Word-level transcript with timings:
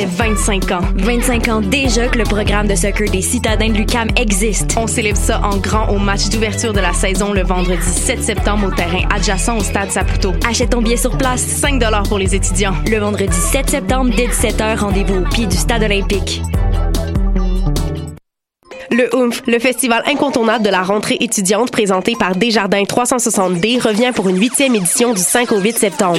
Ça 0.00 0.06
fait 0.06 0.32
25 0.34 0.72
ans. 0.72 0.80
25 0.94 1.48
ans 1.48 1.60
déjà 1.60 2.08
que 2.08 2.16
le 2.16 2.24
programme 2.24 2.66
de 2.66 2.74
soccer 2.74 3.10
des 3.10 3.20
citadins 3.20 3.68
de 3.68 3.74
l'UCAM 3.74 4.08
existe. 4.16 4.74
On 4.78 4.86
célèbre 4.86 5.18
ça 5.18 5.42
en 5.42 5.58
grand 5.58 5.88
au 5.88 5.98
match 5.98 6.30
d'ouverture 6.30 6.72
de 6.72 6.80
la 6.80 6.94
saison 6.94 7.34
le 7.34 7.42
vendredi 7.42 7.82
7 7.82 8.22
septembre 8.22 8.68
au 8.68 8.70
terrain 8.70 9.02
adjacent 9.14 9.58
au 9.58 9.62
stade 9.62 9.90
Saputo. 9.90 10.32
Achète 10.48 10.70
ton 10.70 10.80
billet 10.80 10.96
sur 10.96 11.18
place. 11.18 11.42
5 11.42 11.82
pour 12.08 12.18
les 12.18 12.34
étudiants. 12.34 12.74
Le 12.90 12.98
vendredi 12.98 13.36
7 13.36 13.68
septembre 13.68 14.10
dès 14.16 14.28
17h, 14.28 14.78
rendez-vous 14.78 15.16
au 15.16 15.28
pied 15.28 15.46
du 15.46 15.56
stade 15.56 15.82
olympique. 15.82 16.40
Le 19.00 19.08
le 19.46 19.58
festival 19.58 20.02
incontournable 20.06 20.62
de 20.62 20.68
la 20.68 20.82
rentrée 20.82 21.16
étudiante 21.20 21.70
présenté 21.70 22.16
par 22.18 22.36
Desjardins 22.36 22.82
360D, 22.82 23.80
revient 23.80 24.12
pour 24.14 24.28
une 24.28 24.38
huitième 24.38 24.74
édition 24.74 25.14
du 25.14 25.22
5 25.22 25.52
au 25.52 25.58
8 25.58 25.78
septembre. 25.78 26.18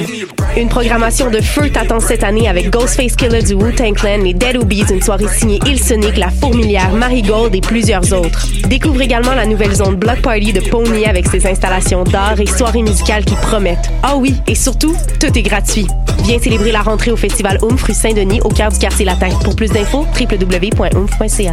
Une 0.56 0.68
programmation 0.68 1.30
de 1.30 1.40
feu 1.40 1.70
t'attend 1.70 2.00
cette 2.00 2.24
année 2.24 2.48
avec 2.48 2.70
Ghostface 2.70 3.14
Killer 3.14 3.42
du 3.42 3.54
Wu-Tang 3.54 3.94
Clan, 3.94 4.18
les 4.24 4.34
Dead 4.34 4.56
Obies, 4.56 4.84
une 4.90 5.00
soirée 5.00 5.28
signée 5.28 5.60
Il 5.64 5.80
Sonic, 5.80 6.16
La 6.16 6.30
Fourmilière, 6.30 6.92
Marigold 6.92 7.54
et 7.54 7.60
plusieurs 7.60 8.12
autres. 8.12 8.48
Découvre 8.66 9.00
également 9.00 9.34
la 9.34 9.46
nouvelle 9.46 9.74
zone 9.74 9.94
Block 9.94 10.20
Party 10.20 10.52
de 10.52 10.68
Pony 10.68 11.04
avec 11.04 11.28
ses 11.28 11.46
installations 11.46 12.02
d'art 12.02 12.40
et 12.40 12.46
soirées 12.46 12.82
musicales 12.82 13.24
qui 13.24 13.36
promettent. 13.36 13.90
Ah 14.02 14.16
oui, 14.16 14.34
et 14.48 14.56
surtout, 14.56 14.96
tout 15.20 15.38
est 15.38 15.42
gratuit. 15.42 15.86
Viens 16.24 16.40
célébrer 16.40 16.72
la 16.72 16.82
rentrée 16.82 17.12
au 17.12 17.16
festival 17.16 17.58
OOMF 17.62 17.82
rue 17.84 17.94
Saint-Denis 17.94 18.40
au 18.42 18.48
cœur 18.48 18.72
du 18.72 18.78
quartier 18.78 19.04
latin. 19.04 19.28
Pour 19.44 19.54
plus 19.54 19.70
d'infos, 19.70 20.04
www.oomph.ca. 20.18 21.52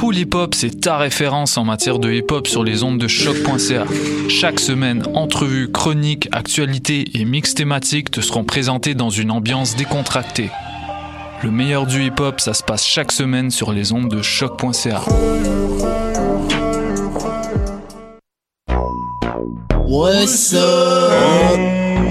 Pool 0.00 0.16
Hip 0.16 0.30
Hop, 0.32 0.54
c'est 0.54 0.80
ta 0.80 0.96
référence 0.96 1.58
en 1.58 1.64
matière 1.64 1.98
de 1.98 2.10
hip 2.10 2.28
hop 2.30 2.46
sur 2.46 2.64
les 2.64 2.82
ondes 2.82 2.96
de 2.96 3.06
choc.ca. 3.06 3.84
Chaque 4.30 4.58
semaine, 4.58 5.02
entrevues, 5.12 5.70
chroniques, 5.70 6.26
actualités 6.32 7.04
et 7.12 7.26
mix 7.26 7.54
thématiques 7.54 8.10
te 8.10 8.22
seront 8.22 8.44
présentés 8.44 8.94
dans 8.94 9.10
une 9.10 9.30
ambiance 9.30 9.76
décontractée. 9.76 10.48
Le 11.42 11.50
meilleur 11.50 11.84
du 11.84 12.02
hip 12.02 12.18
hop, 12.18 12.40
ça 12.40 12.54
se 12.54 12.62
passe 12.62 12.86
chaque 12.86 13.12
semaine 13.12 13.50
sur 13.50 13.72
les 13.72 13.92
ondes 13.92 14.08
de 14.08 14.22
choc.ca. 14.22 15.02
What's 19.86 20.54
up? 20.54 21.60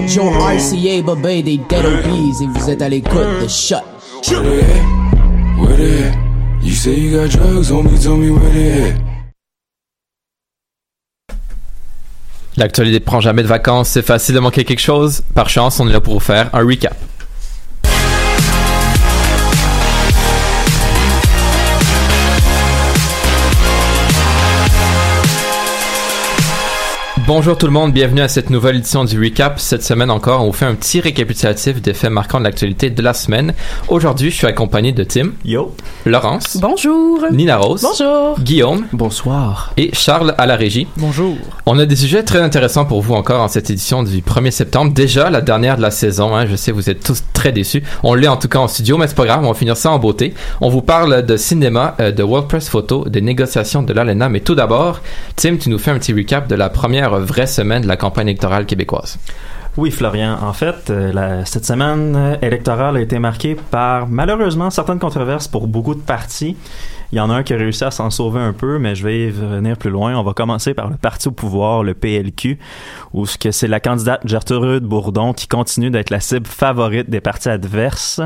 Joe 0.06 0.32
RCA, 0.32 1.42
des 1.42 1.58
Dead 1.58 1.84
Obies 1.84 2.44
et 2.44 2.46
vous 2.54 2.70
êtes 2.70 2.82
à 2.82 2.88
l'écoute 2.88 3.42
de 3.42 3.48
Shot. 3.48 3.78
L'actualité 12.56 13.00
prend 13.00 13.20
jamais 13.20 13.42
de 13.42 13.48
vacances, 13.48 13.88
c'est 13.88 14.02
facile 14.02 14.34
de 14.34 14.40
manquer 14.40 14.64
quelque 14.64 14.80
chose. 14.80 15.22
Par 15.34 15.48
chance, 15.48 15.80
on 15.80 15.88
est 15.88 15.92
là 15.92 16.00
pour 16.00 16.14
vous 16.14 16.20
faire 16.20 16.54
un 16.54 16.60
recap. 16.66 16.96
Bonjour 27.32 27.56
tout 27.56 27.66
le 27.66 27.72
monde, 27.72 27.92
bienvenue 27.92 28.22
à 28.22 28.26
cette 28.26 28.50
nouvelle 28.50 28.74
édition 28.74 29.04
du 29.04 29.16
Recap. 29.16 29.60
Cette 29.60 29.84
semaine 29.84 30.10
encore, 30.10 30.42
on 30.42 30.46
vous 30.46 30.52
fait 30.52 30.64
un 30.64 30.74
petit 30.74 31.00
récapitulatif 31.00 31.80
des 31.80 31.94
faits 31.94 32.10
marquants 32.10 32.40
de 32.40 32.44
l'actualité 32.44 32.90
de 32.90 33.02
la 33.02 33.14
semaine. 33.14 33.54
Aujourd'hui, 33.86 34.32
je 34.32 34.34
suis 34.34 34.48
accompagné 34.48 34.90
de 34.90 35.04
Tim. 35.04 35.30
Yo. 35.44 35.72
Laurence. 36.06 36.56
Bonjour. 36.60 37.24
Nina 37.30 37.58
Rose. 37.58 37.82
Bonjour. 37.82 38.40
Guillaume. 38.40 38.84
Bonsoir. 38.92 39.72
Et 39.76 39.90
Charles 39.92 40.34
à 40.38 40.46
la 40.46 40.56
régie. 40.56 40.88
Bonjour. 40.96 41.36
On 41.66 41.78
a 41.78 41.86
des 41.86 41.94
sujets 41.94 42.24
très 42.24 42.40
intéressants 42.40 42.84
pour 42.84 43.00
vous 43.00 43.14
encore 43.14 43.42
en 43.42 43.46
cette 43.46 43.70
édition 43.70 44.02
du 44.02 44.22
1er 44.22 44.50
septembre. 44.50 44.92
Déjà, 44.92 45.30
la 45.30 45.40
dernière 45.40 45.76
de 45.76 45.82
la 45.82 45.92
saison. 45.92 46.34
Hein, 46.34 46.46
je 46.50 46.56
sais, 46.56 46.72
vous 46.72 46.90
êtes 46.90 47.04
tous 47.04 47.22
très 47.32 47.52
déçus. 47.52 47.84
On 48.02 48.14
l'est 48.14 48.26
en 48.26 48.38
tout 48.38 48.48
cas 48.48 48.58
en 48.58 48.66
studio, 48.66 48.98
mais 48.98 49.06
c'est 49.06 49.14
pas 49.14 49.26
grave, 49.26 49.44
on 49.44 49.52
va 49.52 49.54
finir 49.54 49.76
ça 49.76 49.92
en 49.92 50.00
beauté. 50.00 50.34
On 50.60 50.68
vous 50.68 50.82
parle 50.82 51.24
de 51.24 51.36
cinéma, 51.36 51.94
euh, 52.00 52.10
de 52.10 52.24
World 52.24 52.48
Press 52.48 52.68
Photo, 52.68 53.04
des 53.08 53.20
négociations 53.20 53.84
de 53.84 53.92
l'ALENA. 53.92 54.28
Mais 54.28 54.40
tout 54.40 54.56
d'abord, 54.56 55.00
Tim, 55.36 55.58
tu 55.58 55.68
nous 55.68 55.78
fais 55.78 55.92
un 55.92 55.98
petit 56.00 56.12
recap 56.12 56.48
de 56.48 56.56
la 56.56 56.70
première 56.70 57.19
vraie 57.20 57.46
semaine 57.46 57.82
de 57.82 57.88
la 57.88 57.96
campagne 57.96 58.28
électorale 58.28 58.66
québécoise. 58.66 59.18
Oui, 59.76 59.92
Florian. 59.92 60.36
En 60.42 60.52
fait, 60.52 60.90
euh, 60.90 61.42
cette 61.44 61.64
semaine 61.64 62.38
électorale 62.42 62.96
a 62.96 63.00
été 63.00 63.18
marquée 63.20 63.56
par 63.70 64.08
malheureusement 64.08 64.68
certaines 64.68 64.98
controverses 64.98 65.46
pour 65.46 65.68
beaucoup 65.68 65.94
de 65.94 66.00
partis. 66.00 66.56
Il 67.12 67.18
y 67.18 67.20
en 67.20 67.30
a 67.30 67.34
un 67.34 67.42
qui 67.42 67.54
a 67.54 67.56
réussi 67.56 67.84
à 67.84 67.90
s'en 67.90 68.10
sauver 68.10 68.40
un 68.40 68.52
peu, 68.52 68.78
mais 68.78 68.94
je 68.94 69.04
vais 69.04 69.26
y 69.26 69.30
venir 69.30 69.76
plus 69.76 69.90
loin. 69.90 70.16
On 70.16 70.22
va 70.22 70.32
commencer 70.32 70.74
par 70.74 70.90
le 70.90 70.96
parti 70.96 71.28
au 71.28 71.32
pouvoir, 71.32 71.82
le 71.82 71.94
PLQ, 71.94 72.58
où 73.12 73.26
ce 73.26 73.38
que 73.38 73.50
c'est 73.50 73.68
la 73.68 73.80
candidate 73.80 74.20
Gertrude 74.24 74.84
Bourdon 74.84 75.32
qui 75.32 75.48
continue 75.48 75.90
d'être 75.90 76.10
la 76.10 76.20
cible 76.20 76.46
favorite 76.46 77.10
des 77.10 77.20
partis 77.20 77.48
adverses. 77.48 78.20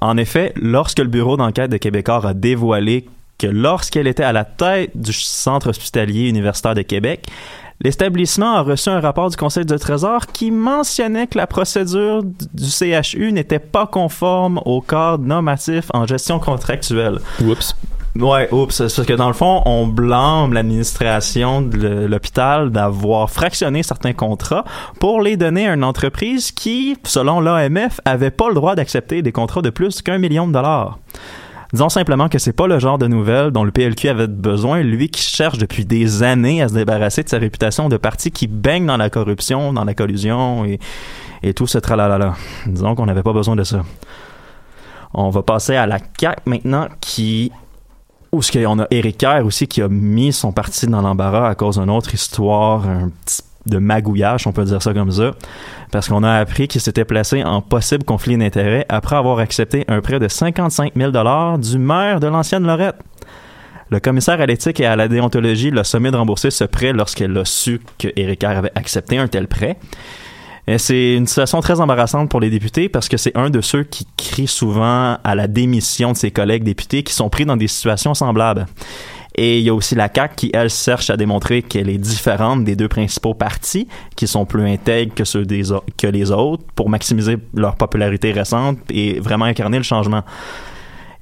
En 0.00 0.16
effet, 0.16 0.52
lorsque 0.56 1.00
le 1.00 1.06
bureau 1.06 1.36
d'enquête 1.36 1.70
de 1.70 1.76
Québécois 1.76 2.24
a 2.24 2.34
dévoilé 2.34 3.06
que 3.36 3.46
lorsqu'elle 3.46 4.06
était 4.06 4.24
à 4.24 4.32
la 4.32 4.44
tête 4.44 4.90
du 4.94 5.12
centre 5.12 5.70
hospitalier 5.70 6.28
universitaire 6.28 6.74
de 6.74 6.82
Québec, 6.82 7.26
L'établissement 7.80 8.56
a 8.56 8.62
reçu 8.62 8.88
un 8.88 8.98
rapport 8.98 9.30
du 9.30 9.36
Conseil 9.36 9.64
du 9.64 9.76
Trésor 9.76 10.26
qui 10.26 10.50
mentionnait 10.50 11.28
que 11.28 11.38
la 11.38 11.46
procédure 11.46 12.24
du 12.24 12.64
CHU 12.64 13.30
n'était 13.30 13.60
pas 13.60 13.86
conforme 13.86 14.60
au 14.64 14.80
cadre 14.80 15.24
normatif 15.24 15.84
en 15.94 16.04
gestion 16.04 16.40
contractuelle. 16.40 17.20
Oups. 17.40 17.76
Ouais, 18.16 18.52
oups, 18.52 18.74
c'est 18.74 18.84
parce 18.96 19.06
que 19.06 19.12
dans 19.12 19.28
le 19.28 19.34
fond, 19.34 19.62
on 19.64 19.86
blâme 19.86 20.52
l'administration 20.52 21.62
de 21.62 22.06
l'hôpital 22.06 22.70
d'avoir 22.70 23.30
fractionné 23.30 23.84
certains 23.84 24.12
contrats 24.12 24.64
pour 24.98 25.20
les 25.20 25.36
donner 25.36 25.68
à 25.68 25.74
une 25.74 25.84
entreprise 25.84 26.50
qui, 26.50 26.96
selon 27.04 27.38
l'AMF, 27.38 28.00
avait 28.04 28.32
pas 28.32 28.48
le 28.48 28.54
droit 28.54 28.74
d'accepter 28.74 29.22
des 29.22 29.30
contrats 29.30 29.62
de 29.62 29.70
plus 29.70 30.02
qu'un 30.02 30.18
million 30.18 30.48
de 30.48 30.52
dollars. 30.52 30.98
Disons 31.72 31.90
simplement 31.90 32.28
que 32.28 32.38
c'est 32.38 32.54
pas 32.54 32.66
le 32.66 32.78
genre 32.78 32.96
de 32.96 33.06
nouvelle 33.06 33.50
dont 33.50 33.62
le 33.62 33.70
PLQ 33.70 34.08
avait 34.08 34.26
besoin, 34.26 34.80
lui 34.80 35.10
qui 35.10 35.22
cherche 35.22 35.58
depuis 35.58 35.84
des 35.84 36.22
années 36.22 36.62
à 36.62 36.68
se 36.68 36.74
débarrasser 36.74 37.22
de 37.22 37.28
sa 37.28 37.38
réputation 37.38 37.90
de 37.90 37.98
parti 37.98 38.30
qui 38.30 38.46
baigne 38.46 38.86
dans 38.86 38.96
la 38.96 39.10
corruption, 39.10 39.74
dans 39.74 39.84
la 39.84 39.92
collusion 39.92 40.64
et, 40.64 40.78
et 41.42 41.52
tout 41.52 41.66
ce 41.66 41.76
tralalala. 41.76 42.34
Disons 42.66 42.94
qu'on 42.94 43.04
n'avait 43.04 43.22
pas 43.22 43.34
besoin 43.34 43.54
de 43.54 43.64
ça. 43.64 43.82
On 45.12 45.28
va 45.28 45.42
passer 45.42 45.76
à 45.76 45.86
la 45.86 45.98
CAQ 46.18 46.42
maintenant 46.46 46.88
qui 47.00 47.52
où 48.32 48.42
ce 48.42 48.52
qu'on 48.52 48.78
a 48.78 48.86
Éric 48.90 49.18
Kerr 49.18 49.44
aussi 49.44 49.66
qui 49.66 49.80
a 49.80 49.88
mis 49.88 50.32
son 50.32 50.52
parti 50.52 50.86
dans 50.86 51.00
l'embarras 51.00 51.48
à 51.48 51.54
cause 51.54 51.78
d'une 51.78 51.90
autre 51.90 52.12
histoire, 52.12 52.86
un 52.86 53.10
petit 53.24 53.42
de 53.68 53.78
magouillage, 53.78 54.46
on 54.46 54.52
peut 54.52 54.64
dire 54.64 54.82
ça 54.82 54.92
comme 54.92 55.10
ça, 55.10 55.32
parce 55.90 56.08
qu'on 56.08 56.22
a 56.22 56.34
appris 56.34 56.68
qu'il 56.68 56.80
s'était 56.80 57.04
placé 57.04 57.44
en 57.44 57.60
possible 57.60 58.04
conflit 58.04 58.36
d'intérêts 58.36 58.86
après 58.88 59.16
avoir 59.16 59.38
accepté 59.38 59.84
un 59.88 60.00
prêt 60.00 60.18
de 60.18 60.28
55 60.28 60.92
000 60.96 61.58
du 61.58 61.78
maire 61.78 62.20
de 62.20 62.26
l'ancienne 62.26 62.66
Lorette. 62.66 62.96
Le 63.90 64.00
commissaire 64.00 64.40
à 64.40 64.46
l'éthique 64.46 64.80
et 64.80 64.86
à 64.86 64.96
la 64.96 65.08
déontologie 65.08 65.70
l'a 65.70 65.84
sommé 65.84 66.10
de 66.10 66.16
rembourser 66.16 66.50
ce 66.50 66.64
prêt 66.64 66.92
lorsqu'elle 66.92 67.36
a 67.38 67.44
su 67.44 67.80
que 67.98 68.08
avait 68.46 68.72
accepté 68.74 69.16
un 69.16 69.28
tel 69.28 69.48
prêt. 69.48 69.78
C'est 70.76 71.14
une 71.14 71.26
situation 71.26 71.62
très 71.62 71.80
embarrassante 71.80 72.28
pour 72.28 72.40
les 72.40 72.50
députés 72.50 72.90
parce 72.90 73.08
que 73.08 73.16
c'est 73.16 73.34
un 73.34 73.48
de 73.48 73.62
ceux 73.62 73.84
qui 73.84 74.06
crie 74.18 74.46
souvent 74.46 75.16
à 75.24 75.34
la 75.34 75.46
démission 75.46 76.12
de 76.12 76.16
ses 76.18 76.30
collègues 76.30 76.62
députés 76.62 77.02
qui 77.02 77.14
sont 77.14 77.30
pris 77.30 77.46
dans 77.46 77.56
des 77.56 77.68
situations 77.68 78.12
semblables. 78.12 78.66
Et 79.40 79.58
il 79.58 79.64
y 79.64 79.70
a 79.70 79.74
aussi 79.74 79.94
la 79.94 80.10
CAQ 80.12 80.34
qui, 80.34 80.50
elle, 80.52 80.68
cherche 80.68 81.10
à 81.10 81.16
démontrer 81.16 81.62
qu'elle 81.62 81.88
est 81.88 81.96
différente 81.96 82.64
des 82.64 82.74
deux 82.74 82.88
principaux 82.88 83.34
partis, 83.34 83.86
qui 84.16 84.26
sont 84.26 84.44
plus 84.44 84.68
intègres 84.68 85.14
que 85.14 85.22
ceux 85.22 85.44
des 85.44 85.62
que 85.96 86.08
les 86.08 86.32
autres, 86.32 86.64
pour 86.74 86.90
maximiser 86.90 87.36
leur 87.54 87.76
popularité 87.76 88.32
récente 88.32 88.78
et 88.90 89.20
vraiment 89.20 89.44
incarner 89.44 89.76
le 89.76 89.84
changement. 89.84 90.24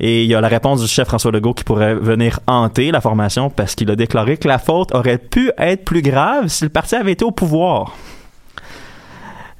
Et 0.00 0.24
il 0.24 0.30
y 0.30 0.34
a 0.34 0.40
la 0.40 0.48
réponse 0.48 0.80
du 0.80 0.88
chef 0.88 1.08
François 1.08 1.30
Legault 1.30 1.52
qui 1.52 1.64
pourrait 1.64 1.94
venir 1.94 2.40
hanter 2.46 2.90
la 2.90 3.02
formation 3.02 3.50
parce 3.50 3.74
qu'il 3.74 3.90
a 3.90 3.96
déclaré 3.96 4.38
que 4.38 4.48
la 4.48 4.58
faute 4.58 4.94
aurait 4.94 5.18
pu 5.18 5.50
être 5.58 5.84
plus 5.84 6.00
grave 6.00 6.48
si 6.48 6.64
le 6.64 6.70
parti 6.70 6.94
avait 6.94 7.12
été 7.12 7.24
au 7.24 7.32
pouvoir. 7.32 7.94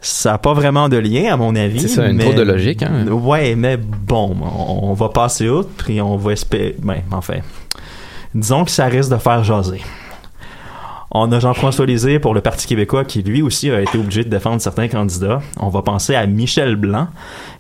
Ça 0.01 0.33
n'a 0.33 0.39
pas 0.39 0.55
vraiment 0.55 0.89
de 0.89 0.97
lien, 0.97 1.35
à 1.35 1.37
mon 1.37 1.55
avis. 1.57 1.81
C'est 1.81 1.89
ça, 1.89 2.07
une 2.07 2.17
mais- 2.17 2.33
de 2.33 2.43
logique, 2.43 2.83
hein? 2.83 3.07
Ouais, 3.09 3.55
mais 3.55 3.77
bon, 3.77 4.35
on, 4.83 4.95
va 4.95 5.11
passer 5.11 5.49
outre, 5.49 5.69
puis 5.77 6.01
on 6.01 6.17
va 6.17 6.33
espérer. 6.33 6.75
Ben, 6.83 7.03
enfin. 7.11 7.41
Disons 8.35 8.65
que 8.65 8.71
ça 8.71 8.87
risque 8.87 9.11
de 9.11 9.17
faire 9.17 9.45
jaser. 9.45 9.83
On 11.11 11.31
a 11.33 11.41
Jean-François 11.41 11.87
Lisée 11.87 12.19
pour 12.19 12.35
le 12.35 12.41
Parti 12.41 12.67
québécois 12.67 13.05
qui 13.05 13.23
lui 13.23 13.41
aussi 13.41 13.71
a 13.71 13.81
été 13.81 13.97
obligé 13.97 14.25
de 14.25 14.29
défendre 14.29 14.61
certains 14.61 14.89
candidats. 14.89 15.41
On 15.59 15.69
va 15.69 15.83
penser 15.83 16.15
à 16.15 16.27
Michel 16.27 16.77
Blanc 16.77 17.09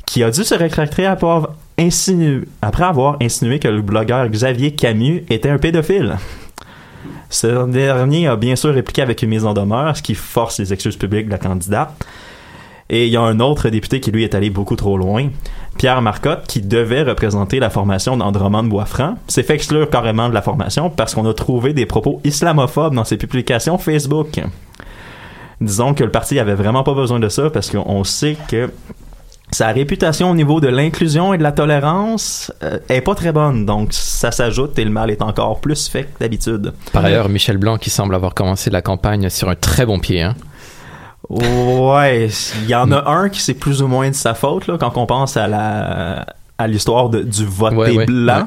qui 0.04 0.22
a 0.22 0.30
dû 0.30 0.44
se 0.44 0.54
rétracter 0.54 1.06
après 1.06 1.06
avoir 1.06 1.50
insinué, 1.78 2.42
après 2.60 2.84
avoir 2.84 3.16
insinué 3.22 3.58
que 3.58 3.68
le 3.68 3.82
blogueur 3.82 4.28
Xavier 4.28 4.72
Camus 4.72 5.24
était 5.30 5.48
un 5.48 5.58
pédophile. 5.58 6.16
Ce 7.30 7.66
dernier 7.66 8.28
a 8.28 8.36
bien 8.36 8.56
sûr 8.56 8.74
répliqué 8.74 9.02
avec 9.02 9.22
une 9.22 9.30
mise 9.30 9.44
en 9.44 9.54
demeure, 9.54 9.96
ce 9.96 10.02
qui 10.02 10.14
force 10.14 10.58
les 10.58 10.72
excuses 10.72 10.96
publiques 10.96 11.26
de 11.26 11.32
la 11.32 11.38
candidate. 11.38 12.04
Et 12.88 13.06
il 13.06 13.12
y 13.12 13.16
a 13.16 13.22
un 13.22 13.40
autre 13.40 13.68
député 13.68 14.00
qui 14.00 14.12
lui 14.12 14.22
est 14.22 14.34
allé 14.34 14.48
beaucoup 14.48 14.76
trop 14.76 14.96
loin, 14.96 15.28
Pierre 15.76 16.00
Marcotte, 16.02 16.46
qui 16.46 16.60
devait 16.60 17.02
représenter 17.02 17.58
la 17.58 17.68
formation 17.68 18.16
d'Andromane 18.16 18.68
Boisfranc, 18.68 19.16
s'est 19.28 19.42
fait 19.42 19.54
exclure 19.54 19.90
carrément 19.90 20.28
de 20.28 20.34
la 20.34 20.42
formation 20.42 20.88
parce 20.88 21.14
qu'on 21.14 21.28
a 21.28 21.34
trouvé 21.34 21.72
des 21.72 21.86
propos 21.86 22.20
islamophobes 22.24 22.94
dans 22.94 23.04
ses 23.04 23.16
publications 23.16 23.76
Facebook. 23.76 24.40
Disons 25.60 25.94
que 25.94 26.04
le 26.04 26.10
parti 26.10 26.38
avait 26.38 26.54
vraiment 26.54 26.82
pas 26.82 26.94
besoin 26.94 27.18
de 27.18 27.28
ça 27.28 27.50
parce 27.50 27.70
qu'on 27.70 28.04
sait 28.04 28.36
que 28.48 28.70
sa 29.50 29.68
réputation 29.68 30.30
au 30.30 30.34
niveau 30.34 30.60
de 30.60 30.68
l'inclusion 30.68 31.32
et 31.32 31.38
de 31.38 31.42
la 31.42 31.52
tolérance 31.52 32.52
euh, 32.62 32.78
est 32.88 33.00
pas 33.00 33.14
très 33.14 33.32
bonne, 33.32 33.64
donc 33.64 33.92
ça 33.92 34.32
s'ajoute 34.32 34.78
et 34.78 34.84
le 34.84 34.90
mal 34.90 35.10
est 35.10 35.22
encore 35.22 35.60
plus 35.60 35.88
fait 35.88 36.04
que 36.04 36.18
d'habitude. 36.20 36.72
Par 36.92 37.04
ailleurs, 37.04 37.28
Michel 37.28 37.56
Blanc 37.56 37.78
qui 37.78 37.90
semble 37.90 38.14
avoir 38.14 38.34
commencé 38.34 38.70
la 38.70 38.82
campagne 38.82 39.30
sur 39.30 39.48
un 39.48 39.54
très 39.54 39.86
bon 39.86 39.98
pied. 39.98 40.22
Hein. 40.22 40.34
Ouais, 41.28 42.28
il 42.62 42.68
y 42.68 42.74
en 42.74 42.90
a 42.92 43.10
un 43.10 43.28
qui 43.28 43.40
c'est 43.40 43.54
plus 43.54 43.82
ou 43.82 43.88
moins 43.88 44.08
de 44.10 44.14
sa 44.14 44.34
faute 44.34 44.66
là, 44.68 44.76
quand 44.78 44.96
on 44.96 45.06
pense 45.06 45.36
à 45.36 45.48
la 45.48 46.26
à 46.58 46.66
l'histoire 46.68 47.08
du 47.10 47.44
vote 47.44 47.74
Ouais, 47.74 47.90
des 47.90 47.96
ouais, 47.98 48.06
blancs. 48.06 48.40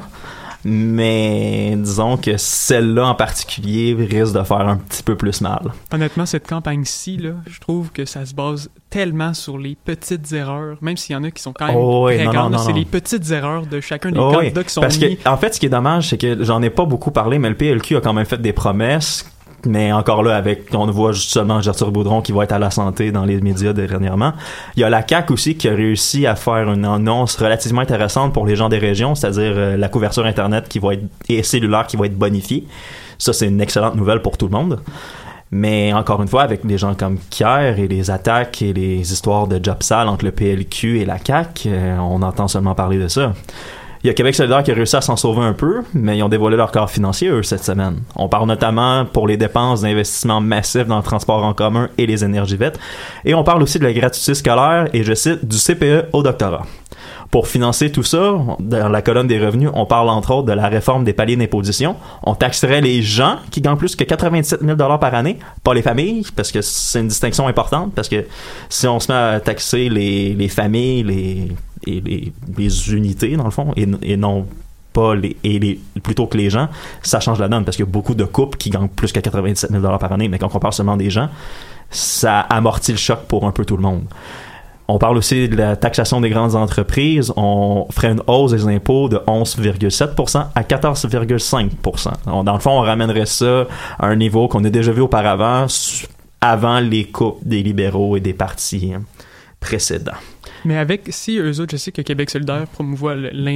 Mais 0.64 1.74
disons 1.76 2.18
que 2.18 2.36
celle-là 2.36 3.06
en 3.06 3.14
particulier 3.14 3.96
risque 3.98 4.34
de 4.34 4.42
faire 4.42 4.60
un 4.68 4.76
petit 4.76 5.02
peu 5.02 5.16
plus 5.16 5.40
mal. 5.40 5.72
Honnêtement, 5.92 6.26
cette 6.26 6.46
campagne-ci, 6.46 7.16
là, 7.16 7.30
je 7.46 7.58
trouve 7.60 7.90
que 7.92 8.04
ça 8.04 8.26
se 8.26 8.34
base 8.34 8.68
tellement 8.90 9.32
sur 9.32 9.56
les 9.56 9.74
petites 9.82 10.30
erreurs, 10.32 10.76
même 10.82 10.98
s'il 10.98 11.14
y 11.14 11.16
en 11.18 11.24
a 11.24 11.30
qui 11.30 11.42
sont 11.42 11.54
quand 11.54 11.66
même 11.66 11.76
Oh, 11.76 12.10
non, 12.10 12.58
c'est 12.58 12.74
les 12.74 12.84
petites 12.84 13.30
erreurs 13.30 13.64
de 13.66 13.80
chacun 13.80 14.10
des 14.10 14.18
Oh, 14.18 14.28
oui, 14.32 14.36
candidats 14.36 14.64
qui 14.64 14.70
sont 14.74 14.82
parce 14.82 14.98
mis. 14.98 15.16
que 15.16 15.28
en 15.28 15.38
fait, 15.38 15.54
ce 15.54 15.60
qui 15.60 15.66
est 15.66 15.70
dommage, 15.70 16.08
c'est 16.10 16.18
que 16.18 16.44
j'en 16.44 16.60
ai 16.60 16.68
pas 16.70 16.84
beaucoup 16.84 17.10
parlé, 17.10 17.38
mais 17.38 17.48
le 17.48 17.56
PLQ 17.56 17.96
a 17.96 18.00
quand 18.02 18.12
même 18.12 18.26
fait 18.26 18.40
des 18.42 18.52
promesses. 18.52 19.24
Mais 19.66 19.92
encore 19.92 20.22
là, 20.22 20.36
avec 20.36 20.74
on 20.74 20.86
voit 20.86 21.12
justement 21.12 21.60
Gertrude 21.60 21.92
Boudron 21.92 22.22
qui 22.22 22.32
va 22.32 22.44
être 22.44 22.52
à 22.52 22.58
la 22.58 22.70
santé 22.70 23.12
dans 23.12 23.24
les 23.24 23.40
médias 23.40 23.72
dernièrement. 23.72 24.32
Il 24.76 24.80
y 24.80 24.84
a 24.84 24.90
la 24.90 25.02
CAC 25.02 25.30
aussi 25.30 25.56
qui 25.56 25.68
a 25.68 25.74
réussi 25.74 26.26
à 26.26 26.34
faire 26.34 26.72
une 26.72 26.84
annonce 26.84 27.36
relativement 27.36 27.82
intéressante 27.82 28.32
pour 28.32 28.46
les 28.46 28.56
gens 28.56 28.68
des 28.68 28.78
régions, 28.78 29.14
c'est-à-dire 29.14 29.52
euh, 29.54 29.76
la 29.76 29.88
couverture 29.88 30.24
internet 30.24 30.66
qui 30.68 30.78
va 30.78 30.94
être 30.94 31.04
et 31.28 31.42
cellulaire 31.42 31.86
qui 31.86 31.96
va 31.96 32.06
être 32.06 32.16
bonifiée. 32.16 32.66
Ça, 33.18 33.32
c'est 33.32 33.48
une 33.48 33.60
excellente 33.60 33.96
nouvelle 33.96 34.22
pour 34.22 34.38
tout 34.38 34.46
le 34.46 34.52
monde. 34.52 34.80
Mais 35.52 35.92
encore 35.92 36.22
une 36.22 36.28
fois, 36.28 36.42
avec 36.42 36.64
des 36.64 36.78
gens 36.78 36.94
comme 36.94 37.18
Kier 37.28 37.74
et 37.76 37.88
les 37.88 38.10
attaques 38.10 38.62
et 38.62 38.72
les 38.72 39.12
histoires 39.12 39.48
de 39.48 39.62
job 39.62 39.82
sale 39.82 40.08
entre 40.08 40.24
le 40.24 40.30
PLQ 40.30 41.00
et 41.00 41.04
la 41.04 41.18
CAC, 41.18 41.64
euh, 41.66 41.98
on 41.98 42.22
entend 42.22 42.46
seulement 42.46 42.74
parler 42.74 42.98
de 42.98 43.08
ça. 43.08 43.32
Il 44.02 44.06
y 44.06 44.10
a 44.10 44.14
Québec 44.14 44.34
solidaire 44.34 44.62
qui 44.62 44.70
a 44.70 44.74
réussi 44.74 44.96
à 44.96 45.02
s'en 45.02 45.16
sauver 45.16 45.42
un 45.42 45.52
peu, 45.52 45.82
mais 45.92 46.16
ils 46.16 46.22
ont 46.22 46.30
dévoilé 46.30 46.56
leur 46.56 46.72
corps 46.72 46.90
financier, 46.90 47.28
eux, 47.28 47.42
cette 47.42 47.62
semaine. 47.62 48.00
On 48.16 48.28
parle 48.28 48.48
notamment 48.48 49.04
pour 49.04 49.28
les 49.28 49.36
dépenses 49.36 49.82
d'investissement 49.82 50.40
massifs 50.40 50.86
dans 50.86 50.96
le 50.96 51.02
transport 51.02 51.44
en 51.44 51.52
commun 51.52 51.90
et 51.98 52.06
les 52.06 52.24
énergies 52.24 52.56
vertes. 52.56 52.80
Et 53.26 53.34
on 53.34 53.44
parle 53.44 53.62
aussi 53.62 53.78
de 53.78 53.84
la 53.84 53.92
gratuité 53.92 54.32
scolaire 54.32 54.88
et, 54.94 55.02
je 55.02 55.12
cite, 55.12 55.44
du 55.44 55.58
CPE 55.58 56.08
au 56.14 56.22
doctorat. 56.22 56.62
Pour 57.30 57.46
financer 57.46 57.92
tout 57.92 58.02
ça, 58.02 58.36
dans 58.58 58.88
la 58.88 59.02
colonne 59.02 59.26
des 59.26 59.38
revenus, 59.38 59.68
on 59.74 59.84
parle 59.84 60.08
entre 60.08 60.32
autres 60.32 60.48
de 60.48 60.52
la 60.52 60.68
réforme 60.68 61.04
des 61.04 61.12
paliers 61.12 61.36
d'imposition. 61.36 61.94
On 62.22 62.34
taxerait 62.34 62.80
les 62.80 63.02
gens 63.02 63.36
qui 63.50 63.60
gagnent 63.60 63.76
plus 63.76 63.96
que 63.96 64.04
87 64.04 64.62
000 64.62 64.76
par 64.76 65.14
année, 65.14 65.38
pas 65.62 65.74
les 65.74 65.82
familles, 65.82 66.26
parce 66.34 66.50
que 66.50 66.62
c'est 66.62 67.00
une 67.00 67.08
distinction 67.08 67.46
importante, 67.46 67.92
parce 67.94 68.08
que 68.08 68.24
si 68.70 68.88
on 68.88 68.98
se 68.98 69.12
met 69.12 69.18
à 69.18 69.40
taxer 69.40 69.90
les, 69.90 70.34
les 70.34 70.48
familles, 70.48 71.02
les, 71.02 71.48
et 71.86 72.00
les, 72.56 72.92
unités, 72.92 73.36
dans 73.36 73.44
le 73.44 73.50
fond, 73.50 73.72
et, 73.76 74.16
non 74.16 74.46
pas 74.92 75.14
les, 75.14 75.36
et 75.44 75.58
les, 75.58 75.80
plutôt 76.02 76.26
que 76.26 76.36
les 76.36 76.50
gens, 76.50 76.68
ça 77.02 77.20
change 77.20 77.38
la 77.38 77.48
donne, 77.48 77.64
parce 77.64 77.76
qu'il 77.76 77.86
y 77.86 77.88
a 77.88 77.92
beaucoup 77.92 78.14
de 78.14 78.24
couples 78.24 78.58
qui 78.58 78.70
gagnent 78.70 78.88
plus 78.88 79.12
que 79.12 79.20
97 79.20 79.70
000 79.70 79.82
par 79.98 80.12
année, 80.12 80.28
mais 80.28 80.38
quand 80.38 80.54
on 80.54 80.58
parle 80.58 80.72
seulement 80.74 80.96
des 80.96 81.10
gens, 81.10 81.28
ça 81.90 82.40
amortit 82.40 82.92
le 82.92 82.98
choc 82.98 83.20
pour 83.28 83.46
un 83.46 83.52
peu 83.52 83.64
tout 83.64 83.76
le 83.76 83.82
monde. 83.82 84.02
On 84.92 84.98
parle 84.98 85.16
aussi 85.18 85.48
de 85.48 85.54
la 85.54 85.76
taxation 85.76 86.20
des 86.20 86.30
grandes 86.30 86.56
entreprises. 86.56 87.32
On 87.36 87.86
ferait 87.92 88.10
une 88.10 88.22
hausse 88.26 88.50
des 88.50 88.66
impôts 88.66 89.08
de 89.08 89.18
11,7% 89.18 90.46
à 90.52 90.62
14,5%. 90.64 92.10
On- 92.26 92.42
Dans 92.42 92.54
le 92.54 92.58
fond, 92.58 92.72
on 92.72 92.80
ramènerait 92.80 93.26
ça 93.26 93.66
à 94.00 94.06
un 94.06 94.16
niveau 94.16 94.48
qu'on 94.48 94.64
a 94.64 94.70
déjà 94.70 94.90
vu 94.90 95.00
auparavant, 95.02 95.66
avant 96.40 96.80
les 96.80 97.04
coupes 97.04 97.38
des 97.44 97.62
libéraux 97.62 98.16
et 98.16 98.20
des 98.20 98.32
partis 98.32 98.92
hein, 98.92 99.02
précédents. 99.60 100.10
Mais 100.64 100.76
avec, 100.76 101.08
si 101.10 101.38
eux 101.38 101.60
autres, 101.60 101.72
je 101.72 101.76
sais 101.76 101.92
que 101.92 102.02
Québec 102.02 102.30
solidaire 102.30 102.66
promouvoit 102.66 103.14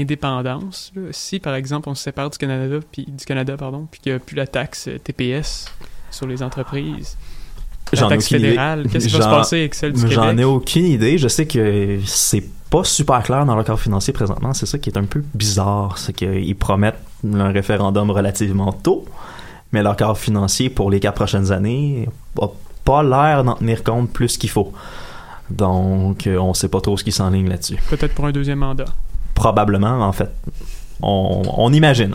l'indépendance, 0.09 0.93
si 1.11 1.39
par 1.39 1.55
exemple 1.55 1.89
on 1.89 1.95
se 1.95 2.03
sépare 2.05 2.31
du 2.31 2.39
Canada, 2.39 2.77
puis 2.93 3.05
du 3.09 3.25
Canada, 3.25 3.57
pardon, 3.57 3.87
puis 3.91 4.01
qu'il 4.01 4.13
n'y 4.13 4.17
a 4.17 4.19
plus 4.19 4.37
la 4.37 4.47
taxe 4.47 4.89
euh, 4.89 4.99
TPS 4.99 5.67
sur 6.11 6.27
les 6.27 6.43
entreprises, 6.43 7.17
la 7.93 7.99
J'en 8.01 8.09
taxe 8.09 8.29
fédérale, 8.29 8.87
qu'est-ce 8.91 9.07
qui 9.09 9.13
va 9.15 9.19
se 9.21 9.25
J'en- 9.25 9.31
passer 9.37 9.59
avec 9.61 9.75
celle 9.75 9.93
du 9.93 10.01
J'en 10.11 10.23
Québec? 10.29 10.39
ai 10.41 10.45
aucune 10.45 10.85
idée. 10.87 11.19
Je 11.19 11.29
sais 11.29 11.47
que 11.47 11.99
c'est 12.07 12.45
pas 12.71 12.83
super 12.85 13.23
clair 13.23 13.45
dans 13.47 13.55
leur 13.55 13.65
cadre 13.65 13.79
financier 13.79 14.13
présentement. 14.13 14.53
C'est 14.55 14.67
ça 14.67 14.79
qui 14.79 14.91
est 14.91 14.99
un 14.99 15.05
peu 15.05 15.23
bizarre. 15.35 15.99
C'est 15.99 16.13
qu'ils 16.13 16.57
promettent 16.57 16.99
un 17.33 17.53
référendum 17.53 18.11
relativement 18.11 18.73
tôt, 18.73 19.05
mais 19.73 19.83
leur 19.83 19.97
cadre 19.97 20.17
financier 20.17 20.71
pour 20.71 20.91
les 20.91 20.99
quatre 21.01 21.15
prochaines 21.15 21.53
années 21.53 22.09
a 22.41 22.47
pas 22.85 23.03
l'air 23.03 23.45
d'en 23.45 23.55
tenir 23.55 23.83
compte 23.85 24.11
plus 24.11 24.37
qu'il 24.39 24.51
faut. 24.51 24.73
Donc, 25.51 26.27
euh, 26.27 26.39
on 26.39 26.55
sait 26.55 26.69
pas 26.69 26.81
trop 26.81 26.97
ce 26.97 27.05
qui 27.05 27.13
s'enligne 27.13 27.49
là-dessus. 27.49 27.77
Peut-être 27.91 28.15
pour 28.15 28.27
un 28.27 28.33
deuxième 28.33 28.59
mandat. 28.59 28.87
Probablement, 29.35 30.01
en 30.01 30.13
fait. 30.13 30.31
On, 31.03 31.43
on 31.57 31.73
imagine. 31.73 32.15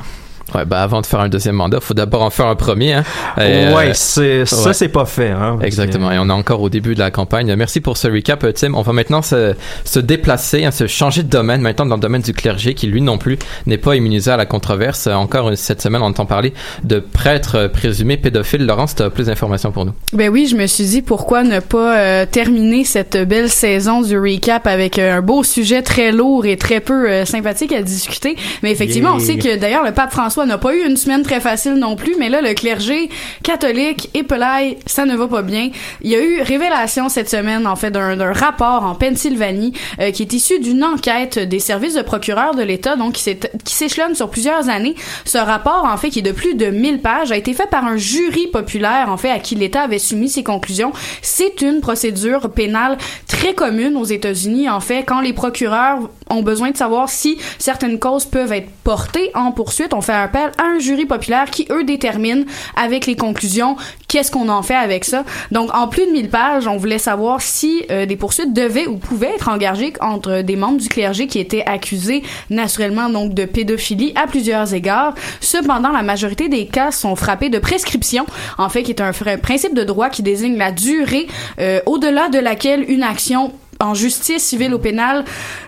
Ouais, 0.56 0.66
ben 0.66 0.78
avant 0.78 1.02
de 1.02 1.06
faire 1.06 1.20
un 1.20 1.30
deuxième 1.30 1.56
mandat, 1.56 1.80
faut 1.80 1.94
d'abord 1.94 2.24
en 2.24 2.30
faire 2.30 2.48
un 2.48 2.56
premier. 2.56 2.94
Hein. 2.94 3.04
Et, 3.38 3.74
ouais, 3.74 3.90
euh, 3.90 3.92
c'est, 3.94 4.46
ça, 4.46 4.68
ouais. 4.68 4.74
c'est 4.74 4.88
pas 4.90 5.06
fait. 5.06 5.30
Hein, 5.30 5.60
Exactement. 5.62 6.12
Et 6.12 6.18
on 6.20 6.30
est 6.30 6.34
encore 6.34 6.62
au 6.62 6.70
début 6.70 6.96
de 6.96 7.00
la 7.00 7.12
campagne. 7.12 7.54
Merci 7.56 7.82
pour 7.82 7.98
ce 7.98 8.08
recap, 8.08 8.44
euh, 8.44 8.52
Tim. 8.52 8.74
On 8.74 8.82
va 8.82 8.94
maintenant 8.94 9.22
se, 9.22 9.56
se 9.86 10.00
déplacer, 10.00 10.66
hein, 10.66 10.72
se 10.72 10.88
changer 10.88 11.24
de 11.24 11.30
domaine, 11.30 11.62
maintenant 11.62 11.86
dans 11.86 11.96
le 11.96 12.02
domaine 12.02 12.22
du 12.22 12.34
clergé, 12.34 12.74
qui 12.74 12.88
lui 12.88 13.02
non 13.02 13.18
plus 13.18 13.38
n'est 13.66 13.78
pas 13.78 13.96
immunisé 13.96 14.32
à 14.32 14.38
la 14.38 14.46
controverse. 14.46 15.08
Euh, 15.08 15.14
Encore 15.14 15.50
euh, 15.50 15.56
cette 15.56 15.82
semaine, 15.82 16.02
on 16.02 16.06
entend 16.06 16.26
parler 16.26 16.54
de 16.84 17.00
prêtres 17.00 17.56
euh, 17.56 17.68
présumés 17.68 18.18
pédophiles. 18.18 18.66
Laurence, 18.66 18.96
tu 18.96 19.04
as 19.04 19.10
plus 19.10 19.28
d'informations 19.28 19.72
pour 19.72 19.86
nous. 19.86 19.94
Ben 20.14 20.30
oui, 20.30 20.48
je 20.50 20.56
me 20.56 20.68
suis 20.68 20.86
dit 20.86 21.02
pourquoi 21.02 21.44
ne 21.44 21.60
pas 21.60 21.98
euh, 21.98 22.26
terminer 22.30 22.84
cette 22.84 23.18
belle 23.28 23.50
saison 23.50 24.02
du 24.02 24.18
recap 24.18 24.68
avec 24.68 24.98
euh, 25.00 25.18
un 25.18 25.22
beau 25.22 25.44
sujet 25.44 25.82
très 25.82 26.12
lourd 26.12 26.46
et 26.46 26.58
très 26.58 26.80
peu 26.80 27.10
euh, 27.10 27.26
sympathique 27.26 27.72
à 27.72 27.82
discuter. 27.82 28.36
Mais 28.64 28.72
effectivement, 28.72 29.14
on 29.16 29.20
sait 29.20 29.38
que 29.38 29.58
d'ailleurs 29.58 29.84
le 29.84 29.92
pape 29.92 30.12
François 30.12 30.39
n'a 30.46 30.58
pas 30.58 30.74
eu 30.74 30.86
une 30.86 30.98
semaine 30.98 31.24
très 31.24 31.40
facile 31.40 31.76
non 31.76 31.96
plus, 31.96 32.16
mais 32.18 32.30
là 32.30 32.42
le 32.42 32.54
clergé 32.54 33.10
catholique 33.44 34.10
et 34.14 34.24
pelaille, 34.24 34.78
ça 34.86 35.06
ne 35.06 35.16
va 35.16 35.28
pas 35.28 35.42
bien. 35.42 35.70
Il 36.02 36.10
y 36.10 36.16
a 36.16 36.22
eu 36.22 36.42
révélation 36.42 37.10
cette 37.10 37.30
semaine 37.30 37.68
en 37.68 37.76
fait 37.76 37.92
d'un 37.92 38.34
rapport 38.34 38.84
en 38.84 38.96
Pennsylvanie 38.96 39.74
euh, 40.00 40.12
qui 40.12 40.24
est 40.24 40.34
issu 40.34 40.60
d'une 40.60 40.84
enquête 40.84 41.40
des 41.40 41.60
services 41.60 41.96
de 41.96 42.02
procureur 42.02 42.56
de 42.56 42.64
l'État 42.64 42.96
donc 42.96 43.14
qui 43.14 43.74
s'échelonne 43.74 44.16
sur 44.16 44.30
plusieurs 44.30 44.70
années. 44.70 44.96
Ce 45.26 45.38
rapport 45.38 45.86
en 45.86 45.98
fait 45.98 46.10
qui 46.10 46.20
est 46.20 46.24
de 46.24 46.32
plus 46.32 46.56
de 46.56 46.68
1000 46.68 47.02
pages 47.02 47.32
a 47.32 47.38
été 47.38 47.54
fait 47.54 47.70
par 47.70 47.86
un 47.86 47.98
jury 47.98 48.48
populaire 48.48 49.08
en 49.10 49.18
fait 49.18 49.32
à 49.32 49.40
qui 49.40 49.56
l'État 49.56 49.82
avait 49.82 50.00
soumis 50.00 50.30
ses 50.30 50.44
conclusions. 50.44 50.92
C'est 51.22 51.62
une 51.62 51.82
procédure 51.82 52.50
pénale 52.52 52.98
très 53.28 53.54
commune 53.54 53.96
aux 53.96 54.06
États-Unis 54.06 54.70
en 54.70 54.80
fait 54.80 55.04
quand 55.04 55.22
les 55.22 55.34
procureurs 55.34 56.10
ont 56.30 56.42
besoin 56.42 56.72
de 56.72 56.78
savoir 56.78 57.10
si 57.10 57.38
certaines 57.58 58.00
causes 58.00 58.26
peuvent 58.26 58.52
être 58.52 58.70
portées 58.84 59.32
en 59.34 59.52
poursuite, 59.52 59.94
on 59.94 60.02
fait 60.02 60.14
appel 60.30 60.52
à 60.58 60.64
un 60.64 60.80
jury 60.80 61.06
populaire 61.06 61.50
qui 61.50 61.68
eux 61.72 61.84
détermine 61.84 62.46
avec 62.76 63.06
les 63.08 63.16
conclusions 63.16 63.76
qu'est-ce 64.08 64.32
qu'on 64.32 64.50
en 64.50 64.62
fait 64.62 64.76
avec 64.76 65.06
ça. 65.06 65.24
Donc 65.52 65.74
en 65.76 65.88
plus 65.88 66.06
de 66.06 66.12
1000 66.12 66.30
pages, 66.30 66.68
on 66.68 66.78
voulait 66.78 67.00
savoir 67.00 67.42
si 67.42 67.84
euh, 67.90 68.06
des 68.06 68.16
poursuites 68.16 68.54
devaient 68.54 68.88
ou 68.88 68.98
pouvaient 68.98 69.34
être 69.36 69.50
engagées 69.50 69.94
entre 70.02 70.42
des 70.42 70.56
membres 70.56 70.80
du 70.80 70.88
clergé 70.88 71.28
qui 71.28 71.40
étaient 71.40 71.66
accusés 71.66 72.24
naturellement 72.50 73.10
donc 73.10 73.34
de 73.34 73.46
pédophilie 73.46 74.14
à 74.16 74.28
plusieurs 74.28 74.74
égards. 74.74 75.16
Cependant, 75.42 75.92
la 75.92 76.04
majorité 76.04 76.50
des 76.50 76.66
cas 76.68 76.92
sont 76.92 77.16
frappés 77.16 77.50
de 77.50 77.60
prescription, 77.60 78.26
en 78.58 78.70
fait 78.70 78.84
qui 78.84 78.92
est 78.92 79.02
un 79.02 79.12
principe 79.12 79.74
de 79.74 79.84
droit 79.84 80.10
qui 80.10 80.24
désigne 80.24 80.58
la 80.58 80.72
durée 80.72 81.28
euh, 81.60 81.80
au-delà 81.86 82.30
de 82.30 82.40
laquelle 82.40 82.86
une 82.90 83.04
action 83.04 83.54
en 83.80 83.94
justice 83.94 84.44
civile 84.44 84.74
ou 84.74 84.80
pénale 84.80 85.24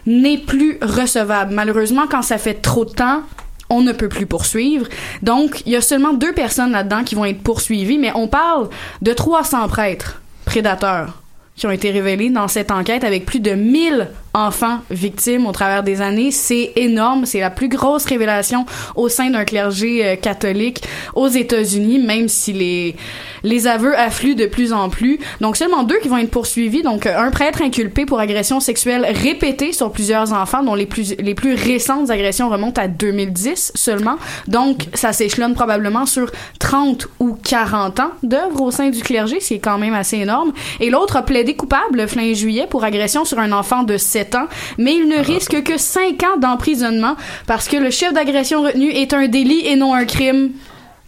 n'est 0.06 0.38
plus 0.38 0.78
recevable. 0.82 1.54
Malheureusement, 1.54 2.04
quand 2.10 2.22
ça 2.22 2.38
fait 2.38 2.56
trop 2.56 2.86
de 2.86 2.92
temps, 2.92 3.22
on 3.72 3.82
ne 3.82 3.94
peut 3.94 4.10
plus 4.10 4.28
poursuivre. 4.28 4.88
Donc, 5.24 5.64
il 5.66 5.72
y 5.72 5.76
a 5.76 5.82
seulement 5.82 6.14
deux 6.14 6.34
personnes 6.34 6.72
là-dedans 6.72 7.04
qui 7.04 7.16
vont 7.16 7.26
être 7.26 7.42
poursuivies, 7.42 7.98
mais 7.98 8.12
on 8.14 8.28
parle 8.28 8.70
de 9.02 9.14
300 9.14 9.68
prêtres 9.70 10.22
prédateurs 10.46 11.22
qui 11.56 11.66
ont 11.68 11.72
été 11.72 11.92
révélés 11.92 12.30
dans 12.30 12.48
cette 12.48 12.72
enquête 12.72 13.04
avec 13.04 13.26
plus 13.26 13.40
de 13.40 13.52
1000 13.52 14.10
enfants 14.34 14.80
victimes 14.90 15.46
au 15.46 15.52
travers 15.52 15.84
des 15.84 16.02
années. 16.02 16.32
C'est 16.32 16.72
énorme. 16.76 17.26
C'est 17.26 17.40
la 17.40 17.50
plus 17.50 17.70
grosse 17.70 18.06
révélation 18.06 18.66
au 18.96 19.10
sein 19.10 19.30
d'un 19.30 19.46
clergé 19.46 20.06
euh, 20.06 20.16
catholique 20.16 20.84
aux 21.16 21.28
États-Unis, 21.28 22.00
même 22.00 22.28
si 22.28 22.54
les, 22.54 22.96
les 23.44 23.68
aveux 23.68 23.98
affluent 23.98 24.36
de 24.36 24.46
plus 24.46 24.74
en 24.74 24.90
plus. 24.90 25.20
Donc, 25.42 25.58
seulement 25.58 25.84
deux 25.84 26.00
qui 26.00 26.08
vont 26.08 26.18
être 26.18 26.32
poursuivis. 26.32 26.82
Donc, 26.82 27.06
euh, 27.06 27.18
un 27.18 27.32
prêtre 27.32 27.62
inculpé 27.62 28.06
pour 28.06 28.20
agression 28.20 28.60
sexuelle 28.60 29.06
répétée 29.10 29.74
sur 29.74 29.92
plusieurs 29.92 30.34
enfants, 30.34 30.64
dont 30.64 30.76
les 30.76 30.86
plus, 30.86 31.16
les 31.20 31.36
plus 31.36 31.56
récentes 31.56 32.10
agressions 32.10 32.50
remontent 32.50 32.82
à 32.82 32.88
2010 32.88 33.74
seulement. 33.76 34.16
Donc, 34.48 34.88
ça 34.94 35.14
s'échelonne 35.14 35.54
probablement 35.54 36.06
sur 36.06 36.32
30 36.60 37.08
ou 37.20 37.38
40 37.44 38.00
ans 38.00 38.12
d'œuvre 38.24 38.62
au 38.62 38.72
sein 38.72 38.90
du 38.90 39.02
clergé, 39.02 39.40
ce 39.40 39.50
qui 39.50 39.54
est 39.56 39.60
quand 39.60 39.78
même 39.78 39.94
assez 39.94 40.18
énorme. 40.18 40.54
Et 40.80 40.90
l'autre 40.90 41.18
a 41.18 41.24
plaidé 41.24 41.56
coupable 41.56 42.08
fin 42.08 42.34
juillet 42.34 42.68
pour 42.70 42.84
agression 42.84 43.26
sur 43.26 43.40
un 43.40 43.52
enfant 43.52 43.84
de 43.84 43.98
7 43.98 44.21
ans, 44.36 44.48
mais 44.78 44.96
il 44.96 45.08
ne 45.08 45.18
risque 45.18 45.64
que 45.64 45.78
5 45.78 46.24
ans 46.24 46.38
d'emprisonnement 46.38 47.16
parce 47.48 47.68
que 47.68 47.78
le 47.78 47.90
chef 47.90 48.14
d'agression 48.14 48.64
retenu 48.64 48.90
est 48.90 49.14
un 49.14 49.28
délit 49.28 49.66
et 49.66 49.76
non 49.76 49.94
un 49.94 50.06
crime. 50.06 50.52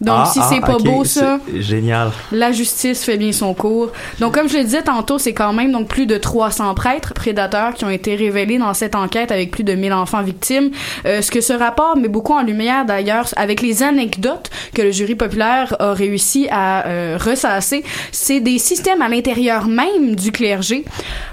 Donc, 0.04 0.16
Ah, 0.20 0.30
si 0.32 0.38
ah, 0.42 0.46
c'est 0.48 0.60
pas 0.60 0.76
ok, 0.76 0.84
beau, 0.84 1.04
ça, 1.04 1.38
Génial. 1.54 2.10
la 2.32 2.52
justice 2.52 3.04
fait 3.04 3.16
bien 3.16 3.32
son 3.32 3.54
cours. 3.54 3.90
Donc, 4.20 4.34
comme 4.34 4.48
je 4.48 4.58
le 4.58 4.64
disais 4.64 4.82
tantôt, 4.82 5.18
c'est 5.18 5.32
quand 5.32 5.52
même 5.52 5.72
donc 5.72 5.88
plus 5.88 6.06
de 6.06 6.16
300 6.16 6.74
prêtres 6.74 7.14
prédateurs 7.14 7.74
qui 7.74 7.84
ont 7.84 7.90
été 7.90 8.14
révélés 8.14 8.58
dans 8.58 8.74
cette 8.74 8.94
enquête 8.94 9.32
avec 9.32 9.50
plus 9.50 9.64
de 9.64 9.74
1000 9.74 9.92
enfants 9.92 10.22
victimes. 10.22 10.70
Euh, 11.06 11.22
ce 11.22 11.30
que 11.30 11.40
ce 11.40 11.52
rapport 11.52 11.96
met 11.96 12.08
beaucoup 12.08 12.32
en 12.34 12.42
lumière 12.42 12.84
d'ailleurs 12.84 13.26
avec 13.36 13.62
les 13.62 13.82
anecdotes 13.82 14.50
que 14.74 14.82
le 14.82 14.90
jury 14.90 15.14
populaire 15.14 15.74
a 15.78 15.92
réussi 15.94 16.48
à 16.50 16.86
euh, 16.86 17.18
ressasser, 17.20 17.84
c'est 18.12 18.40
des 18.40 18.58
systèmes 18.58 19.02
à 19.02 19.08
l'intérieur 19.08 19.66
même 19.66 20.14
du 20.14 20.32
clergé 20.32 20.84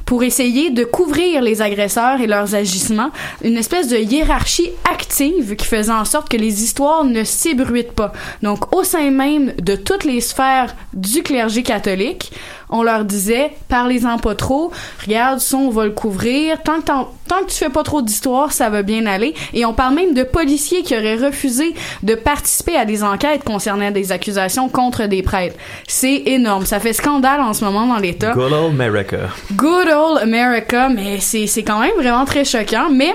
pour 0.05 0.23
essayer 0.23 0.71
de 0.71 0.83
couvrir 0.83 1.41
les 1.41 1.61
agresseurs 1.61 2.19
et 2.19 2.27
leurs 2.27 2.53
agissements, 2.55 3.11
une 3.43 3.55
espèce 3.57 3.87
de 3.87 3.97
hiérarchie 3.97 4.69
active 4.91 5.55
qui 5.55 5.65
faisait 5.65 5.91
en 5.91 6.03
sorte 6.05 6.27
que 6.29 6.37
les 6.37 6.63
histoires 6.63 7.05
ne 7.05 7.23
s'ébruitent 7.23 7.93
pas. 7.93 8.11
Donc, 8.41 8.60
au 8.71 8.83
sein 8.83 9.11
même 9.11 9.53
de 9.61 9.75
toutes 9.75 10.03
les 10.03 10.21
sphères 10.21 10.75
du 10.93 11.23
clergé 11.23 11.63
catholique, 11.63 12.31
on 12.69 12.83
leur 12.83 13.03
disait, 13.03 13.51
parlez-en 13.67 14.17
pas 14.17 14.33
trop, 14.33 14.71
regarde, 15.05 15.39
ça, 15.39 15.57
on 15.57 15.69
va 15.69 15.85
le 15.85 15.91
couvrir, 15.91 16.61
tant 16.63 16.79
que, 16.79 16.85
tant 16.85 17.43
que 17.43 17.49
tu 17.49 17.57
fais 17.57 17.69
pas 17.69 17.83
trop 17.83 18.01
d'histoires, 18.01 18.53
ça 18.53 18.69
va 18.69 18.81
bien 18.81 19.05
aller. 19.05 19.33
Et 19.53 19.65
on 19.65 19.73
parle 19.73 19.95
même 19.95 20.13
de 20.13 20.23
policiers 20.23 20.81
qui 20.81 20.95
auraient 20.95 21.17
refusé 21.17 21.73
de 22.03 22.15
participer 22.15 22.77
à 22.77 22.85
des 22.85 23.03
enquêtes 23.03 23.43
concernant 23.43 23.91
des 23.91 24.11
accusations 24.11 24.69
contre 24.69 25.05
des 25.07 25.21
prêtres. 25.21 25.57
C'est 25.87 26.23
énorme. 26.27 26.65
Ça 26.65 26.79
fait 26.79 26.93
scandale 26.93 27.41
en 27.41 27.53
ce 27.53 27.65
moment 27.65 27.85
dans 27.85 27.97
l'État. 27.97 28.31
Good 28.31 28.53
old 28.53 28.79
America. 28.79 29.17
Good 29.53 29.89
old 29.89 30.19
America, 30.21 30.87
mais 30.89 31.19
c'est 31.19 31.47
c'est 31.47 31.63
quand 31.63 31.79
même 31.79 31.95
vraiment 31.97 32.25
très 32.25 32.45
choquant. 32.45 32.89
Mais 32.89 33.13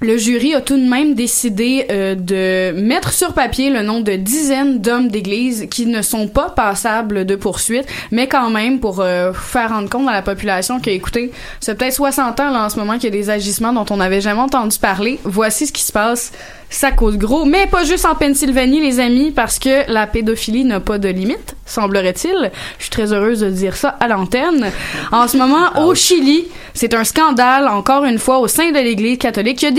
le 0.00 0.16
jury 0.16 0.54
a 0.54 0.60
tout 0.60 0.76
de 0.76 0.88
même 0.88 1.14
décidé 1.14 1.86
euh, 1.90 2.14
de 2.14 2.78
mettre 2.80 3.12
sur 3.12 3.32
papier 3.32 3.68
le 3.68 3.82
nom 3.82 4.00
de 4.00 4.12
dizaines 4.12 4.78
d'hommes 4.78 5.08
d'église 5.08 5.66
qui 5.70 5.86
ne 5.86 6.02
sont 6.02 6.28
pas 6.28 6.50
passables 6.50 7.24
de 7.24 7.34
poursuite, 7.34 7.86
mais 8.12 8.28
quand 8.28 8.50
même 8.50 8.78
pour 8.78 9.00
euh, 9.00 9.32
faire 9.32 9.70
rendre 9.70 9.90
compte 9.90 10.08
à 10.08 10.12
la 10.12 10.22
population 10.22 10.80
que, 10.80 10.90
écoutez, 10.90 11.32
c'est 11.58 11.76
peut-être 11.76 11.94
60 11.94 12.38
ans 12.40 12.50
là, 12.50 12.64
en 12.64 12.68
ce 12.68 12.78
moment 12.78 12.94
qu'il 12.94 13.04
y 13.04 13.08
a 13.08 13.10
des 13.10 13.30
agissements 13.30 13.72
dont 13.72 13.86
on 13.90 13.96
n'avait 13.96 14.20
jamais 14.20 14.40
entendu 14.40 14.78
parler. 14.78 15.18
Voici 15.24 15.66
ce 15.66 15.72
qui 15.72 15.82
se 15.82 15.92
passe. 15.92 16.32
Ça 16.70 16.92
cause 16.92 17.16
gros, 17.16 17.46
mais 17.46 17.66
pas 17.66 17.84
juste 17.84 18.04
en 18.04 18.14
Pennsylvanie, 18.14 18.80
les 18.80 19.00
amis, 19.00 19.30
parce 19.30 19.58
que 19.58 19.90
la 19.90 20.06
pédophilie 20.06 20.64
n'a 20.64 20.80
pas 20.80 20.98
de 20.98 21.08
limite, 21.08 21.56
semblerait-il. 21.64 22.50
Je 22.76 22.82
suis 22.82 22.90
très 22.90 23.14
heureuse 23.14 23.40
de 23.40 23.48
dire 23.48 23.74
ça 23.74 23.88
à 24.00 24.06
l'antenne. 24.06 24.70
En 25.10 25.26
ce 25.28 25.38
moment, 25.38 25.80
au 25.82 25.94
Chili, 25.94 26.44
c'est 26.74 26.92
un 26.92 27.04
scandale, 27.04 27.68
encore 27.68 28.04
une 28.04 28.18
fois, 28.18 28.40
au 28.40 28.48
sein 28.48 28.70
de 28.70 28.78
l'Église 28.78 29.16
catholique, 29.16 29.58
qui 29.58 29.66
a 29.66 29.70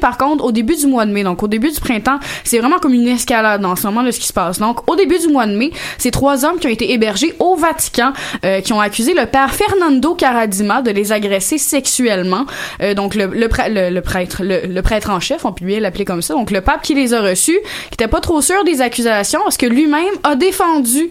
par 0.00 0.18
contre, 0.18 0.44
au 0.44 0.52
début 0.52 0.76
du 0.76 0.86
mois 0.86 1.06
de 1.06 1.12
mai. 1.12 1.22
Donc, 1.24 1.42
au 1.42 1.48
début 1.48 1.70
du 1.70 1.80
printemps, 1.80 2.18
c'est 2.44 2.58
vraiment 2.58 2.78
comme 2.78 2.94
une 2.94 3.08
escalade 3.08 3.64
en 3.64 3.76
ce 3.76 3.86
moment 3.86 4.02
de 4.02 4.10
ce 4.10 4.20
qui 4.20 4.26
se 4.26 4.32
passe. 4.32 4.58
Donc, 4.58 4.88
au 4.90 4.96
début 4.96 5.18
du 5.18 5.28
mois 5.28 5.46
de 5.46 5.56
mai, 5.56 5.70
c'est 5.98 6.10
trois 6.10 6.44
hommes 6.44 6.58
qui 6.58 6.66
ont 6.66 6.70
été 6.70 6.92
hébergés 6.92 7.34
au 7.38 7.56
Vatican, 7.56 8.12
euh, 8.44 8.60
qui 8.60 8.72
ont 8.72 8.80
accusé 8.80 9.14
le 9.14 9.26
père 9.26 9.54
Fernando 9.54 10.14
Caradima 10.14 10.82
de 10.82 10.90
les 10.90 11.12
agresser 11.12 11.58
sexuellement. 11.58 12.46
Euh, 12.82 12.94
donc, 12.94 13.14
le, 13.14 13.26
le, 13.26 13.48
prêtre- 13.48 14.42
le 14.42 14.80
prêtre 14.82 15.10
en 15.10 15.20
chef, 15.20 15.44
on 15.44 15.52
peut 15.52 15.64
bien 15.64 15.80
l'appeler 15.80 16.04
comme 16.04 16.22
ça. 16.22 16.34
Donc, 16.34 16.50
le 16.50 16.60
pape 16.60 16.82
qui 16.82 16.94
les 16.94 17.14
a 17.14 17.20
reçus, 17.22 17.58
qui 17.90 17.94
était 17.94 18.08
pas 18.08 18.20
trop 18.20 18.40
sûr 18.42 18.62
des 18.64 18.80
accusations, 18.80 19.40
parce 19.44 19.56
que 19.56 19.66
lui-même 19.66 20.04
a 20.22 20.34
défendu 20.36 21.10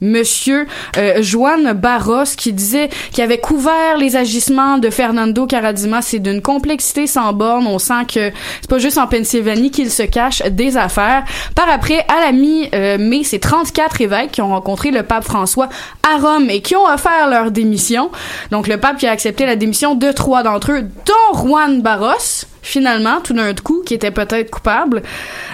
Monsieur 0.00 0.66
euh, 0.96 1.22
Juan 1.22 1.72
Barros 1.72 2.24
qui 2.36 2.52
disait 2.52 2.88
qu'il 3.12 3.22
avait 3.22 3.38
couvert 3.38 3.96
les 3.98 4.16
agissements 4.16 4.78
de 4.78 4.90
Fernando 4.90 5.46
Caradima. 5.46 6.02
C'est 6.02 6.18
d'une 6.18 6.42
complexité 6.42 7.06
sans 7.06 7.32
borne. 7.32 7.66
On 7.66 7.78
sent 7.78 8.04
que 8.08 8.32
c'est 8.60 8.70
pas 8.70 8.78
juste 8.78 8.98
en 8.98 9.06
Pennsylvanie 9.06 9.70
qu'il 9.70 9.90
se 9.90 10.02
cache 10.02 10.42
des 10.42 10.76
affaires. 10.76 11.24
Par 11.54 11.68
après, 11.70 12.04
à 12.08 12.24
la 12.24 12.32
mi-mai, 12.32 13.24
c'est 13.24 13.38
34 13.38 14.00
évêques 14.00 14.32
qui 14.32 14.42
ont 14.42 14.48
rencontré 14.48 14.90
le 14.90 15.02
pape 15.02 15.24
François 15.24 15.68
à 16.02 16.18
Rome 16.18 16.48
et 16.50 16.62
qui 16.62 16.76
ont 16.76 16.86
offert 16.86 17.28
leur 17.28 17.50
démission. 17.50 18.10
Donc 18.50 18.68
le 18.68 18.78
pape 18.78 18.98
qui 18.98 19.06
a 19.06 19.10
accepté 19.10 19.46
la 19.46 19.56
démission 19.56 19.94
de 19.94 20.12
trois 20.12 20.42
d'entre 20.42 20.72
eux, 20.72 20.82
dont 20.82 21.38
Juan 21.38 21.82
Barros 21.82 22.46
finalement, 22.62 23.20
tout 23.20 23.32
d'un 23.32 23.52
coup, 23.54 23.82
qui 23.84 23.94
était 23.94 24.10
peut-être 24.10 24.50
coupable, 24.50 25.02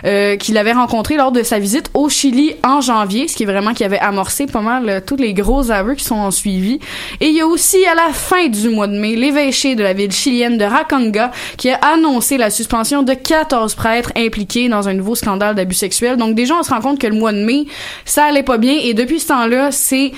euh, 0.04 0.36
qu'il 0.36 0.56
avait 0.58 0.72
rencontré 0.72 1.16
lors 1.16 1.32
de 1.32 1.42
sa 1.42 1.58
visite 1.58 1.90
au 1.94 2.08
Chili 2.08 2.54
en 2.64 2.80
janvier, 2.80 3.28
ce 3.28 3.36
qui 3.36 3.44
est 3.44 3.46
vraiment 3.46 3.74
qui 3.74 3.84
avait 3.84 3.98
amorcé 3.98 4.46
pas 4.46 4.60
mal 4.60 4.88
euh, 4.88 5.00
tous 5.04 5.16
les 5.16 5.34
gros 5.34 5.70
aveux 5.70 5.94
qui 5.94 6.04
sont 6.04 6.16
en 6.16 6.30
suivi. 6.30 6.80
Et 7.20 7.28
il 7.28 7.34
y 7.34 7.40
a 7.40 7.46
aussi, 7.46 7.84
à 7.86 7.94
la 7.94 8.12
fin 8.12 8.48
du 8.48 8.68
mois 8.68 8.86
de 8.86 8.98
mai, 8.98 9.16
l'évêché 9.16 9.74
de 9.74 9.82
la 9.82 9.92
ville 9.92 10.12
chilienne 10.12 10.58
de 10.58 10.64
Raconga 10.64 11.30
qui 11.56 11.70
a 11.70 11.76
annoncé 11.76 12.36
la 12.36 12.50
suspension 12.50 13.02
de 13.02 13.14
14 13.14 13.74
prêtres 13.74 14.12
impliqués 14.16 14.68
dans 14.68 14.88
un 14.88 14.94
nouveau 14.94 15.14
scandale 15.14 15.54
d'abus 15.54 15.74
sexuels. 15.74 16.16
Donc 16.16 16.34
déjà, 16.34 16.54
on 16.54 16.62
se 16.62 16.70
rend 16.70 16.80
compte 16.80 16.98
que 16.98 17.06
le 17.06 17.14
mois 17.14 17.32
de 17.32 17.44
mai, 17.44 17.66
ça 18.04 18.24
allait 18.24 18.42
pas 18.42 18.58
bien. 18.58 18.74
Et 18.82 18.94
depuis 18.94 19.20
ce 19.20 19.28
temps-là, 19.28 19.70
c'est 19.72 20.12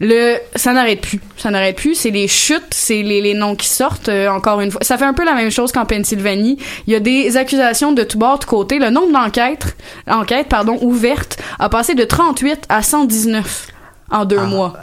le 0.00 0.36
ça 0.54 0.72
n'arrête 0.72 1.00
plus 1.00 1.20
ça 1.36 1.50
n'arrête 1.50 1.76
plus 1.76 1.94
c'est 1.94 2.10
les 2.10 2.28
chutes 2.28 2.66
c'est 2.70 3.02
les, 3.02 3.22
les 3.22 3.34
noms 3.34 3.56
qui 3.56 3.68
sortent 3.68 4.10
euh, 4.10 4.28
encore 4.28 4.60
une 4.60 4.70
fois 4.70 4.80
ça 4.82 4.98
fait 4.98 5.04
un 5.04 5.14
peu 5.14 5.24
la 5.24 5.32
même 5.32 5.50
chose 5.50 5.72
qu'en 5.72 5.86
Pennsylvanie 5.86 6.25
il 6.34 6.92
y 6.92 6.94
a 6.96 7.00
des 7.00 7.36
accusations 7.36 7.92
de 7.92 8.02
tout 8.02 8.18
bord 8.18 8.38
de 8.38 8.44
côté. 8.44 8.78
Le 8.78 8.90
nombre 8.90 9.12
d'enquêtes 9.12 9.76
enquêtes 10.08 10.48
pardon 10.48 10.78
ouvertes 10.82 11.38
a 11.58 11.68
passé 11.68 11.94
de 11.94 12.04
38 12.04 12.64
à 12.68 12.82
119 12.82 13.66
en 14.10 14.24
deux 14.24 14.40
mois. 14.40 14.74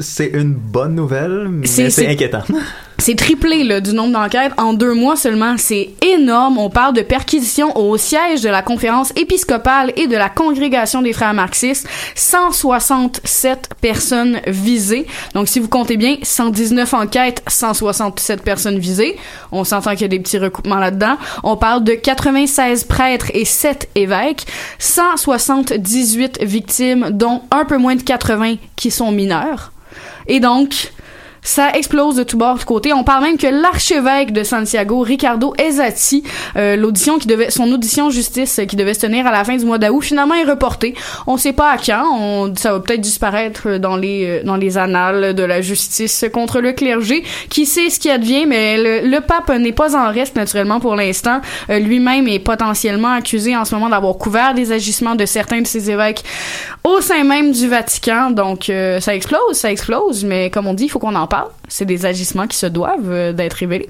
C'est 0.00 0.28
une 0.28 0.54
bonne 0.54 0.94
nouvelle, 0.94 1.48
mais 1.50 1.66
c'est- 1.66 2.06
inquiétant. 2.06 2.42
c'est 3.00 3.14
triplé 3.14 3.62
là, 3.62 3.80
du 3.80 3.92
nombre 3.92 4.12
d'enquêtes 4.12 4.52
en 4.58 4.72
deux 4.72 4.92
mois 4.92 5.16
seulement. 5.16 5.54
C'est 5.56 5.90
énorme. 6.04 6.58
On 6.58 6.68
parle 6.68 6.94
de 6.94 7.02
perquisitions 7.02 7.76
au 7.76 7.96
siège 7.96 8.42
de 8.42 8.48
la 8.48 8.60
conférence 8.60 9.12
épiscopale 9.14 9.92
et 9.96 10.08
de 10.08 10.16
la 10.16 10.28
congrégation 10.28 11.00
des 11.00 11.12
frères 11.12 11.32
marxistes. 11.32 11.88
167 12.16 13.70
personnes 13.80 14.40
visées. 14.48 15.06
Donc 15.34 15.48
si 15.48 15.60
vous 15.60 15.68
comptez 15.68 15.96
bien, 15.96 16.16
119 16.22 16.92
enquêtes, 16.92 17.42
167 17.46 18.42
personnes 18.42 18.78
visées. 18.80 19.16
On 19.52 19.62
s'entend 19.62 19.92
qu'il 19.92 20.02
y 20.02 20.04
a 20.04 20.08
des 20.08 20.20
petits 20.20 20.38
recoupements 20.38 20.78
là-dedans. 20.78 21.16
On 21.44 21.56
parle 21.56 21.84
de 21.84 21.92
96 21.92 22.84
prêtres 22.84 23.30
et 23.32 23.44
7 23.44 23.88
évêques. 23.94 24.44
178 24.80 26.42
victimes, 26.42 27.10
dont 27.10 27.42
un 27.52 27.64
peu 27.64 27.78
moins 27.78 27.94
de 27.94 28.02
80 28.02 28.56
qui 28.74 28.90
sont 28.90 29.12
mineurs. 29.12 29.72
Et 30.26 30.40
donc, 30.40 30.92
ça 31.42 31.70
explose 31.72 32.16
de 32.16 32.22
tous 32.22 32.36
bords 32.36 32.58
de 32.58 32.64
côté. 32.64 32.92
On 32.92 33.04
parle 33.04 33.24
même 33.24 33.38
que 33.38 33.46
l'archevêque 33.46 34.32
de 34.32 34.42
Santiago, 34.42 35.00
Ricardo 35.00 35.54
Ezzati, 35.58 36.22
euh, 36.56 36.76
l'audition 36.76 37.18
qui 37.18 37.26
devait, 37.26 37.50
son 37.50 37.70
audition 37.72 38.10
justice 38.10 38.60
qui 38.68 38.76
devait 38.76 38.94
se 38.94 39.00
tenir 39.00 39.26
à 39.26 39.32
la 39.32 39.44
fin 39.44 39.56
du 39.56 39.64
mois 39.64 39.78
d'août, 39.78 40.02
finalement 40.02 40.34
est 40.34 40.44
reportée. 40.44 40.94
On 41.26 41.36
sait 41.36 41.52
pas 41.52 41.72
à 41.72 41.78
quand. 41.78 42.04
On, 42.18 42.54
ça 42.56 42.72
va 42.72 42.80
peut-être 42.80 43.00
disparaître 43.00 43.78
dans 43.78 43.96
les 43.96 44.24
euh, 44.26 44.42
dans 44.44 44.56
les 44.56 44.78
annales 44.78 45.34
de 45.34 45.42
la 45.42 45.60
justice 45.60 46.24
contre 46.32 46.60
le 46.60 46.72
clergé. 46.72 47.22
Qui 47.50 47.66
sait 47.66 47.90
ce 47.90 48.00
qui 48.00 48.10
advient, 48.10 48.46
mais 48.46 48.76
le, 48.76 49.08
le 49.08 49.20
pape 49.20 49.50
n'est 49.50 49.72
pas 49.72 49.96
en 49.96 50.10
reste 50.10 50.36
naturellement 50.36 50.80
pour 50.80 50.96
l'instant. 50.96 51.40
Euh, 51.70 51.78
Lui-même 51.78 52.28
est 52.28 52.38
potentiellement 52.38 53.12
accusé 53.12 53.56
en 53.56 53.64
ce 53.64 53.74
moment 53.74 53.88
d'avoir 53.88 54.16
couvert 54.16 54.54
des 54.54 54.72
agissements 54.72 55.14
de 55.14 55.26
certains 55.26 55.60
de 55.60 55.66
ses 55.66 55.90
évêques 55.90 56.24
au 56.84 57.00
sein 57.00 57.24
même 57.24 57.52
du 57.52 57.68
Vatican. 57.68 58.30
Donc 58.30 58.70
euh, 58.70 59.00
ça 59.00 59.14
explose, 59.14 59.52
ça 59.52 59.70
explose. 59.70 60.24
Mais 60.24 60.50
comme 60.50 60.66
on 60.66 60.74
dit, 60.74 60.84
il 60.84 60.88
faut 60.88 60.98
qu'on 60.98 61.14
en 61.14 61.26
parle. 61.28 61.50
C'est 61.68 61.84
des 61.84 62.06
agissements 62.06 62.46
qui 62.46 62.56
se 62.56 62.66
doivent 62.66 63.10
euh, 63.10 63.32
d'être 63.32 63.54
révélés. 63.54 63.88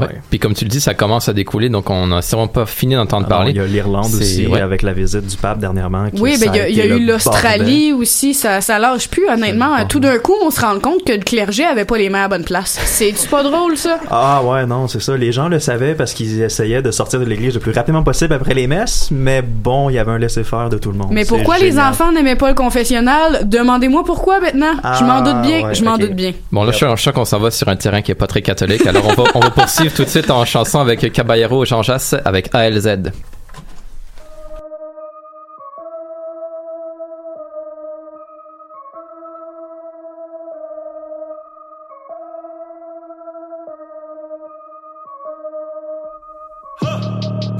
Ouais. 0.00 0.20
Puis 0.30 0.38
comme 0.38 0.54
tu 0.54 0.64
le 0.64 0.70
dis, 0.70 0.80
ça 0.80 0.94
commence 0.94 1.28
à 1.28 1.32
découler, 1.32 1.68
donc 1.68 1.90
on 1.90 2.06
n'a 2.06 2.22
sûrement 2.22 2.46
pas 2.48 2.66
fini 2.66 2.94
d'entendre 2.94 3.26
Alors, 3.26 3.38
parler. 3.38 3.52
Il 3.52 3.56
y 3.56 3.60
a 3.60 3.66
l'Irlande 3.66 4.06
C'est- 4.06 4.16
aussi, 4.22 4.46
ouais. 4.46 4.60
avec 4.60 4.82
la 4.82 4.92
visite 4.92 5.26
du 5.26 5.36
pape 5.36 5.58
dernièrement. 5.58 6.10
qui- 6.10 6.20
Oui, 6.20 6.36
ben 6.40 6.50
il 6.68 6.76
y 6.76 6.80
a, 6.80 6.86
y 6.86 6.88
eu 6.88 7.04
l'Australie 7.04 7.92
aussi, 7.92 8.34
ça, 8.34 8.60
ça 8.60 8.78
lâche 8.78 9.08
plus 9.08 9.28
honnêtement. 9.28 9.84
Tout 9.88 10.00
d'un 10.00 10.18
coup, 10.18 10.34
on 10.44 10.50
se 10.50 10.60
rend 10.60 10.78
compte 10.80 11.04
que 11.04 11.12
le 11.12 11.18
clergé 11.18 11.64
avait 11.64 11.84
pas 11.84 11.98
les 11.98 12.08
mains 12.10 12.24
à 12.24 12.28
bonne 12.28 12.44
place. 12.44 12.78
C'est 12.84 13.12
pas 13.28 13.42
drôle 13.42 13.76
ça 13.76 13.98
Ah 14.10 14.42
ouais, 14.44 14.66
non, 14.66 14.88
c'est 14.88 15.00
ça. 15.00 15.16
Les 15.16 15.32
gens 15.32 15.48
le 15.48 15.58
savaient 15.58 15.94
parce 15.94 16.12
qu'ils 16.14 16.40
essayaient 16.42 16.82
de 16.82 16.90
sortir 16.90 17.20
de 17.20 17.24
l'église 17.24 17.54
le 17.54 17.60
plus 17.60 17.72
rapidement 17.72 18.02
possible 18.02 18.34
après 18.34 18.54
les 18.54 18.66
messes, 18.66 19.08
mais 19.10 19.42
bon, 19.42 19.90
il 19.90 19.94
y 19.94 19.98
avait 19.98 20.12
un 20.12 20.18
laisser-faire 20.18 20.68
de 20.68 20.78
tout 20.78 20.90
le 20.92 20.98
monde. 20.98 21.08
Mais 21.10 21.24
C'est 21.24 21.28
pourquoi 21.34 21.58
les 21.58 21.78
enfants 21.78 22.12
n'aimaient 22.12 22.36
pas 22.36 22.48
le 22.48 22.54
confessionnal? 22.54 23.40
Demandez-moi 23.48 24.04
pourquoi 24.04 24.40
maintenant. 24.40 24.72
je 24.74 24.78
Ah, 24.82 25.02
m'en 25.02 25.20
doute 25.22 25.42
bien, 25.42 25.66
ouais, 25.68 25.74
je 25.74 25.84
m'en 25.84 25.98
doute 25.98 26.12
bien. 26.14 26.32
Bon, 26.50 26.64
là, 26.64 26.72
je 26.72 26.76
suis 26.76 26.86
je 26.96 27.02
sens 27.02 27.14
qu'on 27.14 27.24
s'en 27.24 27.38
va 27.38 27.50
sur 27.50 27.68
un 27.68 27.76
terrain 27.76 28.02
qui 28.02 28.12
est 28.12 28.14
pas 28.16 28.26
très 28.26 28.42
catholique. 28.42 28.86
Alors, 28.86 29.06
on 29.06 29.14
va, 29.22 29.24
on 29.34 29.40
va 29.40 29.50
poursuivre 29.62 29.81
tout 29.90 30.04
de 30.04 30.08
suite 30.08 30.30
en 30.30 30.44
chanson 30.44 30.80
avec 30.80 31.12
Caballero 31.12 31.64
Jean 31.64 31.82
Jass 31.82 32.14
avec 32.24 32.54
ALZ. 32.54 33.10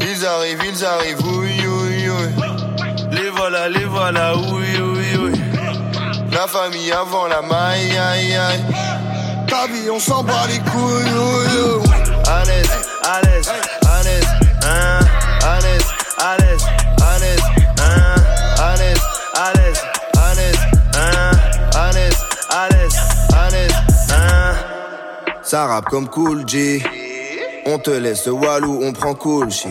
Ils 0.00 0.26
arrivent, 0.26 0.62
ils 0.64 0.84
arrivent, 0.84 1.18
oui, 1.24 1.60
oui, 1.66 2.08
oui. 2.08 2.42
Les 3.10 3.30
voilà, 3.30 3.68
les 3.68 3.84
voilà, 3.84 4.36
oui, 4.36 4.66
oui, 4.80 5.06
oui. 5.18 5.40
La 6.30 6.46
famille 6.46 6.92
avant 6.92 7.26
la 7.26 7.42
maille, 7.42 7.98
aïe, 7.98 8.36
aïe. 8.36 8.60
On 9.90 9.98
s'en 9.98 10.22
bat 10.24 10.46
les 10.48 10.58
couilles, 10.70 11.12
oui, 11.14 11.80
oui. 11.84 11.91
Ça 25.52 25.66
rappe 25.66 25.90
comme 25.90 26.08
Cool 26.08 26.48
G. 26.48 26.82
On 27.66 27.78
te 27.78 27.90
laisse 27.90 28.26
Walou, 28.26 28.80
on 28.82 28.94
prend 28.94 29.12
cool 29.12 29.50
shit. 29.50 29.68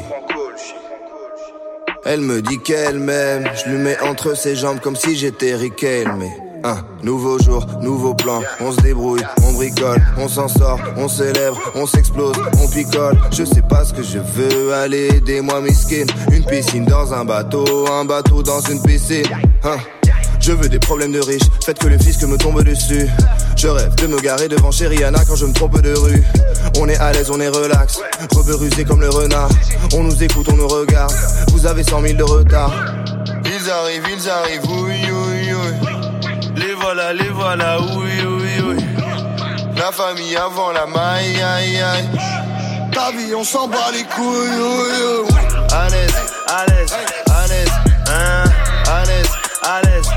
Elle 2.05 2.21
me 2.21 2.39
dit 2.43 2.59
qu'elle 2.59 2.99
m'aime, 2.99 3.49
je 3.55 3.71
lui 3.71 3.79
mets 3.79 3.99
entre 4.01 4.37
ses 4.37 4.55
jambes 4.55 4.79
comme 4.79 4.95
si 4.95 5.15
j'étais 5.15 5.55
Rickel, 5.55 6.07
mais 6.19 6.29
un 6.63 6.85
nouveau 7.01 7.39
jour, 7.39 7.65
nouveau 7.81 8.13
plan, 8.13 8.43
on 8.59 8.71
se 8.71 8.79
débrouille, 8.81 9.25
on 9.43 9.53
bricole, 9.53 9.99
on 10.19 10.27
s'en 10.27 10.47
sort, 10.47 10.79
on 10.97 11.07
s'élève, 11.07 11.53
on 11.73 11.87
s'explose, 11.87 12.35
on 12.61 12.67
picole. 12.67 13.17
Je 13.31 13.43
sais 13.43 13.63
pas 13.63 13.83
ce 13.83 13.91
que 13.91 14.03
je 14.03 14.19
veux, 14.19 14.75
allez 14.75 15.07
aidez-moi 15.15 15.61
miskin. 15.61 16.05
Une 16.31 16.45
piscine 16.45 16.85
dans 16.85 17.11
un 17.11 17.25
bateau, 17.25 17.91
un 17.91 18.05
bateau 18.05 18.43
dans 18.43 18.61
une 18.61 18.83
piscine. 18.83 19.25
Hein. 19.63 19.77
Je 20.39 20.51
veux 20.51 20.69
des 20.69 20.79
problèmes 20.79 21.11
de 21.11 21.19
riches, 21.19 21.49
faites 21.63 21.77
que 21.77 21.87
le 21.87 21.99
fisc 21.99 22.23
me 22.23 22.35
tombe 22.35 22.63
dessus. 22.63 23.07
Je 23.61 23.67
rêve 23.67 23.93
de 23.93 24.07
me 24.07 24.19
garer 24.19 24.47
devant 24.47 24.71
chez 24.71 24.87
Rihanna 24.87 25.23
quand 25.23 25.35
je 25.35 25.45
me 25.45 25.53
trompe 25.53 25.79
de 25.81 25.93
rue. 25.93 26.23
On 26.79 26.89
est 26.89 26.97
à 26.97 27.11
l'aise, 27.11 27.29
on 27.29 27.39
est 27.39 27.47
relax, 27.47 27.99
rebeu 28.35 28.55
rusé 28.55 28.83
comme 28.85 29.01
le 29.01 29.09
renard. 29.09 29.49
On 29.93 30.01
nous 30.01 30.23
écoute, 30.23 30.47
on 30.51 30.55
nous 30.55 30.67
regarde. 30.67 31.13
Vous 31.49 31.67
avez 31.67 31.83
100 31.83 32.01
000 32.01 32.13
de 32.17 32.23
retard. 32.23 32.73
Ils 33.45 33.69
arrivent, 33.69 34.07
ils 34.17 34.29
arrivent, 34.31 34.67
oui, 34.67 35.05
oui, 35.11 35.53
oui. 35.53 35.89
Les 36.55 36.73
voilà, 36.73 37.13
les 37.13 37.29
voilà, 37.29 37.79
oui, 37.79 38.09
oui, 38.25 38.63
oui. 38.65 38.83
La 39.77 39.91
famille 39.91 40.35
avant 40.35 40.71
la 40.71 40.87
maille, 40.87 41.39
aïe, 41.39 41.81
aïe. 41.81 42.09
Ta 42.91 43.11
vie, 43.11 43.35
on 43.35 43.43
s'en 43.43 43.67
bat 43.67 43.91
les 43.93 44.05
couilles, 44.05 44.57
oui, 44.57 45.23
oui. 45.23 45.35
À 45.71 45.87
l'aise, 45.87 46.15
à 46.47 46.65
l'aise, 46.65 46.93
à 47.29 47.47
l'aise, 47.47 47.71
hein. 48.07 48.43
À 48.87 49.05
l'aise, 49.05 49.29
à 49.61 49.81
l'aise, 49.81 49.81
à 49.81 49.81
l'aise, 49.83 50.07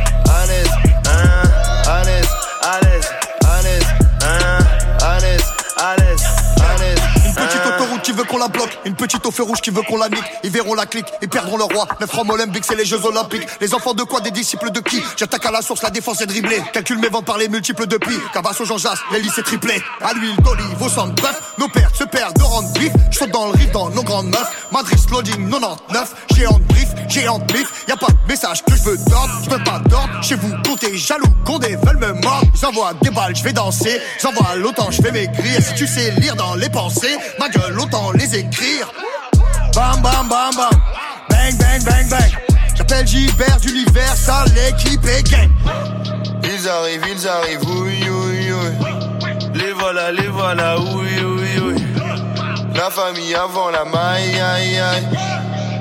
une 8.85 8.95
petite 8.95 9.25
au 9.27 9.31
feu 9.31 9.43
rouge 9.43 9.61
qui 9.61 9.71
veut 9.71 9.83
qu'on 9.83 9.97
la 9.97 10.09
nique. 10.09 10.25
Ils 10.43 10.51
verront 10.51 10.75
la 10.75 10.87
clique, 10.87 11.07
ils 11.23 11.29
perdront 11.29 11.57
leur 11.57 11.69
roi. 11.69 11.87
Neuf 12.01 12.11
francs 12.11 12.31
Olympique, 12.31 12.65
c'est 12.67 12.77
les 12.77 12.85
Jeux 12.85 13.05
Olympiques. 13.05 13.47
Les 13.61 13.75
enfants 13.75 13.95
de 13.95 14.03
quoi 14.03 14.21
Des 14.21 14.31
disciples 14.31 14.71
de 14.71 14.81
qui? 14.81 15.03
J'attaque 15.17 15.47
à 15.47 15.51
la 15.51 15.63
source, 15.63 15.83
la 15.83 15.91
défense 15.91 16.21
est 16.21 16.27
dribblée. 16.27 16.63
Calcule 16.73 16.99
mes 16.99 17.09
ventes 17.09 17.27
par 17.27 17.39
les 17.39 17.49
multiples 17.49 17.87
de 17.87 17.97
pi. 17.97 18.15
Cabasso 18.33 18.65
Jean 18.65 18.79
Jass, 18.79 18.99
les 19.13 19.21
lycées 19.21 19.43
triplés. 19.43 19.83
À 20.01 20.13
l'huile 20.15 20.37
d'olive, 20.37 20.81
au 20.81 21.07
de 21.07 21.21
bœuf. 21.21 21.53
Nos 21.59 21.69
pères 21.69 21.95
se 21.95 22.05
perdent 22.05 22.37
de 22.37 22.43
rendre 22.43 22.73
bif. 22.73 22.93
Je 23.11 23.19
saute 23.19 23.31
dans 23.31 23.47
le 23.47 23.53
riff 23.53 23.71
dans 23.73 23.91
nos 23.91 24.03
grandes 24.03 24.29
meufs. 24.29 24.67
Madrid 24.73 24.99
loading 25.11 25.51
99. 25.51 26.15
Géant 26.35 26.59
de 26.59 26.65
brief, 26.65 26.89
géant 27.09 27.39
de 27.39 27.53
bif. 27.53 27.85
Y 27.89 27.97
pas 27.99 28.07
de 28.07 28.29
message 28.29 28.65
que 28.65 28.75
je 28.75 28.83
veux 28.83 28.97
d'ordre. 28.97 29.41
Je 29.45 29.51
pas 29.51 29.79
d'ordre. 29.89 30.23
Chez 30.23 30.35
vous, 30.35 30.53
comptez 30.67 30.97
jaloux, 30.97 31.35
condés 31.45 31.77
veulent 31.77 31.99
me 31.99 32.13
mordre. 32.21 32.47
J'envoie 32.61 32.95
des 33.03 33.11
balles, 33.11 33.37
je 33.37 33.45
vais 33.45 33.53
danser. 33.53 34.01
J'envoie 34.21 34.57
l'autant, 34.57 34.91
je 34.91 35.03
vais 35.03 35.13
maigrir. 35.13 35.63
Si 35.63 35.75
tu 35.75 35.87
sais 35.87 36.11
lire 36.13 36.37
dans 36.37 36.55
les 36.55 36.69
pensées, 36.69 37.17
ma 37.39 37.49
gueule, 37.49 37.79
autant 37.79 38.11
les 38.13 38.34
écrire. 38.35 38.91
Bam 39.75 40.03
bam 40.03 40.29
bam 40.29 40.51
bam. 40.57 40.71
Bang 41.31 41.57
bang 41.59 41.85
bang 41.85 42.09
bang. 42.09 42.31
J'appelle 42.77 43.07
Gilbert 43.07 43.59
d'univers, 43.61 44.17
ça 44.17 44.45
l'équipe 44.55 45.05
est 45.07 45.23
gang. 45.31 45.51
Ils 46.43 46.69
arrivent, 46.69 47.07
ils 47.09 47.29
arrivent, 47.29 47.69
oui, 47.69 48.05
oui, 48.09 48.53
oui. 48.53 49.31
Les 49.55 49.73
voilà, 49.73 50.11
les 50.13 50.29
voilà, 50.29 50.79
oui, 50.79 51.09
oui, 51.25 51.49
oui. 51.63 51.85
La 52.75 52.91
famille 52.91 53.35
avant 53.35 53.71
la 53.71 53.85
maille, 53.85 54.41
aïe, 54.41 54.79
aïe. 54.79 55.09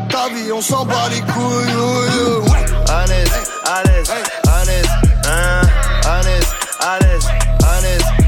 Ta 0.10 0.30
vie, 0.30 0.52
on 0.52 0.62
s'en 0.62 0.86
bat 0.86 1.10
les 1.10 1.22
couilles. 1.22 1.76
oui, 1.76 2.08
oui. 2.44 2.58
À 2.90 3.06
l'aise, 3.08 3.32
à 3.66 3.84
l'aise, 3.84 4.12
à 4.48 4.66
l'aise, 4.66 4.90
hein. 5.26 5.62
À 6.06 6.22
l'aise, 6.22 6.54
à 6.80 7.00
l'aise, 7.00 7.28
à 7.68 7.82
l'aise, 7.82 8.23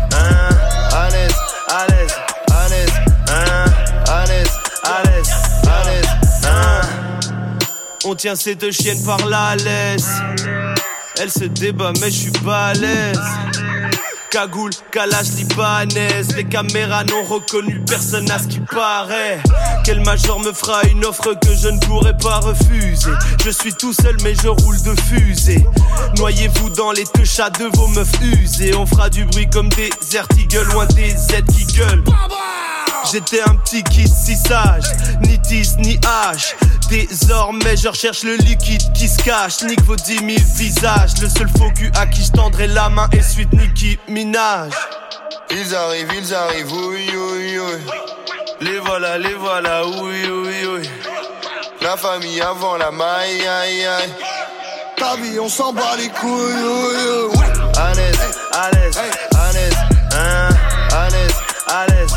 On 8.07 8.13
tient 8.13 8.35
cette 8.35 8.69
chienne 8.71 9.03
par 9.03 9.25
la 9.27 9.55
laisse. 9.55 10.09
Elle 11.19 11.31
se 11.31 11.45
débat, 11.45 11.91
mais 11.99 12.11
je 12.11 12.15
suis 12.15 12.31
balèze. 12.43 13.19
Cagoule, 14.29 14.69
calage 14.91 15.31
libanaise. 15.37 16.35
Les 16.35 16.43
caméras 16.43 17.03
n'ont 17.05 17.23
reconnu 17.23 17.81
personne 17.87 18.29
à 18.29 18.37
ce 18.37 18.47
qui 18.47 18.59
paraît. 18.59 19.41
Quel 19.83 20.01
major 20.01 20.39
me 20.39 20.53
fera 20.53 20.83
une 20.83 21.03
offre 21.03 21.33
que 21.33 21.55
je 21.55 21.67
ne 21.67 21.79
pourrai 21.79 22.15
pas 22.15 22.41
refuser? 22.41 23.11
Je 23.43 23.49
suis 23.49 23.73
tout 23.73 23.93
seul, 23.93 24.15
mais 24.23 24.35
je 24.35 24.49
roule 24.49 24.79
de 24.83 24.93
fusée. 25.01 25.65
Noyez-vous 26.17 26.69
dans 26.69 26.91
les 26.91 27.05
deux 27.15 27.25
chats 27.25 27.49
de 27.49 27.65
vos 27.75 27.87
meufs 27.87 28.21
usées. 28.21 28.75
On 28.75 28.85
fera 28.85 29.09
du 29.09 29.25
bruit 29.25 29.49
comme 29.49 29.69
des 29.69 29.89
Ertigles 30.13 30.67
ou 30.75 30.79
un 30.79 30.85
DZ 30.85 31.43
qui 31.51 31.65
gueule. 31.73 32.03
J'étais 33.11 33.41
un 33.41 33.55
petit 33.55 33.83
kid 33.83 34.07
si 34.07 34.35
sage, 34.35 34.85
ni 35.21 35.39
tease 35.41 35.77
ni 35.77 35.99
hache. 36.05 36.55
Désormais, 36.89 37.77
je 37.77 37.87
recherche 37.87 38.23
le 38.23 38.35
liquide 38.35 38.81
qui 38.93 39.07
se 39.07 39.17
cache. 39.23 39.61
Nique 39.63 39.81
vos 39.83 39.95
dix 39.95 40.21
mille 40.21 40.43
visages. 40.55 41.11
Le 41.21 41.29
seul 41.29 41.47
faux 41.57 41.71
cul 41.75 41.91
à 41.95 42.05
qui 42.07 42.23
je 42.23 42.31
tendrai 42.31 42.67
la 42.67 42.89
main 42.89 43.07
est 43.11 43.21
suite 43.21 43.51
Nicki 43.53 43.97
Minaj. 44.07 44.71
Ils 45.51 45.75
arrivent, 45.75 46.11
ils 46.17 46.33
arrivent, 46.33 46.73
oui, 46.73 47.09
oui, 47.13 47.59
oui. 47.59 47.93
Les 48.61 48.79
voilà, 48.79 49.17
les 49.17 49.33
voilà, 49.35 49.85
oui, 49.85 50.23
oui, 50.27 50.67
oui. 50.67 50.89
La 51.81 51.97
famille 51.97 52.41
avant 52.41 52.77
la 52.77 52.91
maille, 52.91 53.47
aïe, 53.47 53.85
aïe. 53.85 54.09
Ta 54.97 55.15
vie, 55.17 55.39
on 55.39 55.49
s'en 55.49 55.73
bat 55.73 55.95
les 55.97 56.09
couilles. 56.09 56.31
oui, 56.31 57.29
oui. 57.35 57.45
À 57.77 57.93
l'aise, 57.93 58.19
à 58.51 58.71
l'aise, 58.71 58.97
à 58.97 59.51
l'aise, 59.53 59.77
hein. 60.13 60.49
À 60.91 61.09
l'aise, 61.09 61.35
à 61.67 61.85
l'aise, 61.85 61.85
à 61.85 61.85
l'aise, 61.87 62.13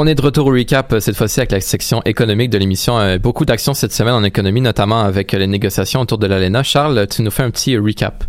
On 0.00 0.06
est 0.06 0.14
de 0.14 0.22
retour 0.22 0.46
au 0.46 0.50
recap, 0.52 0.92
euh, 0.92 1.00
cette 1.00 1.16
fois-ci 1.16 1.40
avec 1.40 1.50
la 1.50 1.60
section 1.60 2.02
économique 2.04 2.50
de 2.50 2.58
l'émission. 2.58 3.00
Euh, 3.00 3.18
beaucoup 3.18 3.44
d'actions 3.44 3.74
cette 3.74 3.92
semaine 3.92 4.14
en 4.14 4.22
économie, 4.22 4.60
notamment 4.60 5.00
avec 5.00 5.34
euh, 5.34 5.38
les 5.38 5.48
négociations 5.48 6.00
autour 6.02 6.18
de 6.18 6.28
l'ALENA. 6.28 6.62
Charles, 6.62 7.08
tu 7.10 7.20
nous 7.22 7.32
fais 7.32 7.42
un 7.42 7.50
petit 7.50 7.76
recap. 7.76 8.22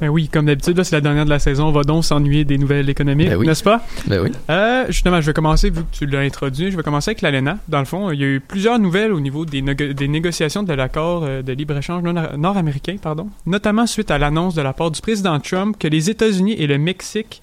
Ben 0.00 0.08
oui, 0.08 0.28
comme 0.28 0.46
d'habitude, 0.46 0.76
là, 0.76 0.84
c'est 0.84 0.94
la 0.94 1.00
dernière 1.00 1.24
de 1.24 1.30
la 1.30 1.40
saison. 1.40 1.66
On 1.66 1.72
va 1.72 1.82
donc 1.82 2.04
s'ennuyer 2.04 2.44
des 2.44 2.58
nouvelles 2.58 2.88
économiques, 2.88 3.28
Ben 3.28 3.36
oui. 3.36 3.44
n'est-ce 3.48 3.64
pas? 3.64 3.82
Ben 4.06 4.20
oui. 4.22 4.30
Euh, 4.50 4.84
justement, 4.86 5.20
je 5.20 5.26
vais 5.26 5.32
commencer, 5.32 5.70
vu 5.70 5.80
que 5.80 5.88
tu 5.90 6.06
l'as 6.06 6.20
introduit, 6.20 6.70
je 6.70 6.76
vais 6.76 6.82
commencer 6.84 7.10
avec 7.10 7.22
l'ALENA. 7.22 7.58
Dans 7.66 7.80
le 7.80 7.86
fond, 7.86 8.12
il 8.12 8.20
y 8.20 8.22
a 8.22 8.28
eu 8.28 8.38
plusieurs 8.38 8.78
nouvelles 8.78 9.12
au 9.12 9.18
niveau 9.18 9.44
des, 9.44 9.62
négo- 9.62 9.92
des 9.92 10.06
négociations 10.06 10.62
de 10.62 10.72
l'accord 10.74 11.22
de 11.22 11.52
libre-échange 11.52 12.04
nord-américain, 12.38 12.94
pardon, 13.02 13.30
notamment 13.46 13.88
suite 13.88 14.12
à 14.12 14.18
l'annonce 14.18 14.54
de 14.54 14.62
la 14.62 14.72
part 14.74 14.92
du 14.92 15.00
président 15.00 15.40
Trump 15.40 15.74
que 15.76 15.88
les 15.88 16.08
États-Unis 16.08 16.52
et 16.56 16.68
le 16.68 16.78
Mexique 16.78 17.42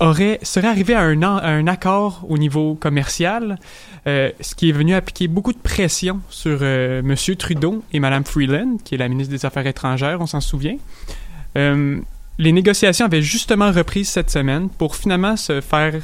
auraient, 0.00 0.38
seraient 0.42 0.68
arrivés 0.68 0.94
à 0.94 1.02
un, 1.02 1.66
accord 1.66 2.24
au 2.28 2.38
niveau 2.38 2.74
commercial, 2.74 3.58
euh, 4.06 4.30
ce 4.40 4.54
qui 4.54 4.68
est 4.68 4.72
venu 4.72 4.94
appliquer 4.94 5.28
beaucoup 5.28 5.52
de 5.52 5.58
pression 5.58 6.20
sur 6.28 6.58
euh, 6.62 7.00
M. 7.00 7.36
Trudeau 7.36 7.82
et 7.92 8.00
Mme 8.00 8.24
Freeland, 8.24 8.78
qui 8.84 8.94
est 8.94 8.98
la 8.98 9.08
ministre 9.08 9.32
des 9.32 9.46
Affaires 9.46 9.66
étrangères, 9.66 10.20
on 10.20 10.26
s'en 10.26 10.40
souvient. 10.40 10.76
Euh, 11.56 12.00
les 12.38 12.50
négociations 12.50 13.06
avaient 13.06 13.22
justement 13.22 13.70
repris 13.70 14.04
cette 14.04 14.30
semaine 14.30 14.68
pour 14.68 14.96
finalement 14.96 15.36
se 15.36 15.60
faire 15.60 15.94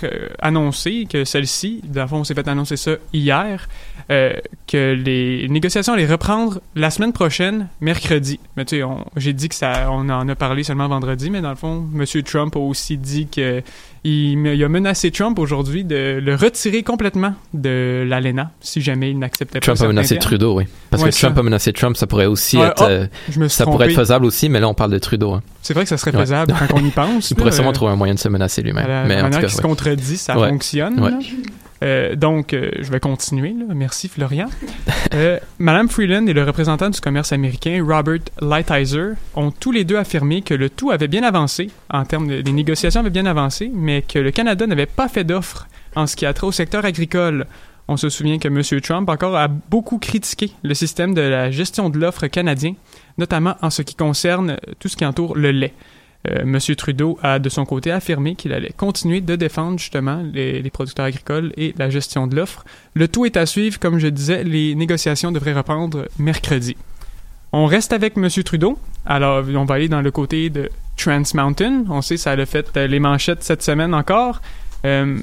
annoncer 0.41 1.09
que 1.11 1.25
celle-ci, 1.25 1.83
fond, 2.09 2.19
on 2.19 2.25
s'est 2.25 2.35
fait 2.35 2.47
annoncer 2.47 2.77
ça 2.77 2.93
hier, 3.13 3.69
euh, 4.11 4.33
que 4.67 4.93
les 4.95 5.47
négociations 5.49 5.93
allaient 5.93 6.07
reprendre 6.07 6.61
la 6.75 6.91
semaine 6.91 7.13
prochaine, 7.13 7.69
mercredi. 7.81 8.41
Mais 8.57 8.65
tu 8.65 8.81
sais, 8.81 8.87
j'ai 9.17 9.33
dit 9.33 9.49
que 9.49 9.55
ça, 9.55 9.89
on 9.91 10.09
en 10.09 10.29
a 10.29 10.35
parlé 10.35 10.63
seulement 10.65 10.89
vendredi, 10.89 11.31
mais 11.31 11.41
dans 11.41 11.51
le 11.51 11.57
fond, 11.57 11.85
M. 11.95 12.05
Trump 12.25 12.57
a 12.57 12.59
aussi 12.59 12.97
dit 12.97 13.29
que 13.29 13.63
il, 14.03 14.63
a 14.65 14.69
menacé 14.69 15.11
Trump 15.11 15.39
aujourd'hui 15.39 15.85
de 15.85 16.19
le 16.23 16.35
retirer 16.35 16.83
complètement 16.83 17.35
de 17.53 18.03
l'ALENA 18.09 18.51
si 18.61 18.81
jamais 18.81 19.11
il 19.11 19.19
n'acceptait 19.19 19.61
pas. 19.61 19.65
Trump 19.65 19.81
a 19.83 19.87
menacé. 19.89 20.19
Trudeau, 20.19 20.57
oui. 20.57 20.65
Parce 20.89 21.03
Ouais, 21.03 21.11
que 21.11 21.15
Trump 21.17 21.35
ça. 21.35 21.41
a 21.41 21.43
menacé 21.43 21.73
Trump, 21.73 21.97
ça 21.97 22.07
pourrait 22.07 22.27
aussi 22.27 22.57
Ouais, 22.57 22.67
être, 22.67 22.83
oh, 22.83 22.91
euh, 22.91 23.07
je 23.31 23.39
me 23.39 23.49
ça 23.49 23.65
pourrait 23.65 23.89
être 23.91 23.97
faisable 23.97 24.25
aussi, 24.25 24.49
mais 24.49 24.59
là 24.59 24.69
on 24.69 24.75
parle 24.75 24.91
de 24.91 24.99
Trudeau. 24.99 25.33
hein. 25.35 25.43
C'est 25.63 25.75
vrai 25.75 25.85
que 25.85 25.89
ça 25.91 25.99
serait 25.99 26.11
Ouais. 26.15 26.21
faisable 26.23 26.55
quand 26.59 26.75
on 26.81 26.85
y 26.85 26.91
pense. 26.91 27.31
Il 27.31 27.35
pourrait 27.37 27.51
là, 27.51 27.57
sûrement 27.57 27.71
euh, 27.71 27.75
trouver 27.75 27.93
un 27.93 27.97
moyen 27.97 28.15
de 28.15 28.19
se 28.19 28.29
menacer 28.29 28.63
lui-même. 28.63 28.87
Mais 29.07 29.21
en 29.21 29.31
tout 29.31 29.39
cas, 29.39 29.47
qui 29.47 29.55
se 29.55 29.63
contredit, 29.63 30.17
ça 30.17 30.35
fonctionne. 30.35 30.99
Euh, 31.83 32.15
donc, 32.15 32.53
euh, 32.53 32.71
je 32.81 32.91
vais 32.91 33.01
continuer. 33.01 33.55
Merci, 33.75 34.09
Florian. 34.09 34.49
Euh, 35.15 35.39
Madame 35.59 35.89
Freeland 35.89 36.27
et 36.27 36.33
le 36.33 36.45
représentant 36.45 36.91
du 36.91 37.01
commerce 37.01 37.33
américain, 37.33 37.83
Robert 37.87 38.21
Lighthizer, 38.41 39.15
ont 39.35 39.51
tous 39.51 39.73
les 39.73 39.85
deux 39.85 39.97
affirmé 39.97 40.43
que 40.43 40.55
le 40.55 40.69
tout 40.69 40.91
avait 40.91 41.09
bien 41.09 41.23
avancé, 41.23 41.71
en 41.91 42.05
termes 42.05 42.29
de, 42.29 42.35
les 42.37 42.53
négociations 42.53 43.01
avaient 43.01 43.11
bien 43.11 43.27
avancé, 43.27 43.71
mais 43.73 44.03
que 44.03 44.19
le 44.19 44.31
Canada 44.31 44.67
n'avait 44.67 44.87
pas 44.87 45.09
fait 45.09 45.25
d'offre 45.25 45.69
en 45.97 46.07
ce 46.07 46.17
qui 46.17 46.27
a 46.27 46.33
trait 46.33 46.47
au 46.47 46.53
secteur 46.53 46.85
agricole. 46.85 47.47
On 47.89 47.97
se 47.97 48.09
souvient 48.09 48.39
que 48.39 48.47
M. 48.47 48.81
Trump 48.81 49.09
encore 49.09 49.37
a 49.37 49.49
beaucoup 49.49 49.99
critiqué 49.99 50.53
le 50.63 50.75
système 50.75 51.13
de 51.13 51.23
la 51.23 51.51
gestion 51.51 51.91
de 51.91 51.99
l'offre 51.99 52.27
canadien, 52.29 52.75
notamment 53.19 53.57
en 53.63 53.71
ce 53.71 53.83
qui 53.83 53.97
concerne 53.97 54.59
tout 54.79 54.89
ce 54.89 54.97
qui 54.97 55.05
entoure 55.05 55.37
le 55.37 55.51
lait. 55.51 55.75
Euh, 56.29 56.41
M. 56.43 56.59
Trudeau 56.77 57.19
a 57.23 57.39
de 57.39 57.49
son 57.49 57.65
côté 57.65 57.91
affirmé 57.91 58.35
qu'il 58.35 58.53
allait 58.53 58.73
continuer 58.77 59.21
de 59.21 59.37
défendre 59.37 59.79
justement 59.79 60.23
les, 60.33 60.69
producteurs 60.71 61.07
agricoles 61.07 61.53
et 61.57 61.75
la 61.79 61.89
gestion 61.89 62.27
de 62.27 62.37
l'offre. 62.37 62.65
Le 62.95 63.09
tout 63.09 63.25
est 63.25 63.37
à 63.37 63.47
suivre, 63.47 63.79
comme 63.79 63.99
je 63.99 64.09
disais, 64.09 64.45
les 64.45 64.75
négociations 64.75 65.33
devraient 65.33 65.55
reprendre 65.55 66.09
mercredi. 66.19 66.77
On 67.53 67.67
reste 67.67 67.93
avec 67.93 68.17
M. 68.17 68.29
Trudeau. 68.45 68.79
Alors, 69.07 69.45
on 69.55 69.65
va 69.65 69.75
aller 69.75 69.89
dans 69.89 70.03
le 70.03 70.11
côté 70.11 70.51
de 70.51 70.71
Trans 70.97 71.23
Mountain. 71.35 71.85
On 71.89 72.03
sait, 72.03 72.17
ça 72.17 72.33
a 72.33 72.47
fait 72.47 72.77
euh, 72.77 72.87
les 72.87 73.01
manchettes 73.01 73.43
cette 73.43 73.63
semaine 73.63 73.95
encore. 73.95 74.41
Euh, 74.85 75.19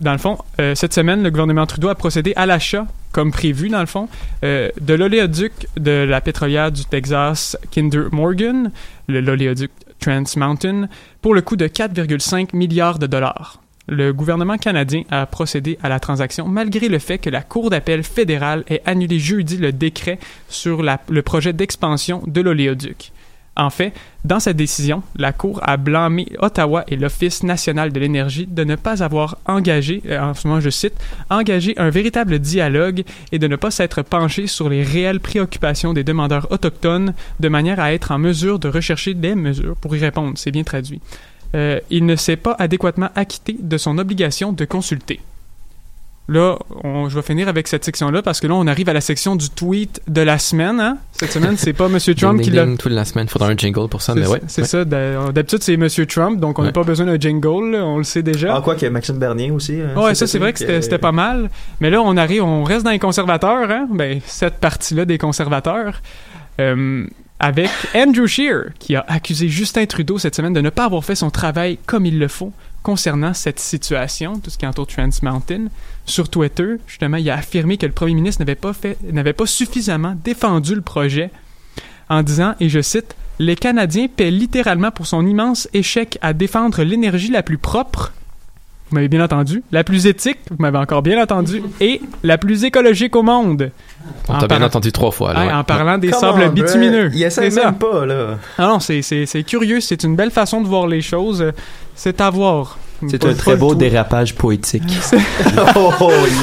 dans 0.00 0.12
le 0.12 0.18
fond, 0.18 0.38
euh, 0.60 0.74
cette 0.74 0.94
semaine, 0.94 1.22
le 1.22 1.30
gouvernement 1.30 1.66
Trudeau 1.66 1.88
a 1.88 1.94
procédé 1.94 2.32
à 2.36 2.46
l'achat, 2.46 2.86
comme 3.12 3.30
prévu 3.30 3.68
dans 3.68 3.80
le 3.80 3.86
fond, 3.86 4.08
de 4.42 4.94
l'oléoduc 4.94 5.52
de 5.76 6.06
la 6.08 6.20
pétrolière 6.20 6.72
du 6.72 6.84
Texas 6.84 7.58
Kinder 7.70 8.04
Morgan, 8.10 8.70
l'oléoduc 9.06 9.70
Trans 10.02 10.36
Mountain, 10.36 10.88
pour 11.22 11.32
le 11.32 11.42
coût 11.42 11.56
de 11.56 11.68
4,5 11.68 12.54
milliards 12.54 12.98
de 12.98 13.06
dollars. 13.06 13.62
Le 13.86 14.12
gouvernement 14.12 14.58
canadien 14.58 15.04
a 15.10 15.26
procédé 15.26 15.78
à 15.82 15.88
la 15.88 16.00
transaction 16.00 16.46
malgré 16.46 16.88
le 16.88 16.98
fait 16.98 17.18
que 17.18 17.30
la 17.30 17.42
Cour 17.42 17.70
d'appel 17.70 18.02
fédérale 18.02 18.64
ait 18.68 18.82
annulé 18.84 19.18
jeudi 19.18 19.56
le 19.56 19.72
décret 19.72 20.18
sur 20.48 20.82
le 20.82 21.22
projet 21.22 21.52
d'expansion 21.52 22.22
de 22.26 22.40
l'oléoduc. 22.40 23.12
En 23.54 23.68
fait, 23.68 23.92
dans 24.24 24.40
sa 24.40 24.54
décision, 24.54 25.02
la 25.16 25.32
Cour 25.32 25.60
a 25.62 25.76
blâmé 25.76 26.26
Ottawa 26.38 26.84
et 26.88 26.96
l'Office 26.96 27.42
national 27.42 27.92
de 27.92 28.00
l'énergie 28.00 28.46
de 28.46 28.64
ne 28.64 28.76
pas 28.76 29.02
avoir 29.02 29.36
engagé, 29.46 30.02
euh, 30.06 30.20
en 30.20 30.32
ce 30.32 30.48
moment 30.48 30.60
je 30.60 30.70
cite, 30.70 30.94
engagé 31.28 31.74
un 31.76 31.90
véritable 31.90 32.38
dialogue 32.38 33.04
et 33.30 33.38
de 33.38 33.46
ne 33.46 33.56
pas 33.56 33.70
s'être 33.70 34.00
penché 34.00 34.46
sur 34.46 34.70
les 34.70 34.82
réelles 34.82 35.20
préoccupations 35.20 35.92
des 35.92 36.02
demandeurs 36.02 36.50
autochtones 36.50 37.12
de 37.40 37.48
manière 37.48 37.78
à 37.78 37.92
être 37.92 38.10
en 38.10 38.18
mesure 38.18 38.58
de 38.58 38.68
rechercher 38.68 39.12
des 39.12 39.34
mesures 39.34 39.76
pour 39.76 39.94
y 39.94 39.98
répondre. 39.98 40.32
C'est 40.36 40.50
bien 40.50 40.64
traduit. 40.64 41.02
Euh, 41.54 41.78
il 41.90 42.06
ne 42.06 42.16
s'est 42.16 42.36
pas 42.36 42.56
adéquatement 42.58 43.10
acquitté 43.14 43.58
de 43.60 43.76
son 43.76 43.98
obligation 43.98 44.52
de 44.52 44.64
consulter. 44.64 45.20
Là, 46.32 46.56
on- 46.82 47.08
je 47.08 47.14
vais 47.14 47.22
finir 47.22 47.48
avec 47.48 47.68
cette 47.68 47.84
section-là 47.84 48.22
parce 48.22 48.40
que 48.40 48.46
là, 48.46 48.54
on 48.54 48.66
arrive 48.66 48.88
à 48.88 48.92
la 48.92 49.00
section 49.00 49.36
du 49.36 49.50
tweet 49.50 50.00
de 50.08 50.22
la 50.22 50.38
semaine. 50.38 50.80
hein? 50.80 50.96
Cette 51.12 51.30
semaine, 51.30 51.56
c'est 51.56 51.72
pas 51.74 51.86
M. 51.86 51.98
Trump 52.16 52.40
Ding, 52.40 52.50
qui 52.50 52.56
l'a 52.56 52.64
toute 52.78 52.90
la 52.92 53.04
semaine. 53.04 53.26
Il 53.26 53.30
faudra 53.30 53.48
un 53.48 53.56
jingle 53.56 53.88
pour 53.88 54.00
ça, 54.02 54.14
c'est 54.14 54.20
mais 54.20 54.26
ouais. 54.26 54.40
c'est 54.46 54.62
ouais. 54.62 54.66
ça. 54.68 54.84
D'habitude, 54.84 55.62
c'est 55.62 55.76
Monsieur 55.76 56.06
Trump, 56.06 56.40
donc 56.40 56.58
on 56.58 56.62
n'a 56.62 56.68
Ouais. 56.68 56.72
pas 56.72 56.84
besoin 56.84 57.06
d'un 57.06 57.18
jingle, 57.20 57.70
là, 57.72 57.84
on 57.84 57.98
le 57.98 58.04
sait 58.04 58.22
déjà. 58.22 58.56
Ah, 58.56 58.60
quoi 58.62 58.74
que 58.76 58.86
Maxime 58.86 59.18
Bernier 59.18 59.50
aussi. 59.50 59.78
hein, 59.80 60.00
ouais, 60.00 60.14
ça, 60.14 60.26
c'est 60.26 60.38
vrai 60.38 60.52
que 60.52 60.58
c'était 60.58 60.80
c'était 60.82 60.98
pas 60.98 61.12
mal. 61.12 61.50
Mais 61.80 61.90
là, 61.90 62.00
on 62.00 62.16
arrive, 62.16 62.42
on 62.44 62.64
reste 62.64 62.84
dans 62.84 62.90
les 62.92 62.98
conservateurs, 62.98 63.70
hein? 63.70 63.86
Ben, 63.92 64.20
cette 64.26 64.54
partie-là 64.58 65.04
des 65.04 65.18
conservateurs. 65.18 66.00
Euh, 66.60 67.06
avec 67.40 67.70
Andrew 67.94 68.26
Scheer, 68.26 68.66
qui 68.78 68.94
a 68.94 69.04
accusé 69.08 69.48
Justin 69.48 69.84
Trudeau 69.86 70.16
cette 70.18 70.36
semaine 70.36 70.52
de 70.52 70.60
ne 70.60 70.70
pas 70.70 70.84
avoir 70.84 71.04
fait 71.04 71.16
son 71.16 71.28
travail 71.30 71.78
comme 71.86 72.06
il 72.06 72.18
le 72.20 72.28
faut 72.28 72.52
concernant 72.82 73.34
cette 73.34 73.60
situation, 73.60 74.38
tout 74.38 74.50
ce 74.50 74.58
qui 74.58 74.66
entoure 74.66 74.86
Trans 74.86 75.08
Mountain. 75.22 75.66
Sur 76.04 76.28
Twitter, 76.28 76.76
justement, 76.86 77.16
il 77.16 77.30
a 77.30 77.36
affirmé 77.36 77.76
que 77.76 77.86
le 77.86 77.92
premier 77.92 78.14
ministre 78.14 78.40
n'avait 78.42 78.54
pas 78.54 78.72
n'avait 79.10 79.32
pas 79.32 79.46
suffisamment 79.46 80.16
défendu 80.24 80.74
le 80.74 80.80
projet 80.80 81.30
en 82.08 82.22
disant, 82.22 82.54
et 82.60 82.68
je 82.68 82.80
cite, 82.80 83.16
Les 83.38 83.56
Canadiens 83.56 84.08
paient 84.08 84.30
littéralement 84.30 84.90
pour 84.90 85.06
son 85.06 85.26
immense 85.26 85.68
échec 85.72 86.18
à 86.20 86.32
défendre 86.32 86.82
l'énergie 86.82 87.30
la 87.30 87.42
plus 87.42 87.58
propre, 87.58 88.12
vous 88.92 88.96
m'avez 88.96 89.08
bien 89.08 89.24
entendu, 89.24 89.62
la 89.72 89.84
plus 89.84 90.06
éthique, 90.06 90.38
vous 90.50 90.56
m'avez 90.58 90.76
encore 90.76 91.00
bien 91.00 91.20
entendu, 91.22 91.62
et 91.80 92.02
la 92.22 92.36
plus 92.36 92.62
écologique 92.64 93.16
au 93.16 93.22
monde. 93.22 93.70
On 94.28 94.36
t'a 94.36 94.46
bien 94.46 94.62
entendu 94.62 94.92
trois 94.92 95.10
fois. 95.10 95.32
là, 95.32 95.40
Ouais, 95.40 95.46
ouais. 95.46 95.52
en 95.54 95.64
parlant 95.64 95.96
des 95.96 96.10
Come 96.10 96.20
sables 96.20 96.42
on, 96.46 96.52
bitumineux. 96.52 97.10
Il 97.14 97.22
essaie 97.22 97.50
C'est 97.50 97.60
ça. 97.60 97.64
même 97.66 97.76
pas, 97.76 98.04
là. 98.04 98.38
Ah 98.58 98.66
non, 98.66 98.80
c'est- 98.80 99.44
curieux, 99.46 99.80
c'est 99.80 100.02
une 100.04 100.14
belle 100.14 100.30
façon 100.30 100.60
de 100.60 100.66
voir 100.68 100.86
les 100.86 101.00
choses. 101.00 101.52
C'est 101.94 102.20
à 102.20 102.28
voir. 102.28 102.78
C'est 103.08 103.24
un 103.24 103.32
très 103.34 103.56
beau 103.56 103.74
dérapage 103.74 104.34
poétique. 104.34 104.82
oh, 105.76 105.90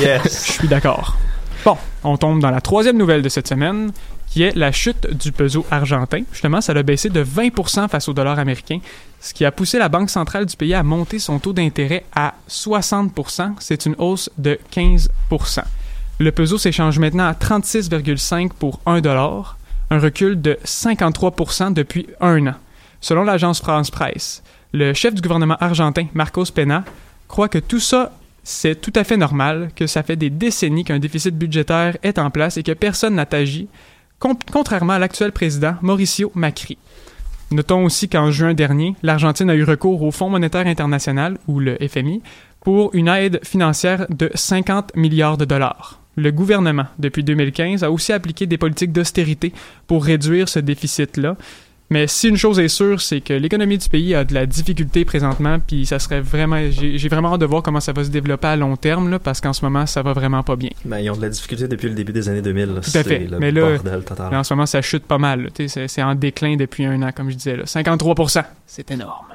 yes! 0.02 0.46
Je 0.48 0.52
suis 0.54 0.68
d'accord. 0.68 1.16
Bon, 1.64 1.78
on 2.04 2.18
tombe 2.18 2.42
dans 2.42 2.52
la 2.52 2.62
troisième 2.62 2.98
nouvelle 2.98 3.22
de 3.22 3.30
cette 3.30 3.48
semaine, 3.48 3.92
qui 4.30 4.44
est 4.44 4.56
la 4.56 4.72
chute 4.72 5.08
du 5.08 5.32
peso 5.32 5.66
argentin. 5.72 6.22
Justement, 6.32 6.62
ça 6.62 6.74
a 6.74 6.84
baissé 6.84 7.10
de 7.10 7.24
20% 7.24 7.90
face 7.90 8.08
au 8.08 8.14
dollar 8.14 8.38
américain, 8.38 8.80
ce 9.20 9.34
qui 9.34 9.44
a 9.44 9.52
poussé 9.52 9.80
la 9.80 9.90
Banque 9.90 10.10
centrale 10.10 10.46
du 10.46 10.56
pays 10.56 10.74
à 10.74 10.84
monter 10.84 11.20
son 11.20 11.40
taux 11.40 11.54
d'intérêt 11.54 12.06
à 12.16 12.36
60%. 12.50 13.56
C'est 13.60 13.86
une 13.86 13.96
hausse 13.98 14.30
de 14.38 14.60
15%. 14.72 15.64
Le 16.20 16.32
peso 16.32 16.58
s'échange 16.58 17.00
maintenant 17.00 17.28
à 17.28 17.34
36,5 17.34 18.50
pour 18.50 18.80
1 18.86 19.02
dollar, 19.02 19.58
un 19.90 20.00
recul 20.00 20.40
de 20.40 20.60
53% 20.64 21.74
depuis 21.74 22.08
un 22.22 22.48
an. 22.48 22.56
Selon 23.02 23.24
l'agence 23.24 23.62
France 23.62 23.90
Presse, 23.90 24.44
le 24.74 24.94
chef 24.94 25.16
du 25.16 25.22
gouvernement 25.22 25.58
argentin, 25.60 26.06
Marcos 26.14 26.52
Pena, 26.54 26.84
croit 27.28 27.48
que 27.48 27.58
tout 27.58 27.80
ça, 27.80 28.12
c'est 28.44 28.80
tout 28.80 28.94
à 28.96 29.04
fait 29.04 29.18
normal, 29.18 29.72
que 29.76 29.88
ça 29.88 30.04
fait 30.04 30.16
des 30.16 30.30
décennies 30.30 30.84
qu'un 30.84 31.00
déficit 31.00 31.36
budgétaire 31.36 31.98
est 32.04 32.20
en 32.20 32.30
place 32.30 32.58
et 32.58 32.64
que 32.64 32.74
personne 32.74 33.16
n'a 33.16 33.28
agi, 33.32 33.68
contrairement 34.20 34.94
à 34.94 35.00
l'actuel 35.00 35.32
président 35.32 35.76
Mauricio 35.82 36.32
Macri. 36.36 36.78
Notons 37.52 37.86
aussi 37.86 38.08
qu'en 38.08 38.30
juin 38.30 38.54
dernier, 38.54 38.96
l'Argentine 39.02 39.50
a 39.50 39.56
eu 39.56 39.64
recours 39.64 40.04
au 40.04 40.12
Fonds 40.12 40.30
monétaire 40.30 40.68
international, 40.68 41.40
ou 41.48 41.60
le 41.60 41.78
FMI, 41.78 42.22
pour 42.62 42.94
une 42.94 43.08
aide 43.08 43.40
financière 43.44 44.06
de 44.10 44.30
50 44.36 44.96
milliards 44.96 45.38
de 45.38 45.46
dollars. 45.46 46.00
Le 46.16 46.32
gouvernement, 46.32 46.86
depuis 47.00 47.24
2015, 47.24 47.84
a 47.84 47.92
aussi 47.92 48.12
appliqué 48.12 48.46
des 48.46 48.58
politiques 48.58 48.92
d'austérité 48.92 49.54
pour 49.88 50.04
réduire 50.04 50.50
ce 50.50 50.60
déficit-là. 50.60 51.38
Mais 51.92 52.06
si 52.06 52.30
une 52.30 52.38
chose 52.38 52.60
est 52.60 52.68
sûre, 52.68 53.02
c'est 53.02 53.20
que 53.20 53.34
l'économie 53.34 53.78
du 53.78 53.90
pays 53.90 54.14
a 54.14 54.24
de 54.24 54.34
la 54.34 54.46
difficulté 54.46 55.06
présentement, 55.06 55.58
puis 55.60 55.88
ça 55.88 55.98
serait 55.98 56.22
vraiment, 56.22 56.60
j'ai 56.70 57.08
vraiment 57.10 57.34
hâte 57.34 57.42
de 57.42 57.48
voir 57.48 57.64
comment 57.64 57.80
ça 57.80 57.94
va 57.94 58.04
se 58.04 58.10
développer 58.10 58.48
à 58.48 58.56
long 58.56 58.76
terme, 58.76 59.10
là, 59.10 59.18
parce 59.18 59.42
qu'en 59.42 59.54
ce 59.54 59.66
moment, 59.66 59.86
ça 59.88 60.04
va 60.04 60.14
vraiment 60.14 60.44
pas 60.44 60.56
bien. 60.56 60.70
Ben, 60.86 61.00
ils 61.00 61.10
ont 61.10 61.18
de 61.18 61.22
la 61.24 61.30
difficulté 61.30 61.68
depuis 61.68 61.90
le 61.90 61.96
début 61.96 62.14
des 62.14 62.30
années 62.30 62.44
2000. 62.44 62.66
là. 62.76 62.82
Tout 62.82 62.92
à 62.98 63.04
fait. 63.04 63.20
le 63.20 63.40
Mais 63.40 63.52
là, 63.52 63.72
bordel 63.74 64.04
total. 64.04 64.32
là, 64.32 64.40
en 64.40 64.44
ce 64.44 64.54
moment, 64.54 64.68
ça 64.68 64.82
chute 64.84 65.04
pas 65.06 65.18
mal. 65.18 65.50
c'est 65.68 66.04
en 66.04 66.14
déclin 66.14 66.56
depuis 66.58 66.86
un 66.86 67.02
an, 67.02 67.10
comme 67.16 67.32
je 67.32 67.36
disais. 67.36 67.58
Là. 67.58 67.66
53 67.66 68.16
C'est 68.68 68.92
énorme. 68.92 69.26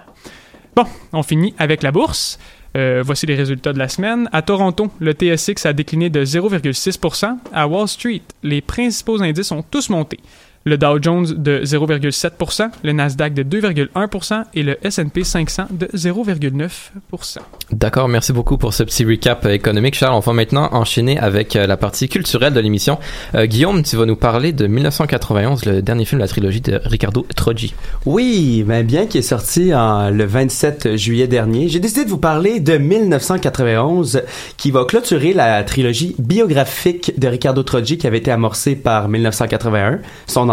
Bon, 0.77 0.85
on 1.13 1.23
finit 1.23 1.55
avec 1.59 1.83
la 1.83 1.93
bourse. 1.93 2.39
Euh, 2.77 3.03
voici 3.05 3.27
les 3.27 3.37
résultats 3.37 3.73
de 3.73 3.79
la 3.79 3.89
semaine. 3.89 4.29
À 4.33 4.43
Toronto, 4.43 4.91
le 4.99 5.13
TSX 5.13 5.65
a 5.67 5.73
décliné 5.73 6.11
de 6.11 6.25
0,6% 6.25 7.37
À 7.53 7.69
Wall 7.69 7.87
Street, 7.87 8.23
les 8.43 8.61
principaux 8.61 9.23
indices 9.23 9.53
ont 9.53 9.63
tous 9.63 9.89
monté. 9.91 10.19
Le 10.65 10.79
Dow 10.79 10.99
Jones 11.01 11.27
de 11.37 11.61
0,7%, 11.65 12.71
le 12.83 12.93
Nasdaq 12.93 13.35
de 13.35 13.43
2,1% 13.43 14.45
et 14.55 14.63
le 14.63 14.77
S&P 14.83 15.23
500 15.25 15.65
de 15.71 15.87
0,9%. 15.87 17.39
D'accord, 17.71 18.09
merci 18.09 18.33
beaucoup 18.33 18.57
pour 18.57 18.73
ce 18.73 18.83
petit 18.83 19.05
recap 19.05 19.45
économique. 19.47 19.95
Charles, 19.95 20.15
on 20.15 20.21
va 20.21 20.33
maintenant 20.33 20.69
enchaîner 20.73 21.19
avec 21.19 21.57
euh, 21.57 21.67
la 21.67 21.77
partie 21.77 22.09
culturelle 22.09 22.55
de 22.55 22.61
l'émission. 22.61 22.99
Euh, 23.35 23.47
Guillaume, 23.47 23.83
tu 23.83 23.97
vas 23.97 24.07
nous 24.07 24.17
parler 24.17 24.53
de 24.53 24.67
1991, 24.67 25.67
le 25.67 25.83
dernier 25.83 26.05
film 26.05 26.21
de 26.21 26.25
la 26.25 26.29
trilogie 26.29 26.61
de 26.61 26.81
Ricardo 26.85 27.27
Troggi. 27.37 27.75
Oui, 28.07 28.65
mais 28.67 28.83
bien 28.83 29.07
qu'il 29.07 29.21
est 29.21 29.23
sorti 29.23 29.75
en, 29.75 30.11
le 30.11 30.25
27 30.25 30.97
juillet 30.97 31.27
dernier, 31.27 31.69
j'ai 31.69 31.81
décidé 31.81 32.05
de 32.05 32.11
vous 32.11 32.19
parler 32.19 32.61
de 32.61 32.79
1991 32.79 34.23
qui 34.57 34.71
va 34.71 34.85
clôturer 34.85 35.33
la 35.33 35.63
trilogie 35.65 36.15
biographique 36.19 37.19
de 37.19 37.29
Ricardo 37.29 37.63
Troggi 37.63 37.99
qui 37.99 38.07
avait 38.07 38.19
été 38.19 38.31
amorcée 38.31 38.77
par 38.77 39.09
1981, 39.09 39.99
son 40.27 40.49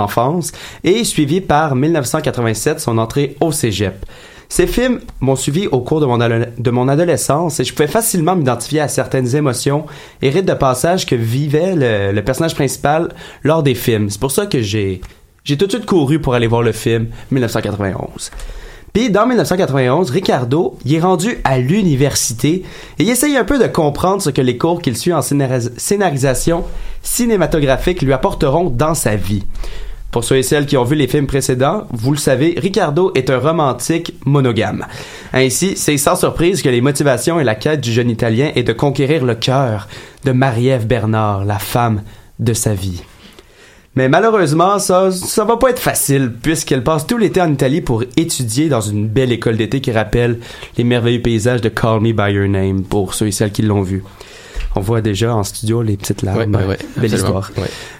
et 0.83 1.03
suivi 1.03 1.41
par 1.41 1.75
1987, 1.75 2.79
son 2.79 2.97
entrée 2.97 3.35
au 3.41 3.51
cégep. 3.51 4.05
Ces 4.51 4.67
films 4.67 4.99
m'ont 5.21 5.37
suivi 5.37 5.67
au 5.67 5.79
cours 5.79 6.01
de 6.01 6.69
mon, 6.71 6.87
adolescence 6.89 7.61
et 7.61 7.63
je 7.63 7.73
pouvais 7.73 7.87
facilement 7.87 8.35
m'identifier 8.35 8.81
à 8.81 8.89
certaines 8.89 9.33
émotions 9.33 9.85
et 10.21 10.29
rites 10.29 10.45
de 10.45 10.53
passage 10.53 11.05
que 11.05 11.15
vivait 11.15 11.73
le, 12.11 12.19
personnage 12.21 12.53
principal 12.53 13.13
lors 13.43 13.63
des 13.63 13.75
films. 13.75 14.09
C'est 14.09 14.19
pour 14.19 14.31
ça 14.31 14.47
que 14.47 14.61
j'ai 14.61 14.99
tout 15.45 15.67
de 15.67 15.71
suite 15.71 15.85
couru 15.85 16.19
pour 16.19 16.33
aller 16.33 16.47
voir 16.47 16.63
le 16.63 16.73
film 16.73 17.07
1991. 17.31 18.29
Puis 18.91 19.09
dans 19.09 19.25
1991, 19.25 20.09
Ricardo, 20.09 20.77
il 20.83 20.95
est 20.95 20.99
rendu 20.99 21.37
à 21.45 21.57
l'université 21.57 22.65
et 22.99 23.03
il 23.03 23.09
essaye 23.09 23.37
un 23.37 23.45
peu 23.45 23.57
de 23.57 23.67
comprendre 23.67 24.21
ce 24.21 24.31
que 24.31 24.41
les 24.41 24.57
cours 24.57 24.81
qu'il 24.81 24.97
suit 24.97 25.13
en 25.13 25.21
scénaris- 25.21 25.71
scénarisation 25.77 26.65
cinématographique 27.01 28.01
lui 28.01 28.11
apporteront 28.11 28.69
dans 28.69 28.95
sa 28.95 29.15
vie. 29.15 29.43
Pour 30.11 30.25
ceux 30.25 30.35
et 30.35 30.43
celles 30.43 30.65
qui 30.65 30.75
ont 30.75 30.83
vu 30.83 30.95
les 30.95 31.07
films 31.07 31.25
précédents, 31.25 31.87
vous 31.91 32.11
le 32.11 32.17
savez, 32.17 32.55
Ricardo 32.57 33.13
est 33.15 33.29
un 33.29 33.39
romantique 33.39 34.13
monogame. 34.25 34.85
Ainsi, 35.31 35.77
c'est 35.77 35.97
sans 35.97 36.17
surprise 36.17 36.61
que 36.61 36.67
les 36.67 36.81
motivations 36.81 37.39
et 37.39 37.45
la 37.45 37.55
quête 37.55 37.79
du 37.79 37.93
jeune 37.93 38.09
Italien 38.09 38.51
est 38.55 38.63
de 38.63 38.73
conquérir 38.73 39.23
le 39.23 39.35
cœur 39.35 39.87
de 40.25 40.33
Marie-Ève 40.33 40.85
Bernard, 40.85 41.45
la 41.45 41.59
femme 41.59 42.03
de 42.39 42.53
sa 42.53 42.73
vie. 42.73 43.03
Mais 43.95 44.09
malheureusement, 44.09 44.79
ça, 44.79 45.11
ça 45.11 45.45
va 45.45 45.55
pas 45.55 45.69
être 45.69 45.79
facile, 45.79 46.31
puisqu'elle 46.41 46.83
passe 46.83 47.07
tout 47.07 47.17
l'été 47.17 47.41
en 47.41 47.51
Italie 47.51 47.81
pour 47.81 48.03
étudier 48.17 48.67
dans 48.67 48.81
une 48.81 49.07
belle 49.07 49.31
école 49.31 49.57
d'été 49.57 49.79
qui 49.79 49.91
rappelle 49.91 50.39
les 50.77 50.83
merveilleux 50.83 51.21
paysages 51.21 51.61
de 51.61 51.69
Call 51.69 52.01
Me 52.01 52.11
By 52.11 52.33
Your 52.33 52.47
Name, 52.49 52.83
pour 52.83 53.13
ceux 53.13 53.27
et 53.27 53.31
celles 53.31 53.51
qui 53.51 53.61
l'ont 53.61 53.81
vu. 53.81 54.03
On 54.75 54.79
voit 54.79 55.01
déjà 55.01 55.35
en 55.35 55.43
studio 55.43 55.81
les 55.81 55.97
petites 55.97 56.21
larmes. 56.21 56.39
Ouais, 56.39 56.61
ouais, 56.61 56.65
ouais, 56.65 56.77
Belle 56.97 57.13
histoire. 57.13 57.51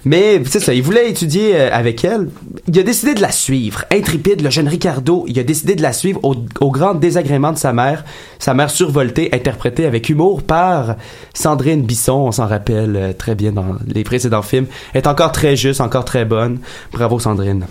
Mais 0.04 0.42
c'est 0.46 0.60
ça, 0.60 0.72
il 0.72 0.82
voulait 0.82 1.10
étudier 1.10 1.54
euh, 1.54 1.68
avec 1.72 2.04
elle. 2.04 2.28
Il 2.66 2.78
a 2.78 2.82
décidé 2.82 3.14
de 3.14 3.20
la 3.20 3.30
suivre. 3.30 3.84
Intrépide, 3.90 4.42
le 4.42 4.50
jeune 4.50 4.68
Ricardo, 4.68 5.24
il 5.28 5.38
a 5.38 5.42
décidé 5.42 5.74
de 5.74 5.82
la 5.82 5.92
suivre 5.92 6.20
au, 6.22 6.34
au 6.60 6.70
grand 6.70 6.94
désagrément 6.94 7.52
de 7.52 7.58
sa 7.58 7.72
mère. 7.72 8.04
Sa 8.38 8.54
mère 8.54 8.70
survoltée, 8.70 9.28
interprétée 9.32 9.84
avec 9.84 10.08
humour 10.08 10.42
par 10.42 10.96
Sandrine 11.34 11.82
Bisson, 11.82 12.12
on 12.12 12.32
s'en 12.32 12.46
rappelle 12.46 12.96
euh, 12.96 13.12
très 13.12 13.34
bien 13.34 13.52
dans 13.52 13.76
les 13.86 14.04
précédents 14.04 14.42
films. 14.42 14.66
Est 14.94 15.06
encore 15.06 15.32
très 15.32 15.56
juste, 15.56 15.80
encore 15.80 16.04
très 16.04 16.24
bonne. 16.24 16.58
Bravo 16.92 17.18
Sandrine. 17.18 17.66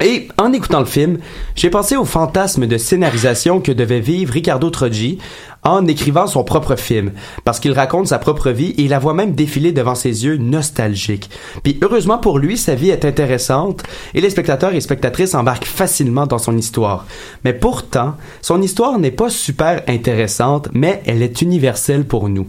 Et 0.00 0.28
en 0.36 0.52
écoutant 0.52 0.80
le 0.80 0.86
film, 0.86 1.18
j'ai 1.54 1.70
pensé 1.70 1.96
au 1.96 2.04
fantasme 2.04 2.66
de 2.66 2.76
scénarisation 2.76 3.60
que 3.60 3.70
devait 3.70 4.00
vivre 4.00 4.32
Ricardo 4.32 4.68
Troggi 4.70 5.18
en 5.62 5.86
écrivant 5.86 6.26
son 6.26 6.44
propre 6.44 6.76
film, 6.76 7.12
parce 7.44 7.60
qu'il 7.60 7.72
raconte 7.72 8.08
sa 8.08 8.18
propre 8.18 8.50
vie 8.50 8.70
et 8.70 8.82
il 8.82 8.90
la 8.90 8.98
voit 8.98 9.14
même 9.14 9.34
défiler 9.34 9.72
devant 9.72 9.94
ses 9.94 10.24
yeux 10.24 10.36
nostalgiques. 10.36 11.30
Puis 11.62 11.78
heureusement 11.82 12.18
pour 12.18 12.38
lui, 12.38 12.58
sa 12.58 12.74
vie 12.74 12.90
est 12.90 13.04
intéressante 13.04 13.82
et 14.14 14.20
les 14.20 14.30
spectateurs 14.30 14.74
et 14.74 14.80
spectatrices 14.80 15.34
embarquent 15.34 15.64
facilement 15.66 16.26
dans 16.26 16.38
son 16.38 16.56
histoire. 16.56 17.06
Mais 17.44 17.52
pourtant, 17.52 18.14
son 18.40 18.60
histoire 18.60 18.98
n'est 18.98 19.10
pas 19.10 19.30
super 19.30 19.82
intéressante, 19.88 20.68
mais 20.72 21.02
elle 21.06 21.22
est 21.22 21.42
universelle 21.42 22.04
pour 22.04 22.28
nous. 22.28 22.46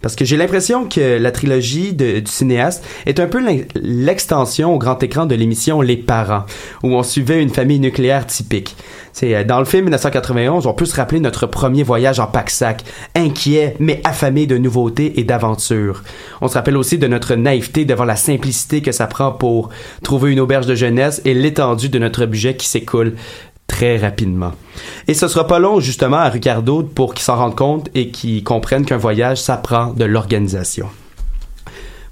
Parce 0.00 0.14
que 0.14 0.24
j'ai 0.24 0.36
l'impression 0.36 0.88
que 0.88 1.18
la 1.18 1.30
trilogie 1.30 1.92
du 1.92 2.22
cinéaste 2.26 2.84
est 3.06 3.20
un 3.20 3.26
peu 3.26 3.40
l'extension 3.74 4.74
au 4.74 4.78
grand 4.78 5.02
écran 5.02 5.26
de 5.26 5.34
l'émission 5.34 5.80
Les 5.80 5.96
Parents, 5.96 6.44
où 6.82 6.94
on 6.94 7.02
suivait 7.02 7.42
une 7.42 7.50
famille 7.50 7.80
nucléaire 7.80 8.26
typique. 8.26 8.76
C'est 9.12 9.44
dans 9.44 9.58
le 9.58 9.64
film 9.64 9.84
1991, 9.84 10.66
on 10.66 10.74
peut 10.74 10.84
se 10.84 10.94
rappeler 10.94 11.18
notre 11.18 11.46
premier 11.46 11.82
voyage 11.82 12.20
en 12.20 12.28
pack-sac, 12.28 12.84
inquiet 13.16 13.74
mais 13.80 14.00
affamé 14.04 14.46
de 14.46 14.58
nouveautés 14.58 15.18
et 15.18 15.24
d'aventures. 15.24 16.04
On 16.40 16.46
se 16.46 16.54
rappelle 16.54 16.76
aussi 16.76 16.98
de 16.98 17.08
notre 17.08 17.34
naïveté 17.34 17.84
devant 17.84 18.04
la 18.04 18.14
simplicité 18.14 18.80
que 18.80 18.92
ça 18.92 19.08
prend 19.08 19.32
pour 19.32 19.70
trouver 20.04 20.30
une 20.30 20.40
auberge 20.40 20.66
de 20.66 20.76
jeunesse 20.76 21.20
et 21.24 21.34
l'étendue 21.34 21.88
de 21.88 21.98
notre 21.98 22.26
budget 22.26 22.56
qui 22.56 22.68
s'écoule 22.68 23.16
très 23.68 23.96
rapidement. 23.96 24.52
Et 25.06 25.14
ce 25.14 25.28
sera 25.28 25.46
pas 25.46 25.60
long 25.60 25.78
justement 25.78 26.16
à 26.16 26.28
Ricardo 26.28 26.82
pour 26.82 27.14
qu'il 27.14 27.22
s'en 27.22 27.36
rende 27.36 27.54
compte 27.54 27.88
et 27.94 28.08
qu'il 28.10 28.42
comprenne 28.42 28.84
qu'un 28.84 28.96
voyage, 28.96 29.40
ça 29.40 29.56
prend 29.56 29.92
de 29.92 30.04
l'organisation. 30.04 30.88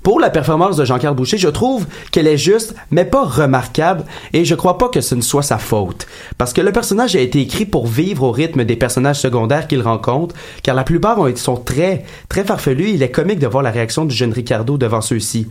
Pour 0.07 0.21
la 0.21 0.31
performance 0.31 0.77
de 0.77 0.85
Jean-Carl 0.85 1.16
Boucher, 1.16 1.37
je 1.37 1.49
trouve 1.49 1.85
qu'elle 2.12 2.29
est 2.29 2.37
juste, 2.37 2.77
mais 2.92 3.05
pas 3.05 3.25
remarquable, 3.25 4.05
et 4.33 4.45
je 4.45 4.55
crois 4.55 4.79
pas 4.79 4.88
que 4.88 5.01
ce 5.01 5.16
ne 5.16 5.21
soit 5.21 5.42
sa 5.42 5.59
faute. 5.59 6.07
Parce 6.38 6.53
que 6.53 6.61
le 6.61 6.71
personnage 6.71 7.16
a 7.16 7.21
été 7.21 7.40
écrit 7.40 7.66
pour 7.66 7.88
vivre 7.88 8.23
au 8.23 8.31
rythme 8.31 8.64
des 8.64 8.77
personnages 8.77 9.19
secondaires 9.19 9.66
qu'il 9.66 9.83
rencontre, 9.83 10.37
car 10.62 10.77
la 10.77 10.85
plupart 10.85 11.19
ont, 11.19 11.35
sont 11.35 11.57
très, 11.57 12.05
très 12.29 12.45
farfelus, 12.45 12.90
il 12.90 13.03
est 13.03 13.11
comique 13.11 13.40
de 13.40 13.49
voir 13.49 13.64
la 13.64 13.73
réaction 13.73 14.05
du 14.05 14.14
jeune 14.14 14.33
Ricardo 14.33 14.79
devant 14.79 15.01
ceux-ci. 15.01 15.49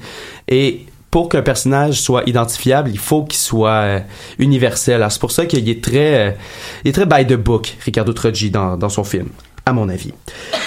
Et 0.47 0.85
pour 1.15 1.29
qu'un 1.29 1.43
personnage 1.43 2.01
soit 2.01 2.23
identifiable, 2.25 2.89
il 2.91 2.99
faut 2.99 3.23
qu'il 3.23 3.39
soit 3.39 3.69
euh, 3.69 3.99
universel. 4.37 5.07
C'est 5.09 5.21
pour 5.21 5.31
ça 5.31 5.45
qu'il 5.45 5.69
est 5.69 5.81
très, 5.81 6.27
euh, 6.27 6.31
il 6.83 6.89
est 6.89 6.91
très 6.91 7.05
by 7.05 7.25
the 7.25 7.37
book, 7.37 7.77
Ricardo 7.85 8.11
Troggi, 8.11 8.49
dans, 8.49 8.75
dans 8.75 8.89
son 8.89 9.05
film 9.05 9.29
à 9.65 9.71
mon 9.71 9.87
avis. 9.87 10.11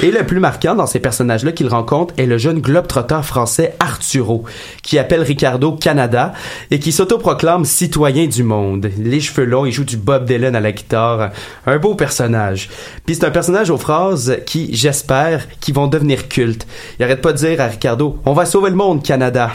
Et 0.03 0.11
le 0.11 0.25
plus 0.25 0.41
marquant 0.41 0.75
dans 0.75 0.87
ces 0.87 1.01
personnages-là 1.01 1.53
qu'il 1.53 1.69
rencontre 1.69 2.15
est 2.17 2.25
le 2.25 2.39
jeune 2.39 2.61
globe-trotteur 2.61 3.27
français 3.27 3.77
Arturo, 3.79 4.45
qui 4.83 4.99
appelle 4.99 5.21
Ricardo 5.21 5.73
Canada 5.73 6.33
et 6.71 6.79
qui 6.79 6.93
s'autoproclame 6.93 7.67
citoyen 7.67 8.27
du 8.27 8.43
monde. 8.43 8.91
Les 8.99 9.21
cheveux 9.21 9.45
longs, 9.45 9.67
il 9.67 9.73
joue 9.73 9.85
du 9.85 9.99
Bob 9.99 10.25
Dylan 10.25 10.57
à 10.57 10.61
la 10.61 10.73
guitare. 10.73 11.31
Un 11.67 11.77
beau 11.77 11.95
personnage. 11.95 12.71
Puis 13.05 13.17
c'est 13.17 13.27
un 13.27 13.31
personnage 13.31 13.69
aux 13.69 13.77
phrases 13.77 14.39
qui, 14.47 14.75
j'espère, 14.75 15.47
qui 15.61 15.73
vont 15.73 15.89
devenir 15.89 16.27
cultes. 16.29 16.67
Il 16.99 17.05
arrête 17.05 17.21
pas 17.21 17.35
de 17.35 17.39
dire 17.39 17.61
à 17.61 17.67
Ricardo, 17.67 18.19
on 18.25 18.33
va 18.33 18.47
sauver 18.47 18.71
le 18.71 18.77
monde, 18.77 19.03
Canada. 19.03 19.53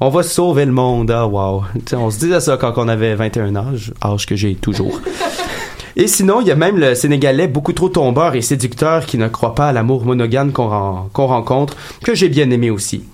On 0.00 0.08
va 0.10 0.22
sauver 0.22 0.66
le 0.66 0.72
monde. 0.72 1.10
Ah, 1.10 1.26
wow. 1.26 1.64
On 1.92 2.10
se 2.10 2.18
disait 2.18 2.40
ça 2.40 2.56
quand 2.56 2.74
on 2.76 2.88
avait 2.88 3.14
21 3.14 3.56
ans, 3.56 3.72
âge 4.04 4.26
que 4.26 4.36
j'ai 4.36 4.54
toujours. 4.54 5.00
Et 5.96 6.08
sinon, 6.08 6.42
il 6.42 6.46
y 6.46 6.50
a 6.50 6.56
même 6.56 6.76
le 6.78 6.94
Sénégalais 6.94 7.48
beaucoup 7.48 7.72
trop 7.72 7.88
tombeur 7.88 8.34
et 8.34 8.42
séducteur 8.42 9.06
qui 9.06 9.16
ne 9.16 9.28
croit 9.28 9.54
pas 9.54 9.68
à 9.68 9.72
l'amour 9.72 10.04
monogame 10.04 10.52
qu'on 10.52 11.08
rencontre, 11.14 11.74
que 12.04 12.14
j'ai 12.14 12.28
bien 12.28 12.50
aimé 12.50 12.68
aussi. 12.68 13.04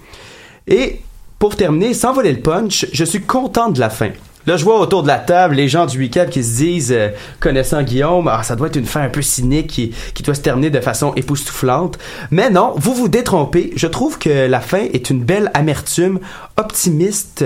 Et 0.66 0.98
pour 1.38 1.54
terminer, 1.54 1.94
sans 1.94 2.12
voler 2.12 2.32
le 2.32 2.40
punch, 2.40 2.86
je 2.92 3.04
suis 3.04 3.22
content 3.22 3.70
de 3.70 3.78
la 3.78 3.88
fin. 3.88 4.10
Là, 4.46 4.56
je 4.56 4.64
vois 4.64 4.80
autour 4.80 5.02
de 5.02 5.08
la 5.08 5.18
table 5.18 5.54
les 5.54 5.68
gens 5.68 5.86
du 5.86 5.98
week-end 5.98 6.26
qui 6.30 6.42
se 6.42 6.56
disent, 6.56 6.92
euh, 6.92 7.08
connaissant 7.40 7.82
Guillaume, 7.82 8.28
ah, 8.28 8.42
ça 8.42 8.56
doit 8.56 8.66
être 8.66 8.76
une 8.76 8.86
fin 8.86 9.02
un 9.02 9.08
peu 9.08 9.22
cynique 9.22 9.68
qui, 9.68 10.22
doit 10.22 10.34
se 10.34 10.40
terminer 10.40 10.70
de 10.70 10.80
façon 10.80 11.12
époustouflante. 11.14 11.98
Mais 12.30 12.50
non, 12.50 12.74
vous 12.76 12.94
vous 12.94 13.08
détrompez. 13.08 13.72
Je 13.76 13.86
trouve 13.86 14.18
que 14.18 14.46
la 14.46 14.60
fin 14.60 14.84
est 14.92 15.10
une 15.10 15.22
belle 15.22 15.50
amertume 15.54 16.20
optimiste. 16.56 17.44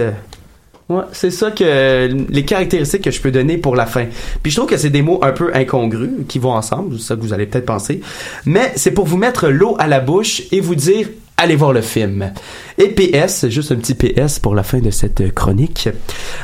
C'est 1.12 1.32
ça 1.32 1.50
que 1.50 2.08
les 2.28 2.44
caractéristiques 2.44 3.02
que 3.02 3.10
je 3.10 3.20
peux 3.20 3.32
donner 3.32 3.58
pour 3.58 3.74
la 3.74 3.86
fin. 3.86 4.06
Puis 4.42 4.52
je 4.52 4.56
trouve 4.56 4.68
que 4.68 4.76
c'est 4.76 4.90
des 4.90 5.02
mots 5.02 5.18
un 5.22 5.32
peu 5.32 5.50
incongrus 5.52 6.10
qui 6.28 6.38
vont 6.38 6.52
ensemble, 6.52 6.98
c'est 6.98 7.06
ça 7.08 7.16
que 7.16 7.22
vous 7.22 7.32
allez 7.32 7.46
peut-être 7.46 7.66
penser. 7.66 8.00
Mais 8.44 8.72
c'est 8.76 8.92
pour 8.92 9.04
vous 9.04 9.16
mettre 9.16 9.48
l'eau 9.48 9.74
à 9.80 9.88
la 9.88 9.98
bouche 9.98 10.42
et 10.52 10.60
vous 10.60 10.76
dire 10.76 11.08
allez 11.36 11.56
voir 11.56 11.72
le 11.72 11.82
film. 11.82 12.32
Et 12.78 12.88
PS, 12.88 13.48
juste 13.48 13.72
un 13.72 13.76
petit 13.76 13.94
PS 13.94 14.38
pour 14.38 14.54
la 14.54 14.62
fin 14.62 14.78
de 14.78 14.90
cette 14.90 15.34
chronique. 15.34 15.88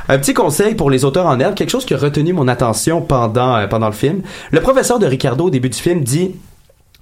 Un 0.09 0.18
petit 0.18 0.35
conseil 0.35 0.74
pour 0.74 0.90
les 0.90 1.05
auteurs 1.05 1.26
en 1.26 1.38
herbe, 1.40 1.55
quelque 1.55 1.70
chose 1.70 1.85
qui 1.85 1.94
a 1.94 1.98
retenu 1.98 2.33
mon 2.33 2.48
attention 2.48 3.00
pendant 3.00 3.57
euh, 3.57 3.66
pendant 3.66 3.88
le 3.88 3.94
film. 3.94 4.22
Le 4.50 4.61
professeur 4.61 4.98
de 4.98 5.07
Ricardo 5.07 5.44
au 5.44 5.50
début 5.50 5.70
du 5.70 5.78
film 5.78 6.02
dit 6.02 6.33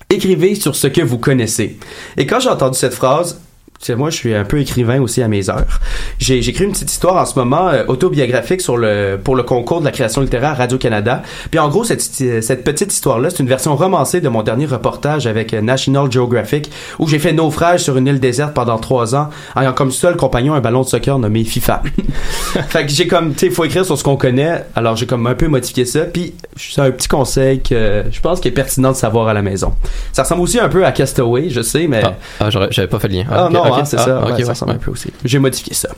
écrivez 0.09 0.55
sur 0.55 0.75
ce 0.75 0.87
que 0.87 1.01
vous 1.01 1.19
connaissez. 1.19 1.79
Et 2.17 2.27
quand 2.27 2.41
j'ai 2.41 2.49
entendu 2.49 2.79
cette 2.79 2.95
phrase, 2.95 3.41
c'est 3.83 3.97
moi, 3.97 4.11
je 4.11 4.17
suis 4.17 4.35
un 4.35 4.45
peu 4.45 4.61
écrivain 4.61 5.01
aussi 5.01 5.23
à 5.23 5.29
mes 5.29 5.49
heures. 5.49 5.81
J'ai 6.19 6.43
j'écris 6.43 6.65
une 6.65 6.73
petite 6.73 6.91
histoire 6.91 7.17
en 7.17 7.25
ce 7.25 7.39
moment 7.39 7.69
euh, 7.69 7.85
autobiographique 7.89 8.61
sur 8.61 8.77
le 8.77 9.19
pour 9.23 9.37
le 9.37 9.43
concours 9.43 9.81
de 9.81 9.87
la 9.87 9.91
création 9.91 10.21
littéraire 10.21 10.59
Radio 10.59 10.77
Canada. 10.77 11.23
Puis 11.51 11.59
en 11.59 11.71
gros, 11.71 11.83
cette 11.83 12.03
cette 12.03 12.63
petite 12.63 12.93
histoire 12.93 13.19
là, 13.19 13.31
c'est 13.31 13.39
une 13.39 13.49
version 13.49 13.75
romancée 13.77 14.21
de 14.21 14.29
mon 14.29 14.43
dernier 14.43 14.67
reportage 14.67 15.27
avec 15.27 15.55
euh, 15.55 15.63
National 15.63 16.13
Geographic 16.13 16.71
où 16.99 17.09
j'ai 17.09 17.19
fait 17.19 17.33
naufrage 17.33 17.81
sur 17.81 17.97
une 17.97 18.07
île 18.07 18.21
déserte 18.21 18.53
pendant 18.53 18.77
trois 18.77 19.15
ans, 19.15 19.31
ayant 19.59 19.73
comme 19.73 19.93
seul 19.93 20.15
compagnon 20.15 20.53
un 20.53 20.61
ballon 20.61 20.83
de 20.83 20.87
soccer 20.87 21.19
nommé 21.19 21.45
FIFA. 21.45 21.83
fait 22.69 22.85
que 22.85 22.93
j'ai 22.93 23.07
comme, 23.07 23.33
tu 23.33 23.47
sais, 23.47 23.51
faut 23.51 23.65
écrire 23.65 23.87
sur 23.87 23.97
ce 23.97 24.05
qu'on 24.05 24.17
connaît. 24.17 24.67
Alors 24.77 24.97
j'ai 24.97 25.07
comme 25.07 25.27
un 25.27 25.35
peu 25.35 25.49
modifié 25.49 25.87
ça. 25.87 26.01
Puis 26.01 26.35
c'est 26.55 26.83
un 26.83 26.91
petit 26.91 27.09
conseil 27.09 27.63
que 27.63 28.05
je 28.11 28.21
pense 28.21 28.41
qu'il 28.41 28.51
est 28.51 28.55
pertinent 28.55 28.91
de 28.91 28.97
savoir 28.97 29.29
à 29.29 29.33
la 29.33 29.41
maison. 29.41 29.73
Ça 30.13 30.25
ressemble 30.25 30.43
aussi 30.43 30.61
un 30.61 30.69
peu 30.69 30.85
à 30.85 30.93
Castaway, 30.93 31.49
je 31.49 31.63
sais, 31.63 31.87
mais 31.87 32.03
Ah, 32.05 32.17
ah, 32.41 32.51
j'avais 32.71 32.87
pas 32.87 32.99
fait 32.99 33.09
le 33.09 33.15
lien. 33.15 33.25
ah 33.33 33.49
non, 33.51 33.70
hein, 33.79 33.85
c'est 33.85 33.97
Ah, 33.99 34.05
ça. 34.05 34.25
ouais, 34.25 34.43
ça 34.43 34.51
ressemble 34.53 34.73
un 34.73 34.77
peu 34.79 34.91
aussi. 34.91 35.13
J'ai 35.25 35.39
modifié 35.39 35.75
ça. 35.75 35.89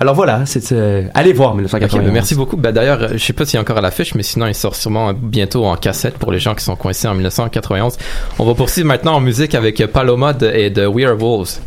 Alors 0.00 0.14
voilà, 0.14 0.44
c'est 0.46 0.72
euh, 0.72 1.04
allez 1.14 1.32
voir 1.32 1.50
Ok, 1.50 1.56
1991. 1.56 2.04
ben 2.04 2.12
merci 2.12 2.34
beaucoup. 2.34 2.56
Ben, 2.56 2.72
D'ailleurs, 2.72 3.02
euh, 3.02 3.08
je 3.12 3.18
sais 3.18 3.32
pas 3.32 3.44
s'il 3.44 3.58
est 3.58 3.60
encore 3.60 3.78
à 3.78 3.80
l'affiche, 3.80 4.14
mais 4.14 4.22
sinon 4.22 4.46
il 4.46 4.54
sort 4.54 4.74
sûrement 4.74 5.12
bientôt 5.12 5.64
en 5.66 5.76
cassette 5.76 6.18
pour 6.18 6.32
les 6.32 6.38
gens 6.40 6.54
qui 6.54 6.64
sont 6.64 6.76
coincés 6.76 7.08
en 7.08 7.14
1991. 7.14 7.96
On 8.38 8.44
va 8.44 8.54
poursuivre 8.54 8.88
maintenant 8.88 9.14
en 9.14 9.20
musique 9.20 9.54
avec 9.54 9.80
euh, 9.80 9.86
Paloma 9.86 10.34
et 10.54 10.70
de 10.70 10.86
We 10.86 11.06
Are 11.06 11.16
Wolves. 11.16 11.58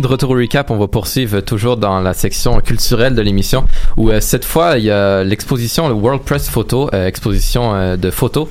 De 0.00 0.06
retour 0.06 0.30
au 0.30 0.34
recap, 0.34 0.70
on 0.70 0.76
va 0.76 0.88
poursuivre 0.88 1.40
toujours 1.40 1.76
dans 1.76 2.00
la 2.00 2.14
section 2.14 2.60
culturelle 2.60 3.14
de 3.14 3.22
l'émission 3.22 3.64
où 3.96 4.10
euh, 4.10 4.20
cette 4.20 4.44
fois 4.44 4.78
il 4.78 4.84
y 4.84 4.90
a 4.90 5.24
l'exposition 5.24 5.88
le 5.88 5.94
World 5.94 6.22
Press 6.22 6.48
Photo, 6.48 6.90
euh, 6.92 7.06
exposition 7.06 7.74
euh, 7.74 7.96
de 7.96 8.10
photos 8.10 8.48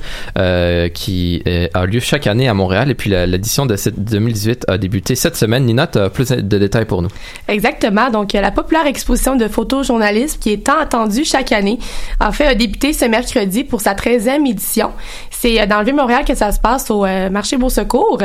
qui 0.94 1.42
a 1.74 1.86
lieu 1.86 2.00
chaque 2.00 2.26
année 2.26 2.48
à 2.48 2.54
Montréal 2.54 2.90
et 2.90 2.94
puis 2.94 3.10
l'édition 3.10 3.66
de 3.66 3.76
cette 3.76 3.98
2018 3.98 4.66
a 4.68 4.78
débuté 4.78 5.14
cette 5.14 5.36
semaine. 5.36 5.64
Nina, 5.64 5.86
tu 5.86 5.98
as 5.98 6.10
plus 6.10 6.28
de 6.28 6.58
détails 6.58 6.84
pour 6.84 7.02
nous. 7.02 7.08
Exactement. 7.48 8.10
Donc, 8.10 8.32
la 8.32 8.50
populaire 8.50 8.86
exposition 8.86 9.36
de 9.36 9.48
photojournalisme 9.48 10.38
qui 10.38 10.52
est 10.52 10.66
tant 10.66 10.78
attendue 10.78 11.24
chaque 11.24 11.52
année, 11.52 11.78
en 12.20 12.32
fait, 12.32 12.46
a 12.46 12.54
débuté 12.54 12.92
ce 12.92 13.04
mercredi 13.04 13.64
pour 13.64 13.80
sa 13.80 13.94
13e 13.94 14.48
édition. 14.48 14.92
C'est 15.38 15.60
euh, 15.60 15.66
dans 15.66 15.78
le 15.78 15.84
Vieux-Montréal 15.84 16.24
que 16.24 16.34
ça 16.34 16.52
se 16.52 16.60
passe 16.60 16.90
au 16.90 17.04
euh, 17.04 17.30
marché 17.30 17.56
Beau-Secours. 17.56 18.22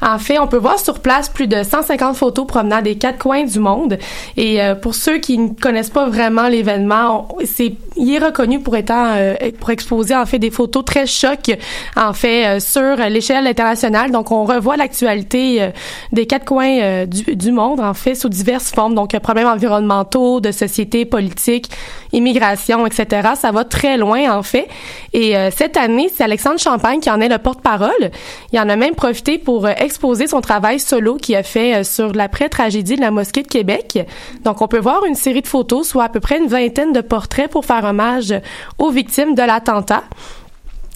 En 0.00 0.18
fait, 0.18 0.38
on 0.38 0.46
peut 0.46 0.58
voir 0.58 0.78
sur 0.78 1.00
place 1.00 1.28
plus 1.28 1.46
de 1.46 1.62
150 1.62 2.16
photos 2.16 2.46
provenant 2.46 2.82
des 2.82 2.96
quatre 2.96 3.18
coins 3.18 3.44
du 3.44 3.58
monde. 3.58 3.98
Et 4.36 4.62
euh, 4.62 4.74
pour 4.74 4.94
ceux 4.94 5.18
qui 5.18 5.38
ne 5.38 5.48
connaissent 5.48 5.90
pas 5.90 6.08
vraiment 6.08 6.48
l'événement, 6.48 7.28
c'est 7.44 7.74
il 7.96 8.14
est 8.14 8.18
reconnu 8.18 8.60
pour 8.60 8.76
étant 8.76 9.14
euh, 9.16 9.34
pour 9.58 9.70
exposer 9.70 10.14
en 10.14 10.26
fait 10.26 10.38
des 10.38 10.50
photos 10.50 10.84
très 10.84 11.06
chocs 11.06 11.50
en 11.96 12.12
fait 12.12 12.46
euh, 12.46 12.60
sur 12.60 12.96
l'échelle 13.08 13.46
internationale. 13.46 14.10
Donc 14.10 14.30
on 14.30 14.44
revoit 14.44 14.76
l'actualité 14.76 15.62
euh, 15.62 15.70
des 16.12 16.26
quatre 16.26 16.44
coins 16.44 17.06
du, 17.06 17.36
du 17.36 17.52
monde 17.52 17.80
en 17.80 17.94
fait 17.94 18.14
sous 18.14 18.28
diverses 18.28 18.70
formes. 18.70 18.94
Donc 18.94 19.18
problèmes 19.20 19.48
environnementaux, 19.48 20.40
de 20.40 20.50
société, 20.50 21.04
politique, 21.04 21.70
immigration, 22.12 22.86
etc. 22.86 23.30
Ça 23.36 23.52
va 23.52 23.64
très 23.64 23.96
loin 23.96 24.36
en 24.36 24.42
fait. 24.42 24.68
Et 25.12 25.34
cette 25.54 25.76
année, 25.76 26.10
c'est 26.14 26.24
Alexandre 26.24 26.51
Champagne 26.58 27.00
qui 27.00 27.10
en 27.10 27.20
est 27.20 27.28
le 27.28 27.38
porte-parole. 27.38 28.10
Il 28.52 28.60
en 28.60 28.68
a 28.68 28.76
même 28.76 28.94
profité 28.94 29.38
pour 29.38 29.66
euh, 29.66 29.72
exposer 29.76 30.26
son 30.26 30.40
travail 30.40 30.80
solo 30.80 31.16
qu'il 31.16 31.36
a 31.36 31.42
fait 31.42 31.76
euh, 31.76 31.84
sur 31.84 32.12
l'après-tragédie 32.12 32.96
de 32.96 33.00
la 33.00 33.10
mosquée 33.10 33.42
de 33.42 33.48
Québec. 33.48 34.06
Donc 34.44 34.62
on 34.62 34.68
peut 34.68 34.78
voir 34.78 35.04
une 35.04 35.14
série 35.14 35.42
de 35.42 35.46
photos, 35.46 35.88
soit 35.88 36.04
à 36.04 36.08
peu 36.08 36.20
près 36.20 36.38
une 36.38 36.48
vingtaine 36.48 36.92
de 36.92 37.00
portraits 37.00 37.50
pour 37.50 37.64
faire 37.64 37.84
hommage 37.84 38.34
aux 38.78 38.90
victimes 38.90 39.34
de 39.34 39.42
l'attentat. 39.42 40.04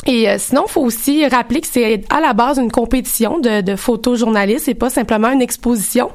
Et 0.07 0.29
euh, 0.29 0.37
sinon, 0.39 0.67
faut 0.69 0.83
aussi 0.83 1.27
rappeler 1.27 1.61
que 1.61 1.67
c'est 1.67 2.03
à 2.11 2.21
la 2.21 2.33
base 2.33 2.59
une 2.59 2.71
compétition 2.71 3.39
de, 3.39 3.61
de 3.61 3.77
photojournalistes 3.77 4.69
et 4.69 4.75
pas 4.75 4.91
simplement 4.91 5.31
une 5.31 5.43
exposition. 5.43 6.11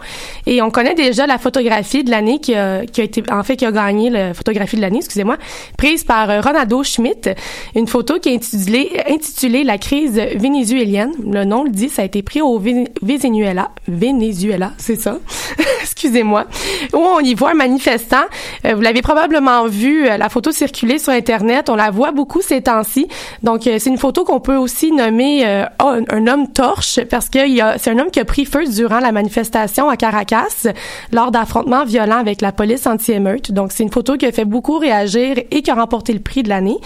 Et 0.46 0.62
on 0.62 0.72
connaît 0.72 0.96
déjà 0.96 1.28
la 1.28 1.38
photographie 1.38 2.04
de 2.04 2.12
l'année 2.12 2.39
qui 2.39 2.56
a, 2.56 2.86
qui 2.86 3.02
a 3.02 3.04
été, 3.04 3.24
en 3.32 3.44
fait, 3.44 3.58
qui 3.58 3.66
a 3.66 3.72
gagné 3.72 4.10
la 4.10 4.34
photographie 4.34 4.78
de 4.78 4.82
l'année, 4.82 5.00
excusez-moi, 5.00 5.38
prise 5.78 6.04
par 6.04 6.30
euh, 6.30 6.42
Ronaldo 6.42 6.84
Schmidt. 6.84 7.36
Une 7.76 7.88
photo 7.88 8.20
qui 8.20 8.30
est 8.30 8.36
intitulée, 8.36 8.92
intitulée 9.10 9.64
La 9.64 9.78
crise 9.78 10.14
vénézuélienne. 10.14 11.12
Le 11.30 11.44
nom 11.44 11.64
le 11.64 11.70
dit, 11.70 11.89
ça 11.89 12.02
a 12.02 12.06
été 12.06 12.22
pris 12.22 12.42
au 12.42 12.60
Venezuela. 12.60 13.72
Venezuela, 13.88 14.72
c'est 14.78 15.00
ça? 15.00 15.18
excusez-moi. 15.82 16.46
Où 16.94 16.98
on 16.98 17.20
y 17.20 17.34
voit 17.34 17.52
un 17.52 17.56
manifestant. 17.56 18.24
Euh, 18.66 18.76
vous 18.76 18.82
l'avez 18.82 19.02
probablement 19.02 19.68
vu, 19.68 20.08
euh, 20.08 20.18
la 20.18 20.30
photo 20.30 20.52
circuler 20.52 20.98
sur 20.98 21.12
Internet. 21.12 21.70
On 21.70 21.76
la 21.76 21.92
voit 21.92 22.12
beaucoup 22.12 22.42
ces 22.42 22.62
temps-ci. 22.62 23.08
Donc, 23.44 23.68
c'est 23.82 23.90
une 23.90 23.98
photo 23.98 24.24
qu'on 24.24 24.40
peut 24.40 24.56
aussi 24.56 24.92
nommer 24.92 25.46
euh, 25.46 25.66
un, 25.80 26.04
un 26.10 26.28
homme 26.28 26.52
torche 26.54 27.00
parce 27.10 27.30
que 27.30 27.40
c'est 27.78 27.90
un 27.90 27.98
homme 27.98 28.12
qui 28.12 28.20
a 28.20 28.26
pris 28.26 28.46
feu 28.46 28.64
durant 28.66 29.00
la 29.00 29.12
manifestation 29.12 29.90
à 29.90 29.98
Caracas 29.98 30.68
lors 31.12 31.32
d'affrontements 31.32 31.84
violents 31.84 32.20
avec 32.20 32.42
la 32.42 32.52
police 32.52 32.86
anti-émeute. 32.86 33.52
Donc, 33.52 33.72
c'est 33.72 33.84
une 33.84 33.92
photo 33.92 34.18
qui 34.18 34.28
a 34.28 34.32
fait 34.32 34.46
beaucoup 34.46 34.78
réagir 34.78 35.38
et 35.50 35.62
qui 35.64 35.72
a 35.72 35.76
remporté 35.76 36.14
le 36.14 36.20
prix 36.20 36.44
de 36.44 36.50
l'année. 36.50 36.78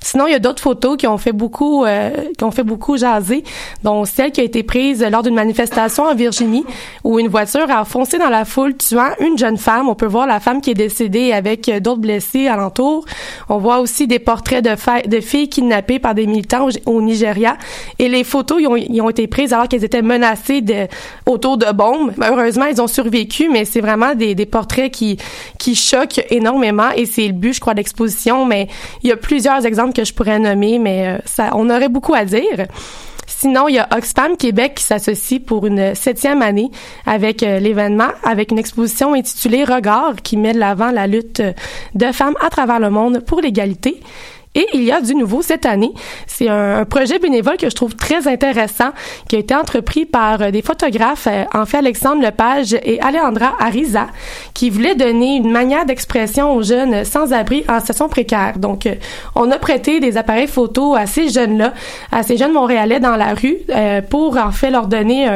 Sinon, 0.00 0.26
il 0.26 0.32
y 0.32 0.36
a 0.36 0.38
d'autres 0.38 0.62
photos 0.62 0.96
qui 0.96 1.06
ont 1.06 1.18
fait 1.18 1.32
beaucoup, 1.32 1.84
euh, 1.84 2.10
qui 2.36 2.44
ont 2.44 2.50
fait 2.50 2.62
beaucoup 2.62 2.96
jaser, 2.96 3.42
dont 3.82 4.04
celle 4.04 4.30
qui 4.30 4.40
a 4.40 4.44
été 4.44 4.62
prise 4.62 5.04
lors 5.10 5.22
d'une 5.22 5.34
manifestation 5.34 6.04
en 6.04 6.14
Virginie, 6.14 6.64
où 7.04 7.18
une 7.18 7.28
voiture 7.28 7.70
a 7.70 7.84
foncé 7.84 8.18
dans 8.18 8.28
la 8.28 8.44
foule, 8.44 8.76
tuant 8.76 9.10
une 9.20 9.36
jeune 9.36 9.58
femme. 9.58 9.88
On 9.88 9.94
peut 9.94 10.06
voir 10.06 10.26
la 10.26 10.40
femme 10.40 10.60
qui 10.60 10.70
est 10.70 10.74
décédée 10.74 11.32
avec 11.32 11.68
euh, 11.68 11.80
d'autres 11.80 12.00
blessés 12.00 12.46
alentour. 12.46 13.04
On 13.48 13.58
voit 13.58 13.80
aussi 13.80 14.06
des 14.06 14.18
portraits 14.18 14.64
de, 14.64 15.08
de 15.08 15.20
filles 15.20 15.48
kidnappées 15.48 15.98
par 15.98 16.14
des 16.14 16.26
militants 16.26 16.68
au, 16.86 17.02
Nigeria. 17.02 17.56
Et 17.98 18.08
les 18.08 18.24
photos, 18.24 18.58
ils 18.60 18.66
ont, 18.66 18.76
ils 18.76 19.00
ont 19.00 19.10
été 19.10 19.26
prises 19.26 19.52
alors 19.52 19.68
qu'elles 19.68 19.84
étaient 19.84 20.02
menacées 20.02 20.60
de, 20.60 20.86
autour 21.26 21.58
de 21.58 21.70
bombes. 21.72 22.12
Heureusement, 22.22 22.66
ils 22.66 22.80
ont 22.80 22.86
survécu, 22.86 23.48
mais 23.50 23.64
c'est 23.64 23.80
vraiment 23.80 24.14
des, 24.14 24.34
des 24.34 24.46
portraits 24.46 24.90
qui, 24.90 25.18
qui 25.58 25.74
choquent 25.74 26.24
énormément. 26.30 26.90
Et 26.96 27.06
c'est 27.06 27.26
le 27.26 27.32
but, 27.32 27.54
je 27.54 27.60
crois, 27.60 27.74
de 27.74 27.78
l'exposition. 27.78 28.44
Mais 28.44 28.68
il 29.02 29.08
y 29.08 29.12
a 29.12 29.16
plusieurs 29.16 29.64
exemples 29.66 29.87
que 29.92 30.04
je 30.04 30.12
pourrais 30.12 30.38
nommer, 30.38 30.78
mais 30.78 31.08
euh, 31.08 31.18
ça, 31.24 31.50
on 31.54 31.70
aurait 31.70 31.88
beaucoup 31.88 32.14
à 32.14 32.24
dire. 32.24 32.66
Sinon, 33.26 33.68
il 33.68 33.74
y 33.74 33.78
a 33.78 33.86
Oxfam 33.94 34.36
Québec 34.36 34.74
qui 34.76 34.84
s'associe 34.84 35.40
pour 35.40 35.66
une 35.66 35.94
septième 35.94 36.42
année 36.42 36.70
avec 37.06 37.42
euh, 37.42 37.60
l'événement, 37.60 38.08
avec 38.24 38.50
une 38.50 38.58
exposition 38.58 39.12
intitulée 39.12 39.64
Regard 39.64 40.16
qui 40.22 40.36
met 40.36 40.54
de 40.54 40.58
l'avant 40.58 40.90
la 40.90 41.06
lutte 41.06 41.40
euh, 41.40 41.52
de 41.94 42.10
femmes 42.10 42.34
à 42.40 42.48
travers 42.48 42.80
le 42.80 42.90
monde 42.90 43.20
pour 43.20 43.40
l'égalité. 43.40 44.00
Et 44.58 44.66
il 44.74 44.82
y 44.82 44.90
a 44.90 45.00
du 45.00 45.14
nouveau 45.14 45.40
cette 45.40 45.66
année. 45.66 45.92
C'est 46.26 46.48
un, 46.48 46.84
projet 46.84 47.20
bénévole 47.20 47.56
que 47.58 47.70
je 47.70 47.76
trouve 47.76 47.94
très 47.94 48.26
intéressant, 48.26 48.90
qui 49.28 49.36
a 49.36 49.38
été 49.38 49.54
entrepris 49.54 50.04
par 50.04 50.42
euh, 50.42 50.50
des 50.50 50.62
photographes, 50.62 51.28
euh, 51.30 51.44
en 51.54 51.64
fait 51.64 51.76
Alexandre 51.76 52.22
Lepage 52.22 52.74
et 52.82 53.00
Alejandra 53.00 53.54
Ariza, 53.60 54.08
qui 54.54 54.68
voulaient 54.68 54.96
donner 54.96 55.36
une 55.36 55.52
manière 55.52 55.86
d'expression 55.86 56.52
aux 56.56 56.62
jeunes 56.64 57.04
sans-abri 57.04 57.64
en 57.68 57.78
situation 57.78 58.08
précaire. 58.08 58.58
Donc, 58.58 58.86
euh, 58.86 58.96
on 59.36 59.48
a 59.52 59.58
prêté 59.58 60.00
des 60.00 60.16
appareils 60.16 60.48
photo 60.48 60.96
à 60.96 61.06
ces 61.06 61.28
jeunes-là, 61.28 61.72
à 62.10 62.24
ces 62.24 62.36
jeunes 62.36 62.52
Montréalais 62.52 62.98
dans 62.98 63.14
la 63.14 63.34
rue, 63.34 63.58
pour 64.10 64.36
en 64.38 64.50
fait 64.50 64.70
leur 64.70 64.88
donner 64.88 65.28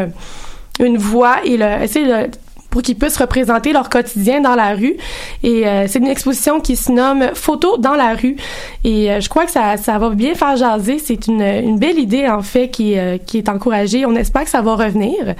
une 0.80 0.96
voix 0.96 1.36
et 1.44 1.54
essayer 1.82 2.06
de 2.06 2.30
pour 2.72 2.82
qu'ils 2.82 2.96
puissent 2.96 3.18
représenter 3.18 3.72
leur 3.72 3.88
quotidien 3.90 4.40
dans 4.40 4.56
la 4.56 4.74
rue. 4.74 4.96
Et 5.44 5.68
euh, 5.68 5.84
c'est 5.86 5.98
une 6.00 6.08
exposition 6.08 6.58
qui 6.58 6.74
se 6.74 6.90
nomme 6.90 7.30
Photos 7.34 7.78
dans 7.78 7.94
la 7.94 8.14
rue. 8.14 8.36
Et 8.82 9.12
euh, 9.12 9.20
je 9.20 9.28
crois 9.28 9.44
que 9.44 9.52
ça, 9.52 9.76
ça 9.76 9.98
va 9.98 10.08
bien 10.10 10.34
faire 10.34 10.56
jaser. 10.56 10.98
C'est 10.98 11.28
une, 11.28 11.42
une 11.42 11.78
belle 11.78 11.98
idée, 11.98 12.26
en 12.26 12.42
fait, 12.42 12.70
qui, 12.70 12.98
euh, 12.98 13.18
qui 13.18 13.38
est 13.38 13.48
encouragée. 13.48 14.06
On 14.06 14.16
espère 14.16 14.44
que 14.44 14.50
ça 14.50 14.62
va 14.62 14.74
revenir. 14.74 15.34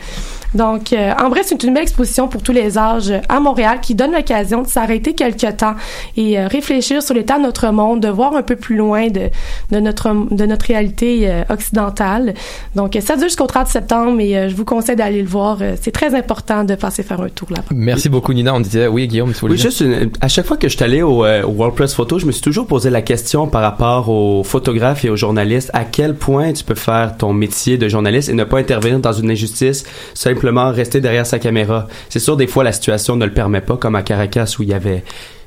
Donc, 0.55 0.93
euh, 0.93 1.13
en 1.21 1.29
vrai, 1.31 1.43
c'est 1.45 1.63
une 1.63 1.73
belle 1.73 1.85
exposition 1.85 2.29
pour 2.29 2.43
tous 2.43 2.53
les 2.53 2.77
âges 2.77 3.13
à 3.29 3.41
Montréal 3.41 3.81
qui 3.81 3.95
donne 3.95 4.13
l'occasion 4.13 4.63
de 4.63 4.67
s'arrêter 4.67 5.15
quelque 5.15 5.51
temps 5.53 5.75
et 6.17 6.39
euh, 6.39 6.47
réfléchir 6.47 7.03
sur 7.03 7.15
l'état 7.15 7.39
de 7.39 7.43
notre 7.43 7.71
monde, 7.71 8.01
de 8.01 8.09
voir 8.09 8.37
un 8.37 8.43
peu 8.43 8.57
plus 8.57 8.77
loin 8.77 9.09
de, 9.09 9.31
de, 9.71 9.81
notre, 9.81 10.13
de 10.13 10.47
notre 10.47 10.67
réalité 10.67 11.31
euh, 11.31 11.43
occidentale. 11.49 12.35
Donc, 12.75 12.99
ça 13.01 13.17
dure 13.17 13.29
jusqu'au 13.29 13.47
30 13.47 13.67
septembre 13.69 14.21
et 14.21 14.49
je 14.49 14.55
vous 14.55 14.65
conseille 14.65 14.97
d'aller 14.97 15.23
le 15.23 15.29
voir. 15.29 15.59
C'est 15.81 15.93
très 15.93 16.15
important 16.15 16.65
de 16.65 16.75
passer 16.75 17.03
faire 17.03 17.22
là-bas. 17.51 17.69
Merci 17.75 18.09
beaucoup, 18.09 18.33
Nina. 18.33 18.55
On 18.55 18.61
disait, 18.61 18.87
oui, 18.87 19.07
Guillaume, 19.09 19.33
tu 19.33 19.41
voulais 19.41 19.53
Oui, 19.53 19.59
dire? 19.61 19.71
juste 19.71 19.81
une- 19.81 20.11
à 20.21 20.29
chaque 20.29 20.47
fois 20.47 20.57
que 20.57 20.69
je 20.69 20.75
suis 20.77 20.85
allé 20.85 21.03
au, 21.03 21.25
euh, 21.25 21.43
au 21.43 21.51
World 21.51 21.75
Press 21.77 21.95
Photo, 21.95 22.19
je 22.19 22.27
me 22.27 22.33
suis 22.33 22.43
toujours 22.43 22.67
posé 22.67 22.91
la 22.91 23.03
question 23.03 23.47
par 23.47 23.63
rapport 23.63 24.09
aux 24.09 24.43
photographes 24.45 25.05
et 25.05 25.11
aux 25.11 25.17
journalistes, 25.17 25.71
à 25.75 25.85
quel 25.85 26.15
point 26.15 26.53
tu 26.53 26.65
peux 26.65 26.75
faire 26.75 27.17
ton 27.17 27.33
métier 27.33 27.79
de 27.79 27.89
journaliste 27.89 28.29
et 28.29 28.35
ne 28.35 28.45
pas 28.45 28.59
intervenir 28.59 28.99
dans 29.01 29.13
une 29.13 29.31
injustice, 29.31 29.85
simplement 30.15 30.71
rester 30.71 31.01
derrière 31.01 31.27
sa 31.27 31.39
caméra? 31.39 31.89
C'est 32.09 32.19
sûr, 32.21 32.37
des 32.37 32.47
fois, 32.47 32.65
la 32.65 32.73
situation 32.73 33.17
ne 33.17 33.25
le 33.25 33.33
permet 33.33 33.61
pas, 33.61 33.77
comme 33.77 33.95
à 33.95 34.03
Caracas 34.03 34.57
où 34.59 34.63
il 34.63 34.69
y 34.71 34.75
avait 34.75 35.03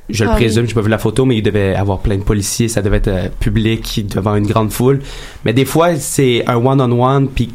je 0.07 0.23
le 0.23 0.30
Ah 0.30 0.34
oui. 0.34 0.41
présume, 0.43 0.67
j'ai 0.67 0.76
pas 0.76 0.82
vu 0.82 0.89
la 0.91 0.99
photo, 0.99 1.26
mais 1.26 1.36
il 1.38 1.41
devait 1.41 1.73
avoir 1.73 1.97
plein 1.97 2.15
de 2.17 2.21
policiers, 2.21 2.67
ça 2.67 2.84
devait 2.84 2.97
être 2.97 3.07
euh, 3.07 3.28
public 3.39 4.05
devant 4.13 4.36
une 4.36 4.45
grande 4.45 4.71
foule. 4.71 4.99
Mais 5.45 5.51
des 5.53 5.65
fois, 5.65 5.95
c'est 5.95 6.43
un 6.45 6.57
one-on-one, 6.57 7.28
puis 7.30 7.49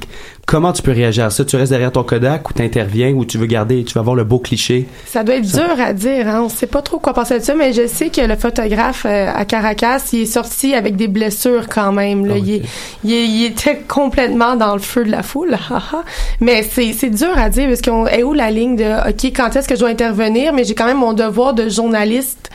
comment 0.50 0.72
tu 0.72 0.82
peux 0.82 0.90
réagir 0.90 1.24
à 1.26 1.30
ça? 1.30 1.44
Tu 1.44 1.54
restes 1.54 1.70
derrière 1.70 1.92
ton 1.92 2.02
Kodak 2.02 2.50
ou 2.50 2.52
t'interviens 2.52 3.12
ou 3.12 3.24
tu 3.24 3.38
veux 3.38 3.46
garder, 3.46 3.84
tu 3.84 3.94
vas 3.94 4.00
avoir 4.00 4.16
le 4.16 4.24
beau 4.24 4.40
cliché? 4.40 4.86
Ça 5.06 5.22
doit 5.22 5.36
être 5.36 5.46
Ça- 5.46 5.62
dur 5.64 5.80
à 5.80 5.92
dire, 5.92 6.26
hein. 6.26 6.42
On 6.44 6.48
sait 6.48 6.66
pas 6.66 6.82
trop 6.82 6.98
quoi 6.98 7.14
penser 7.14 7.38
de 7.38 7.44
ça, 7.44 7.54
mais 7.54 7.72
je 7.72 7.86
sais 7.86 8.08
que 8.08 8.20
le 8.20 8.34
photographe 8.34 9.06
euh, 9.06 9.30
à 9.32 9.44
Caracas, 9.44 10.02
il 10.12 10.22
est 10.22 10.26
sorti 10.26 10.74
avec 10.74 10.96
des 10.96 11.06
blessures 11.06 11.68
quand 11.68 11.92
même. 11.92 12.26
Là. 12.26 12.34
il, 12.36 12.50
est- 12.56 12.62
il, 13.04 13.12
est- 13.12 13.26
il 13.28 13.44
était 13.44 13.76
complètement 13.86 14.56
dans 14.56 14.72
le 14.74 14.80
feu 14.80 15.04
de 15.04 15.10
la 15.12 15.22
foule. 15.22 15.54
haha. 15.54 16.02
mais 16.40 16.64
c'est 16.68 16.92
c'est 16.94 17.10
dur 17.10 17.30
à 17.36 17.48
dire 17.48 17.68
parce 17.68 17.80
qu'on 17.82 18.08
est 18.08 18.24
où 18.24 18.32
la 18.34 18.50
ligne 18.50 18.74
de 18.74 19.08
OK, 19.08 19.32
quand 19.36 19.54
est-ce 19.54 19.68
que 19.68 19.76
je 19.76 19.80
dois 19.80 19.90
intervenir, 19.90 20.52
mais 20.52 20.64
j'ai 20.64 20.74
quand 20.74 20.86
même 20.86 20.98
mon 20.98 21.12
devoir 21.12 21.54
de 21.54 21.68
journaliste. 21.68 22.50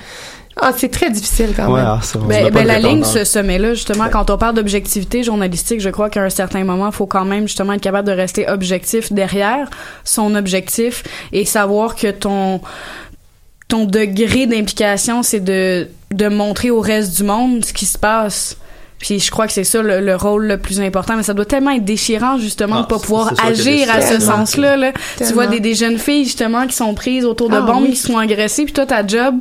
Ah, 0.61 0.71
c'est 0.75 0.87
très 0.89 1.09
difficile 1.11 1.49
quand 1.55 1.67
Ouais, 1.67 1.81
même. 1.81 1.89
ah, 1.97 1.99
ça, 2.01 2.17
Ben, 2.19 2.49
ben, 2.49 2.65
la 2.65 2.79
ligne 2.79 3.03
se, 3.03 3.25
se 3.25 3.39
met 3.39 3.57
là, 3.59 3.73
justement, 3.73 4.05
quand 4.09 4.29
on 4.29 4.37
parle 4.37 4.55
d'objectivité 4.55 5.21
journalistique, 5.21 5.81
je 5.81 5.89
crois 5.89 6.09
qu'à 6.09 6.23
un 6.23 6.29
certain 6.29 6.63
moment, 6.63 6.87
il 6.87 6.93
faut 6.93 7.07
quand 7.07 7.25
même, 7.25 7.47
justement, 7.47 7.73
être 7.73 7.81
capable 7.81 8.07
de 8.07 8.13
rester 8.13 8.47
objectif 8.47 9.11
derrière 9.11 9.69
son 10.05 10.33
objectif 10.33 11.03
et 11.33 11.43
savoir 11.43 11.95
que 11.95 12.09
ton, 12.09 12.61
ton 13.67 13.83
degré 13.85 14.45
d'implication, 14.47 15.23
c'est 15.23 15.41
de, 15.41 15.89
de 16.11 16.27
montrer 16.29 16.71
au 16.71 16.79
reste 16.79 17.17
du 17.17 17.23
monde 17.23 17.65
ce 17.65 17.73
qui 17.73 17.85
se 17.85 17.97
passe. 17.97 18.57
Puis 18.99 19.19
je 19.19 19.29
crois 19.29 19.45
que 19.45 19.53
c'est 19.53 19.63
ça 19.65 19.81
le, 19.81 19.99
le 19.99 20.15
rôle 20.15 20.47
le 20.47 20.57
plus 20.57 20.79
important, 20.79 21.15
mais 21.17 21.23
ça 21.23 21.33
doit 21.33 21.45
tellement 21.45 21.71
être 21.71 21.83
déchirant 21.85 22.37
justement 22.37 22.77
Ah, 22.79 22.81
de 22.83 22.87
pas 22.87 22.97
pouvoir 22.99 23.33
agir 23.45 23.89
à 23.91 24.01
ce 24.01 24.19
sens-là. 24.19 24.77
Là. 24.77 24.93
Tu 25.17 25.25
vois 25.33 25.47
des, 25.47 25.59
des 25.59 25.75
jeunes 25.75 25.97
filles 25.99 26.23
justement 26.25 26.65
qui 26.65 26.75
sont 26.75 26.93
prises 26.93 27.25
autour 27.25 27.49
de 27.49 27.55
Ah, 27.57 27.61
bombes, 27.61 27.83
oui. 27.83 27.89
qui 27.91 27.97
se 27.97 28.07
font 28.07 28.17
agresser, 28.17 28.63
puis 28.63 28.73
toi 28.73 28.85
ta 28.85 29.05
job 29.05 29.35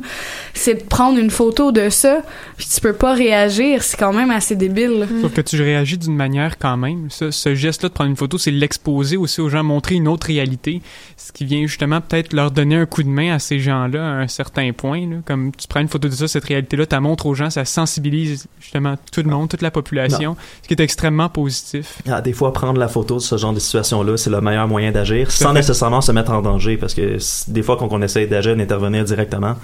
c'est 0.53 0.75
de 0.75 0.83
prendre 0.83 1.17
une 1.19 1.29
photo 1.31 1.71
de 1.73 1.89
ça, 1.89 2.19
puis 2.57 2.65
tu 2.73 2.79
peux 2.79 2.93
pas 2.93 3.13
réagir, 3.13 3.83
c'est 3.83 3.97
quand 3.97 4.13
même 4.13 4.31
assez 4.31 4.55
débile. 4.55 5.05
Sauf 5.21 5.33
que 5.33 5.41
tu 5.41 5.61
réagis 5.61 5.97
d'une 5.97 6.15
manière 6.15 6.57
quand 6.57 6.77
même. 6.77 7.09
Ça, 7.09 7.31
ce 7.31 7.55
geste-là 7.55 7.89
de 7.89 7.93
prendre 7.93 8.09
une 8.09 8.15
photo, 8.15 8.37
c'est 8.37 8.51
l'exposer 8.51 9.17
aussi 9.17 9.41
aux 9.41 9.49
gens, 9.49 9.63
montrer 9.63 9.95
une 9.95 10.07
autre 10.07 10.27
réalité, 10.27 10.81
ce 11.17 11.31
qui 11.33 11.43
vient 11.45 11.65
justement 11.67 11.99
peut-être 12.01 12.31
leur 12.33 12.51
donner 12.51 12.75
un 12.77 12.85
coup 12.85 13.03
de 13.03 13.09
main 13.09 13.33
à 13.33 13.39
ces 13.39 13.59
gens-là 13.59 14.01
à 14.01 14.11
un 14.21 14.27
certain 14.27 14.71
point. 14.71 15.01
là. 15.01 15.17
Comme 15.25 15.51
tu 15.55 15.67
prends 15.67 15.81
une 15.81 15.87
photo 15.89 16.07
de 16.07 16.13
ça, 16.13 16.27
cette 16.29 16.45
réalité-là, 16.45 16.85
tu 16.85 16.95
la 16.95 17.01
montres 17.01 17.25
aux 17.25 17.35
gens, 17.35 17.49
ça 17.49 17.65
sensibilise 17.65 18.47
justement 18.61 18.95
tout 19.11 19.21
le 19.23 19.29
monde, 19.29 19.44
toute 19.47 19.61
la 19.61 19.71
population, 19.71 20.35
ce 20.61 20.67
qui 20.67 20.73
est 20.73 20.81
extrêmement 20.81 21.29
positif. 21.29 21.99
Ah, 22.09 22.21
des 22.21 22.33
fois, 22.33 22.53
prendre 22.53 22.79
la 22.79 22.87
photo 22.87 23.15
de 23.15 23.19
ce 23.21 23.37
genre 23.37 23.53
de 23.53 23.59
situation-là, 23.59 24.17
c'est 24.17 24.29
le 24.29 24.41
meilleur 24.41 24.67
moyen 24.67 24.91
d'agir, 24.91 25.31
sans 25.31 25.49
fait. 25.49 25.53
nécessairement 25.55 26.01
se 26.01 26.11
mettre 26.11 26.31
en 26.31 26.41
danger, 26.41 26.77
parce 26.77 26.93
que 26.93 27.17
des 27.51 27.63
fois, 27.63 27.77
quand 27.77 27.87
on 27.91 28.01
essaie 28.01 28.27
d'agir, 28.27 28.55
d'intervenir 28.55 29.03
directement, 29.05 29.55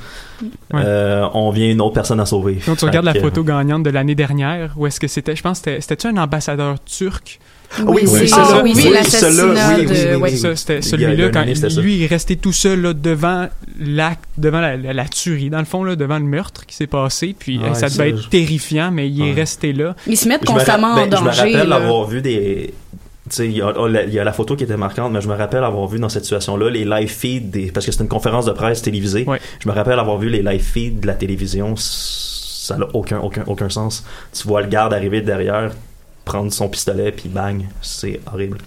Ouais. 0.73 0.81
euh, 0.83 1.27
on 1.33 1.49
vient 1.51 1.69
une 1.69 1.81
autre 1.81 1.93
personne 1.93 2.19
à 2.19 2.25
sauver. 2.25 2.59
Quand 2.65 2.75
tu 2.75 2.85
regardes 2.85 3.05
la 3.05 3.13
photo 3.13 3.43
gagnante 3.43 3.83
de 3.83 3.89
l'année 3.89 4.15
dernière, 4.15 4.73
où 4.77 4.87
est-ce 4.87 4.99
que 4.99 5.07
c'était, 5.07 5.35
je 5.35 5.41
pense, 5.43 5.59
que 5.59 5.65
c'était- 5.71 5.81
c'était-tu 5.81 6.07
un 6.07 6.17
ambassadeur 6.17 6.77
turc? 6.83 7.39
Oui, 7.85 8.01
c'est- 8.05 8.27
c'est 8.27 8.33
ah 8.37 8.45
ça. 8.45 8.63
oui, 8.63 8.73
l'assassinat 8.91 9.43
oui, 9.45 9.75
oui, 9.79 9.85
de- 9.85 10.15
oui, 10.15 10.21
oui. 10.21 10.29
Il 10.31 10.35
il 10.77 10.83
celui-là 10.83 11.29
quand 11.29 11.43
lui 11.81 11.95
il 11.95 12.03
est 12.03 12.07
resté 12.07 12.35
tout 12.35 12.51
seul 12.51 12.81
là, 12.81 12.93
devant 12.93 13.47
l'acte, 13.79 14.25
devant 14.37 14.59
la, 14.59 14.75
la, 14.77 14.93
la 14.93 15.05
tuerie 15.05 15.49
dans 15.49 15.59
le 15.59 15.65
fond 15.65 15.83
là, 15.83 15.95
devant 15.95 16.19
le 16.19 16.25
meurtre 16.25 16.65
qui 16.65 16.75
s'est 16.75 16.87
passé. 16.87 17.35
Puis 17.37 17.59
euh, 17.63 17.73
ça 17.73 17.87
ça, 17.87 17.89
devait 17.89 18.09
être 18.09 18.29
terrifiant, 18.29 18.91
mais 18.91 19.09
il 19.09 19.21
est 19.25 19.33
resté 19.33 19.71
là. 19.73 19.95
Ils 20.07 20.17
se 20.17 20.27
mettent 20.27 20.45
constamment 20.45 20.93
en 20.93 20.95
ben, 20.95 21.03
Je 21.17 21.21
me 21.21 21.25
danger. 21.27 21.41
rappelle 21.53 21.69
là. 21.69 21.75
avoir 21.77 22.07
vu 22.07 22.21
des. 22.21 22.73
Tu 23.29 23.35
sais, 23.35 23.45
il 23.45 23.55
y, 23.57 23.61
a- 23.61 23.71
oh, 23.79 23.87
la- 23.87 24.03
il 24.03 24.13
y 24.13 24.19
a 24.19 24.23
la 24.25 24.33
photo 24.33 24.57
qui 24.57 24.65
était 24.65 24.75
marquante, 24.75 25.13
mais 25.13 25.21
je 25.21 25.29
me 25.29 25.35
rappelle 25.35 25.63
avoir 25.63 25.87
vu 25.87 25.99
dans 25.99 26.09
cette 26.09 26.23
situation-là 26.23 26.69
les 26.69 26.83
live 26.83 27.07
feeds 27.09 27.49
des. 27.51 27.71
Parce 27.71 27.85
que 27.85 27.91
c'est 27.93 28.01
une 28.01 28.09
conférence 28.09 28.45
de 28.45 28.51
presse 28.51 28.81
télévisée. 28.81 29.23
Ouais. 29.25 29.39
Je 29.63 29.69
me 29.69 29.73
rappelle 29.73 29.97
avoir 29.99 30.17
vu 30.17 30.27
les 30.29 30.41
live 30.41 30.61
feeds 30.61 30.99
de 30.99 31.07
la 31.07 31.13
télévision. 31.13 31.75
Ça 31.77 32.75
n'a 32.77 32.87
aucun, 32.93 33.19
aucun, 33.19 33.43
aucun 33.47 33.69
sens. 33.69 34.03
Tu 34.37 34.47
vois 34.47 34.61
le 34.61 34.67
garde 34.67 34.93
arriver 34.93 35.21
de 35.21 35.25
derrière, 35.25 35.71
prendre 36.25 36.51
son 36.51 36.69
pistolet, 36.69 37.11
puis 37.11 37.29
bang. 37.29 37.67
C'est 37.81 38.19
horrible. 38.31 38.59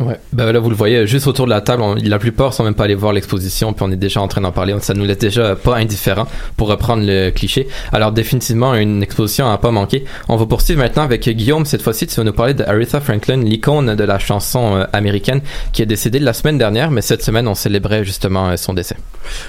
Ouais. 0.00 0.16
Ben 0.32 0.52
là, 0.52 0.60
vous 0.60 0.70
le 0.70 0.76
voyez, 0.76 1.08
juste 1.08 1.26
autour 1.26 1.46
de 1.46 1.50
la 1.50 1.60
table, 1.60 1.82
on- 1.82 1.96
la 1.96 2.18
plupart 2.20 2.52
sont 2.54 2.62
même 2.62 2.74
pas 2.74 2.84
allés 2.84 2.94
voir 2.94 3.12
l'exposition, 3.12 3.72
puis 3.72 3.84
on 3.86 3.90
est 3.90 3.96
déjà 3.96 4.20
en 4.20 4.28
train 4.28 4.40
d'en 4.40 4.52
parler. 4.52 4.74
Ça 4.80 4.94
nous 4.94 5.04
laisse 5.04 5.18
déjà 5.18 5.56
pas 5.56 5.76
indifférent 5.76 6.26
pour 6.56 6.68
reprendre 6.68 7.02
le 7.04 7.30
cliché. 7.30 7.66
Alors, 7.92 8.12
définitivement, 8.12 8.74
une 8.74 9.02
exposition 9.02 9.50
à 9.50 9.58
pas 9.58 9.72
manquer. 9.72 10.04
On 10.28 10.36
va 10.36 10.46
poursuivre 10.46 10.80
maintenant 10.80 11.02
avec 11.02 11.28
Guillaume. 11.28 11.66
Cette 11.66 11.82
fois-ci, 11.82 12.06
tu 12.06 12.14
vas 12.14 12.22
nous 12.22 12.32
parler 12.32 12.54
de 12.54 12.62
Aretha 12.62 13.00
Franklin, 13.00 13.38
l'icône 13.42 13.96
de 13.96 14.04
la 14.04 14.20
chanson 14.20 14.76
euh, 14.76 14.84
américaine, 14.92 15.40
qui 15.72 15.82
est 15.82 15.86
décédée 15.86 16.20
la 16.20 16.32
semaine 16.32 16.58
dernière, 16.58 16.92
mais 16.92 17.02
cette 17.02 17.24
semaine, 17.24 17.48
on 17.48 17.56
célébrait 17.56 18.04
justement 18.04 18.50
euh, 18.50 18.56
son 18.56 18.74
décès. 18.74 18.96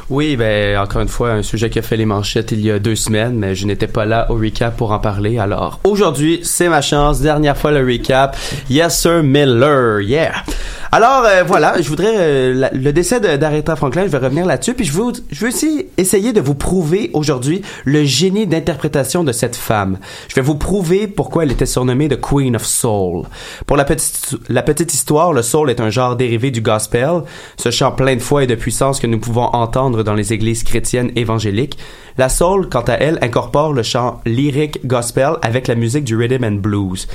Oui, 0.09 0.35
ben 0.35 0.77
encore 0.79 1.01
une 1.03 1.07
fois, 1.09 1.29
un 1.31 1.43
sujet 1.43 1.69
qui 1.69 1.77
a 1.77 1.83
fait 1.83 1.95
les 1.95 2.05
manchettes 2.05 2.51
il 2.51 2.61
y 2.61 2.71
a 2.71 2.79
deux 2.79 2.95
semaines, 2.95 3.33
mais 3.37 3.53
je 3.53 3.67
n'étais 3.67 3.87
pas 3.87 4.05
là 4.05 4.25
au 4.31 4.35
recap 4.35 4.75
pour 4.75 4.91
en 4.93 4.99
parler. 4.99 5.37
Alors 5.37 5.79
aujourd'hui, 5.83 6.39
c'est 6.41 6.69
ma 6.69 6.81
chance. 6.81 7.21
Dernière 7.21 7.55
fois 7.55 7.71
le 7.71 7.85
recap. 7.85 8.35
Yes 8.69 8.99
sir 8.99 9.21
Miller, 9.23 10.01
yeah. 10.01 10.38
Alors 10.91 11.23
euh, 11.25 11.43
voilà, 11.45 11.79
je 11.79 11.87
voudrais 11.87 12.15
euh, 12.17 12.69
le 12.73 12.91
décès 12.91 13.19
de- 13.19 13.37
d'Aretha 13.37 13.75
Franklin, 13.75 14.03
je 14.05 14.07
vais 14.07 14.17
revenir 14.17 14.45
là-dessus, 14.47 14.73
puis 14.73 14.85
je 14.85 14.91
veux, 14.93 15.47
aussi 15.47 15.85
essayer 15.97 16.33
de 16.33 16.41
vous 16.41 16.55
prouver 16.55 17.11
aujourd'hui 17.13 17.61
le 17.85 18.03
génie 18.05 18.47
d'interprétation 18.47 19.23
de 19.23 19.31
cette 19.31 19.55
femme. 19.55 19.99
Je 20.27 20.35
vais 20.35 20.41
vous 20.41 20.55
prouver 20.55 21.07
pourquoi 21.07 21.43
elle 21.43 21.51
était 21.51 21.67
surnommée 21.67 22.09
The 22.09 22.19
Queen 22.19 22.55
of 22.55 22.65
Soul. 22.65 23.25
Pour 23.67 23.77
la 23.77 23.85
petite, 23.85 24.35
la 24.49 24.63
petite 24.63 24.91
histoire, 24.93 25.31
le 25.31 25.43
soul 25.43 25.69
est 25.69 25.79
un 25.79 25.91
genre 25.91 26.15
dérivé 26.15 26.49
du 26.49 26.61
gospel, 26.61 27.21
ce 27.57 27.69
chant 27.69 27.91
plein 27.91 28.15
de 28.15 28.21
foi 28.21 28.43
et 28.43 28.47
de 28.47 28.55
puissance 28.55 28.99
que 28.99 29.07
nous 29.07 29.19
pouvons 29.19 29.45
entendre 29.53 30.01
dans 30.03 30.15
les 30.15 30.33
églises 30.33 30.63
chrétiennes 30.63 31.11
évangéliques. 31.15 31.77
La 32.17 32.29
soul, 32.29 32.67
quant 32.67 32.81
à 32.81 32.93
elle, 32.93 33.19
incorpore 33.21 33.73
le 33.73 33.83
chant 33.83 34.21
lyrique 34.25 34.85
gospel 34.85 35.33
avec 35.43 35.67
la 35.67 35.75
musique 35.75 36.03
du 36.03 36.17
rhythm 36.17 36.43
and 36.43 36.51
blues. 36.61 37.07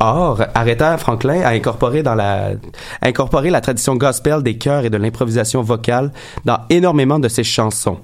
Or, 0.00 0.42
Aretha 0.54 0.98
Franklin 0.98 1.42
a 1.42 1.50
incorporé 1.50 2.02
dans 2.02 2.14
la, 2.14 2.52
tradition 3.60 3.94
gospel 3.94 4.42
des 4.42 4.58
chœurs 4.58 4.84
et 4.84 4.90
de 4.90 4.96
l'improvisation 4.96 5.62
vocale 5.62 6.12
dans 6.44 6.58
énormément 6.70 7.18
de 7.18 7.28
ses 7.28 7.44
chansons. 7.44 7.98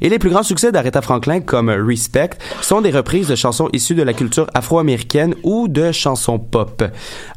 Et 0.00 0.08
les 0.08 0.18
plus 0.18 0.30
grands 0.30 0.42
succès 0.42 0.72
d'Aretha 0.72 1.00
Franklin, 1.00 1.40
comme 1.40 1.68
Respect, 1.68 2.30
sont 2.60 2.80
des 2.80 2.90
reprises 2.90 3.28
de 3.28 3.36
chansons 3.36 3.68
issues 3.72 3.94
de 3.94 4.02
la 4.02 4.12
culture 4.12 4.48
afro-américaine 4.54 5.34
ou 5.44 5.68
de 5.68 5.92
chansons 5.92 6.38
pop. 6.38 6.82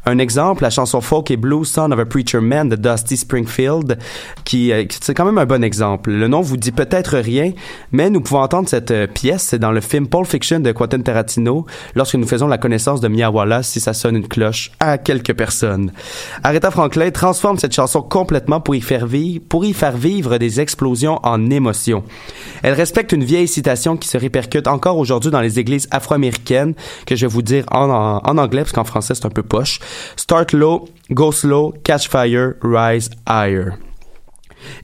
Un 0.04 0.18
exemple, 0.18 0.62
la 0.62 0.70
chanson 0.70 1.00
folk 1.00 1.30
et 1.30 1.36
blues 1.36 1.68
Son 1.68 1.92
of 1.92 1.98
a 1.98 2.04
Preacher 2.04 2.40
Man 2.40 2.68
de 2.68 2.76
Dusty 2.76 3.16
Springfield, 3.16 3.98
qui, 4.44 4.72
euh, 4.72 4.84
c'est 5.00 5.14
quand 5.14 5.24
même 5.24 5.38
un 5.38 5.46
bon 5.46 5.62
exemple. 5.62 6.10
Le 6.10 6.26
nom 6.26 6.40
vous 6.40 6.56
dit 6.56 6.72
peut-être 6.72 7.18
rien, 7.18 7.52
mais 7.92 8.10
nous 8.10 8.20
pouvons 8.20 8.40
entendre 8.40 8.68
cette 8.68 8.90
euh, 8.90 9.06
pièce 9.06 9.54
dans 9.54 9.70
le 9.70 9.80
film 9.80 10.08
Pulp 10.08 10.26
Fiction 10.26 10.60
de 10.60 10.72
Quentin 10.72 11.00
Tarantino 11.00 11.66
lorsque 11.94 12.16
nous 12.16 12.26
faisons 12.26 12.48
la 12.48 12.58
connaissance 12.58 13.00
de 13.00 13.08
Mia 13.08 13.30
ça 13.86 13.94
sonne 13.94 14.16
une 14.16 14.26
cloche 14.26 14.72
à 14.80 14.98
quelques 14.98 15.32
personnes. 15.32 15.92
Aretha 16.42 16.72
Franklin 16.72 17.12
transforme 17.12 17.56
cette 17.56 17.72
chanson 17.72 18.02
complètement 18.02 18.60
pour 18.60 18.74
y 18.74 18.80
faire 18.80 19.06
vivre, 19.06 19.44
pour 19.48 19.64
y 19.64 19.72
faire 19.72 19.96
vivre 19.96 20.38
des 20.38 20.60
explosions 20.60 21.20
en 21.22 21.50
émotions. 21.50 22.02
Elle 22.64 22.74
respecte 22.74 23.12
une 23.12 23.22
vieille 23.22 23.46
citation 23.46 23.96
qui 23.96 24.08
se 24.08 24.18
répercute 24.18 24.66
encore 24.66 24.98
aujourd'hui 24.98 25.30
dans 25.30 25.40
les 25.40 25.60
églises 25.60 25.86
afro-américaines, 25.92 26.74
que 27.06 27.14
je 27.14 27.26
vais 27.26 27.32
vous 27.32 27.42
dire 27.42 27.64
en 27.70 28.38
anglais, 28.38 28.62
parce 28.62 28.72
qu'en 28.72 28.82
français 28.82 29.14
c'est 29.14 29.26
un 29.26 29.30
peu 29.30 29.44
poche. 29.44 29.78
Start 30.16 30.52
low, 30.52 30.88
go 31.12 31.30
slow, 31.30 31.72
catch 31.84 32.08
fire, 32.08 32.54
rise 32.64 33.10
higher. 33.28 33.70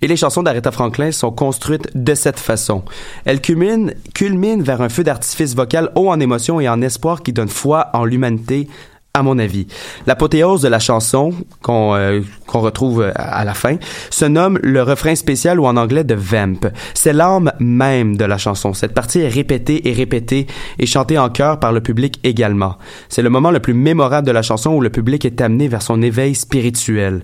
Et 0.01 0.07
les 0.07 0.17
chansons 0.17 0.43
d'Aretha 0.43 0.71
Franklin 0.71 1.13
sont 1.13 1.31
construites 1.31 1.89
de 1.95 2.15
cette 2.15 2.39
façon. 2.39 2.83
Elles 3.25 3.41
culminent, 3.41 3.93
culminent 4.15 4.63
vers 4.63 4.81
un 4.81 4.89
feu 4.89 5.05
d'artifice 5.05 5.55
vocal 5.55 5.91
haut 5.95 6.11
en 6.11 6.21
émotion 6.21 6.61
et 6.61 6.69
en 6.69 6.83
espoir 6.83 7.23
qui 7.23 7.33
donne 7.33 7.49
foi 7.49 7.89
en 7.93 8.05
l'humanité, 8.05 8.69
à 9.15 9.23
mon 9.23 9.39
avis. 9.39 9.67
L'apothéose 10.07 10.63
de 10.63 10.69
la 10.69 10.79
chanson, 10.79 11.35
qu'on 11.61 11.95
euh, 11.95 12.23
qu'on 12.47 12.61
retrouve 12.61 13.03
euh, 13.03 13.13
à 13.15 13.45
la 13.45 13.53
fin, 13.53 13.77
se 14.09 14.25
nomme 14.25 14.59
le 14.63 14.83
refrain 14.83 15.15
spécial 15.15 15.61
ou 15.61 15.67
en 15.67 15.77
anglais 15.77 16.03
de 16.03 16.15
vamp. 16.15 16.71
C'est 16.95 17.13
l'âme 17.13 17.53
même 17.61 18.17
de 18.17 18.25
la 18.25 18.39
chanson. 18.39 18.73
Cette 18.73 18.95
partie 18.95 19.21
est 19.21 19.29
répétée 19.29 19.87
et 19.87 19.93
répétée 19.93 20.47
et 20.79 20.87
chantée 20.87 21.19
en 21.19 21.29
chœur 21.29 21.61
par 21.61 21.73
le 21.73 21.83
public 21.83 22.21
également. 22.25 22.79
C'est 23.11 23.21
le 23.21 23.29
moment 23.29 23.51
le 23.51 23.61
plus 23.61 23.75
mémorable 23.75 24.27
de 24.27 24.33
la 24.33 24.41
chanson 24.41 24.71
où 24.71 24.81
le 24.81 24.89
public 24.89 25.27
est 25.27 25.43
amené 25.43 25.69
vers 25.69 25.83
son 25.83 26.01
éveil 26.01 26.35
spirituel. 26.35 27.23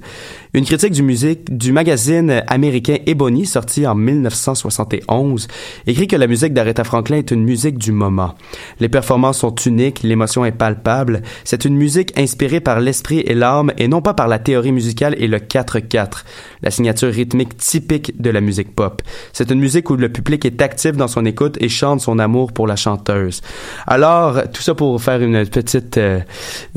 Une 0.53 0.65
critique 0.65 0.93
du 0.93 1.03
musique 1.03 1.57
du 1.57 1.73
magazine 1.73 2.43
américain 2.49 2.97
Ebony, 3.07 3.47
sorti 3.47 3.87
en 3.87 3.95
1971, 3.95 5.47
écrit 5.87 6.07
que 6.07 6.17
la 6.17 6.27
musique 6.27 6.53
d'Aretha 6.53 6.85
Franklin 6.85 7.19
est 7.19 7.31
une 7.31 7.45
musique 7.45 7.79
du 7.79 7.93
moment. 7.93 8.35
Les 8.81 8.89
performances 8.89 9.39
sont 9.39 9.55
uniques, 9.55 10.03
l'émotion 10.03 10.45
est 10.45 10.53
palpable. 10.53 11.23
C'est 11.45 11.65
une 11.65 11.78
musique 11.79 12.19
inspirée 12.19 12.61
par 12.61 12.81
l'esprit 12.81 13.21
et 13.21 13.35
l'âme 13.35 13.73
et 13.79 13.89
non 13.89 14.03
pas 14.03 14.15
par 14.15 14.29
la 14.29 14.39
théorie 14.39 14.73
musicale 14.73 15.15
et 15.19 15.27
le 15.27 15.39
4-4, 15.39 16.25
la 16.63 16.71
signature 16.71 17.13
rythmique 17.13 17.57
typique 17.57 18.21
de 18.21 18.31
la 18.31 18.41
musique 18.41 18.75
pop. 18.75 19.03
C'est 19.33 19.51
une 19.51 19.61
musique 19.61 19.89
où 19.91 19.97
le 19.97 20.09
public 20.09 20.45
est 20.45 20.61
actif 20.61 20.97
dans 20.97 21.09
son 21.09 21.25
écoute 21.25 21.57
et 21.61 21.69
chante 21.69 22.01
son 22.01 22.19
amour 22.19 22.53
pour 22.53 22.67
la 22.67 22.77
chanteuse. 22.77 23.41
Alors, 23.87 24.43
tout 24.53 24.63
ça 24.63 24.75
pour 24.75 25.01
faire 25.01 25.23
une 25.23 25.47
petite, 25.47 25.99
euh, 25.99 26.21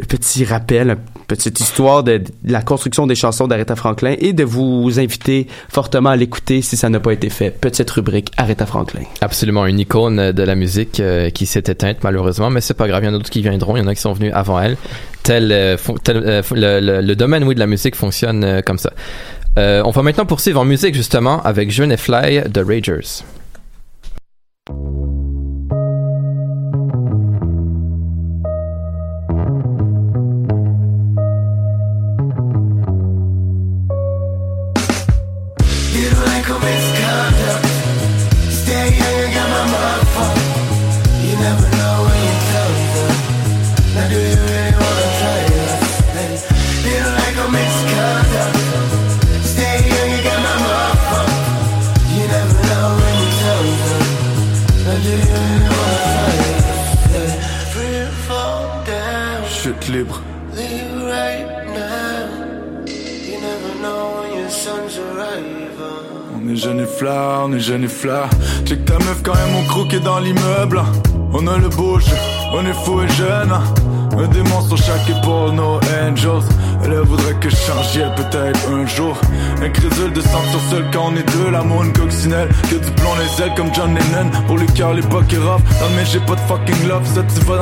petit 0.07 0.45
rappel, 0.45 0.89
une 0.91 1.25
petite 1.27 1.59
histoire 1.59 2.03
de, 2.03 2.21
la 2.45 2.61
construction 2.61 3.07
des 3.07 3.15
chansons 3.15 3.47
d'Aretha 3.47 3.75
Franklin 3.75 4.15
et 4.19 4.33
de 4.33 4.43
vous 4.43 4.99
inviter 4.99 5.47
fortement 5.69 6.09
à 6.09 6.15
l'écouter 6.15 6.61
si 6.61 6.77
ça 6.77 6.89
n'a 6.89 6.99
pas 6.99 7.13
été 7.13 7.29
fait. 7.29 7.49
Petite 7.49 7.89
rubrique 7.89 8.31
Aretha 8.37 8.65
Franklin. 8.65 9.01
Absolument, 9.21 9.65
une 9.65 9.79
icône 9.79 10.31
de 10.31 10.43
la 10.43 10.55
musique 10.55 10.99
euh, 10.99 11.29
qui 11.29 11.45
s'est 11.45 11.63
éteinte 11.67 11.97
malheureusement, 12.03 12.49
mais 12.49 12.61
c'est 12.61 12.73
pas 12.73 12.87
grave, 12.87 13.03
il 13.03 13.07
y 13.07 13.09
en 13.09 13.13
a 13.13 13.17
d'autres 13.17 13.29
qui 13.29 13.41
viendront, 13.41 13.75
il 13.75 13.79
y 13.79 13.83
en 13.83 13.87
a 13.87 13.95
qui 13.95 14.01
sont 14.01 14.13
venus 14.13 14.31
avant 14.33 14.59
elle. 14.59 14.77
Tel, 15.23 15.51
euh, 15.51 15.77
euh, 16.09 17.01
le, 17.01 17.13
domaine 17.13 17.43
oui 17.43 17.53
de 17.53 17.59
la 17.59 17.67
musique 17.67 17.95
fonctionne 17.95 18.43
euh, 18.43 18.61
comme 18.61 18.79
ça. 18.79 18.91
On 19.57 19.91
va 19.91 20.01
maintenant 20.01 20.25
poursuivre 20.25 20.59
en 20.61 20.65
musique 20.65 20.95
justement 20.95 21.41
avec 21.43 21.71
Jeune 21.71 21.91
et 21.91 21.97
Fly 21.97 22.43
de 22.49 22.61
Ragers. 22.61 23.23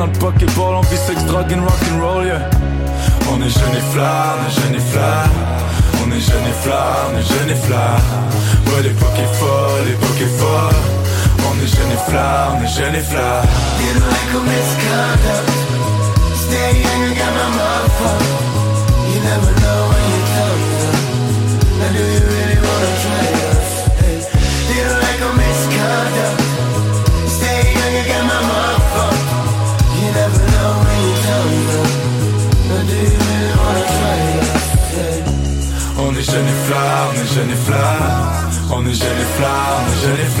Dans 0.00 0.06
le 0.06 0.12
pokéball, 0.12 0.76
on 0.76 0.80
vit 0.80 0.96
sex, 0.96 1.22
drug 1.26 1.52
and 1.52 1.60
rock'n'roll, 1.60 2.24
yeah. 2.24 2.48
On 3.30 3.36
est 3.42 3.50
jeune 3.50 3.76
et 3.76 3.92
flat, 3.92 4.34
on 4.34 4.48
est 4.48 4.62
jeune 4.62 4.74
et 4.74 4.92
flat. 4.92 5.24
On 6.02 6.10
est 6.10 6.20
jeune 6.20 6.46
et 6.48 6.56
flat, 6.62 6.96
on 7.12 7.18
est 7.18 7.28
jeune 7.32 7.50
et 7.50 7.60
flat. 7.66 8.00
Ouais, 8.66 8.82
l'époque 8.82 9.18
est 9.18 9.34
folle, 9.34 9.84
l'époque 9.86 10.20
est 10.22 10.38
folle. 10.40 10.80
On 11.48 11.54
est 11.62 11.66
jeune 11.66 11.92
et 11.92 12.10
flat, 12.10 12.56
on 12.56 12.64
est 12.64 12.74
jeune 12.78 12.94
et 12.94 13.04
flat. 13.10 13.42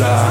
Flat. 0.00 0.24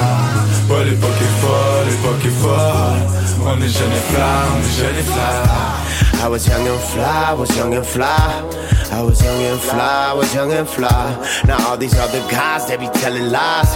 Ouais, 0.69 0.85
l'époque 0.85 1.21
est 1.21 1.35
folle, 1.41 1.85
l'époque 1.89 2.25
est 2.25 2.37
folle. 2.41 2.99
On 3.45 3.61
est 3.61 3.69
jeune 3.69 3.91
et 3.91 4.05
flat, 4.11 4.41
on 4.53 4.59
est 4.59 4.75
et. 4.99 6.21
I 6.21 6.27
was 6.27 6.45
young 6.47 6.67
and 6.67 6.79
fly, 6.79 7.31
I 7.31 7.33
was 7.33 7.55
young 7.55 7.73
and 7.73 7.85
fly. 7.85 8.43
I 8.91 9.01
was 9.01 9.23
young 9.23 9.41
and 9.41 9.59
fly, 9.59 10.11
I 10.11 10.13
was 10.13 10.33
young 10.33 10.51
and 10.51 10.67
fly. 10.67 11.15
Now 11.45 11.69
all 11.69 11.77
these 11.77 11.97
other 11.97 12.21
guys, 12.29 12.67
they 12.67 12.77
be 12.77 12.89
telling 13.01 13.31
lies. 13.31 13.71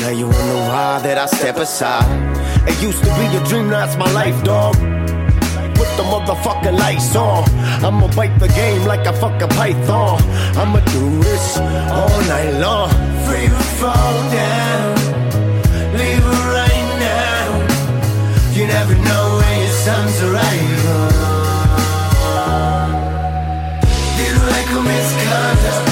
Now 0.00 0.10
you 0.10 0.26
wonder 0.26 0.60
why 0.70 1.00
that 1.02 1.18
I 1.18 1.26
step 1.26 1.56
aside. 1.56 2.08
It 2.66 2.80
used 2.80 3.02
to 3.04 3.10
be 3.18 3.26
a 3.36 3.44
dream, 3.48 3.68
now 3.68 3.84
it's 3.84 3.96
my 3.96 4.10
life, 4.12 4.42
dog. 4.44 4.74
Put 5.74 5.90
the 5.98 6.04
motherfucking 6.12 6.78
lights 6.78 7.14
on. 7.16 7.44
I'ma 7.84 8.08
bite 8.16 8.38
the 8.38 8.48
game 8.48 8.86
like 8.86 9.06
a 9.06 9.12
fucking 9.12 9.50
python. 9.50 10.22
I'ma 10.56 10.80
do 10.96 11.20
this 11.20 11.58
all 11.58 12.20
night 12.32 12.54
long. 12.64 12.88
Free 13.26 13.48
fall 13.78 14.14
down. 14.32 14.63
Never 18.86 19.00
know 19.00 19.40
when 19.40 19.60
your 19.60 19.76
sun's 19.84 20.20
arriving. 20.22 20.68
Did 24.16 24.36
like 24.52 24.70
a 24.76 24.80
misconduct. 24.84 25.88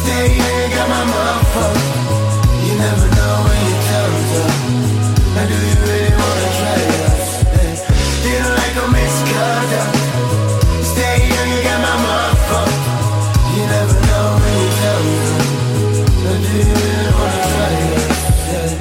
Stay 0.00 0.28
got 0.74 0.88
my 0.88 1.02
motherfucker. 1.12 1.84
You 2.64 2.74
never 2.84 3.08
know 3.16 3.34
when 3.44 3.60
your 3.68 3.80
time's 3.88 4.32
up. 4.40 4.52
Now 5.34 5.44
do 5.50 5.56
you 5.68 5.76
really 5.84 6.12
wanna 6.20 6.48
try 6.58 6.80
us? 7.04 7.28
Did 8.24 8.44
like 8.58 8.76
a 8.80 8.86
misconduct. 8.96 9.96
Stay 10.92 11.16
here, 11.28 11.46
you 11.52 11.60
got 11.68 11.80
my 11.84 11.96
motherfucker. 12.06 12.80
You 13.56 13.64
never 13.76 13.98
know 14.08 14.26
when 14.40 14.54
your 14.62 14.72
time's 14.80 15.30
up. 15.36 15.44
Do 16.24 16.48
you 16.48 16.72
really 16.80 17.12
wanna 17.18 17.40
try 17.52 17.74
us? 17.92 18.74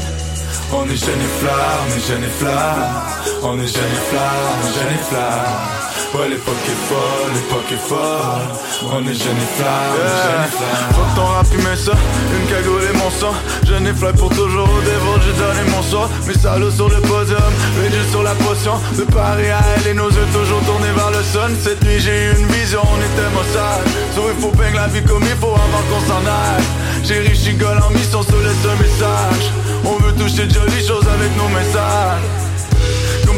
On 0.71 0.87
est 0.87 1.03
jeune 1.03 1.21
et 1.27 1.33
flat, 1.39 1.79
on 1.83 1.87
est 1.97 2.07
jeune 2.07 2.23
et 2.23 2.35
flat. 2.39 3.08
On 3.41 3.57
est 3.57 3.67
jeune 3.67 3.83
et 3.83 4.09
flat, 4.09 4.19
on 4.51 4.67
est 4.67 4.73
jeune 4.73 4.93
et 4.93 5.03
flat. 5.09 5.79
Ouais, 6.13 6.27
l'époque 6.27 6.55
est 6.65 6.81
folle, 6.89 7.31
l'époque 7.33 7.71
est 7.71 7.87
folle. 7.87 8.89
On 8.91 8.99
est 9.07 9.13
jeune 9.13 9.37
et 9.37 9.51
flat, 9.55 9.79
on 9.89 9.95
est 9.95 10.19
jeune 10.25 10.43
et 10.43 10.51
flat. 10.57 10.79
Fuck 10.91 11.15
ton 11.15 11.25
rap, 11.25 11.45
ça, 11.77 11.91
une 12.35 12.47
cagoule 12.47 12.83
et 12.83 12.97
mon 12.97 13.09
sang. 13.09 13.33
Jeune 13.65 13.87
et 13.87 13.93
fly 13.93 14.11
pour 14.13 14.29
toujours 14.29 14.67
au 14.67 14.81
dévot, 14.81 15.17
j'ai 15.23 15.33
donné 15.39 15.71
mon 15.71 15.81
sort. 15.83 16.09
Mes 16.27 16.33
salauds 16.33 16.71
sur 16.71 16.89
le 16.89 16.99
podium, 17.01 17.53
Raging 17.81 18.09
sur 18.11 18.23
la 18.23 18.35
potion. 18.35 18.73
De 18.97 19.03
Paris 19.03 19.49
à 19.49 19.61
elle 19.77 19.87
et 19.87 19.93
nos 19.93 20.09
yeux 20.09 20.27
toujours 20.33 20.61
tournés 20.65 20.91
vers 20.91 21.11
le 21.11 21.23
sun. 21.23 21.55
Cette 21.63 21.81
nuit, 21.83 21.99
j'ai 21.99 22.25
eu 22.25 22.31
une 22.37 22.47
vision, 22.47 22.81
on 22.83 22.97
était 22.97 23.29
maussade. 23.31 23.87
So 24.15 24.23
il 24.35 24.41
faut 24.41 24.51
peindre 24.51 24.75
la 24.75 24.87
vie 24.87 25.03
comme 25.03 25.23
il 25.23 25.37
faut 25.39 25.55
avant 25.55 25.83
qu'on 25.87 26.03
s'en 26.11 26.23
aille. 26.27 26.63
J'ai 27.03 27.19
riche 27.19 27.47
en 27.63 27.89
mission, 27.91 28.21
se 28.21 28.35
laisse 28.35 28.65
un 28.67 28.75
message. 28.83 29.45
On 29.85 29.95
veut 30.03 30.13
toucher 30.13 30.45
de 30.45 30.53
jolies 30.53 30.85
choses 30.85 31.07
avec 31.07 31.31
nos 31.37 31.47
messages. 31.47 32.48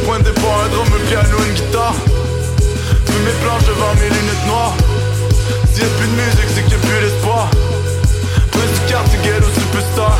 Point 0.05 0.19
de 0.19 0.23
départ, 0.23 0.65
un 0.65 0.69
drum, 0.69 0.87
un 0.87 1.07
piano, 1.07 1.37
une 1.47 1.53
guitare. 1.53 1.93
Fume 3.05 3.23
mes 3.23 3.37
planches 3.43 3.65
devant 3.67 3.93
mes 3.95 4.09
lunettes 4.09 4.45
noires. 4.47 4.73
S'il 5.71 5.83
y 5.83 5.85
a 5.85 5.89
plus 5.97 6.07
de 6.07 6.15
musique, 6.15 6.49
c'est 6.53 6.63
qu'il 6.63 6.73
y 6.73 6.75
a 6.75 6.79
plus 6.79 6.99
d'espoir. 7.05 7.49
Prince 8.51 8.71
du 8.73 8.91
quartier, 8.91 9.19
ghetto, 9.23 9.47
superstar. 9.53 10.17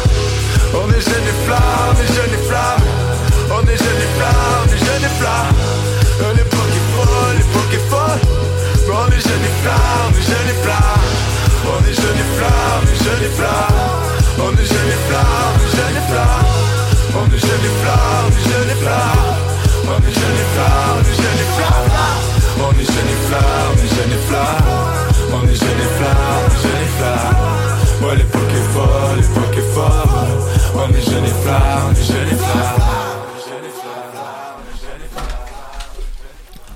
On 0.73 0.87
est 0.91 1.01
jeunes 1.01 1.27
et 1.27 1.37
flammes, 1.45 1.89
on 1.89 2.01
est 2.01 2.13
jeunes 2.15 2.35
et 2.37 2.43
flammes. 2.47 2.85
On 3.51 3.61
est 3.67 3.77
jeunes 3.77 4.01
et 4.05 4.11
flammes, 4.17 4.61
on 4.63 4.67
est 4.73 4.79
jeunes 4.85 5.05
et 5.09 5.13
flammes. 5.19 5.55
Euh, 6.21 6.33
L'époque 6.37 6.73
est 6.79 6.87
folle, 6.95 7.35
l'époque 7.37 7.73
est 7.73 7.89
folle. 7.89 8.21
Mais 8.87 8.95
on 8.95 9.07
est 9.11 9.23
jeunes 9.27 9.45
et 9.49 9.55
flammes, 9.61 10.13
est 10.13 10.27
jeunes 10.29 10.49
et 10.53 10.59
flammes. 10.63 11.30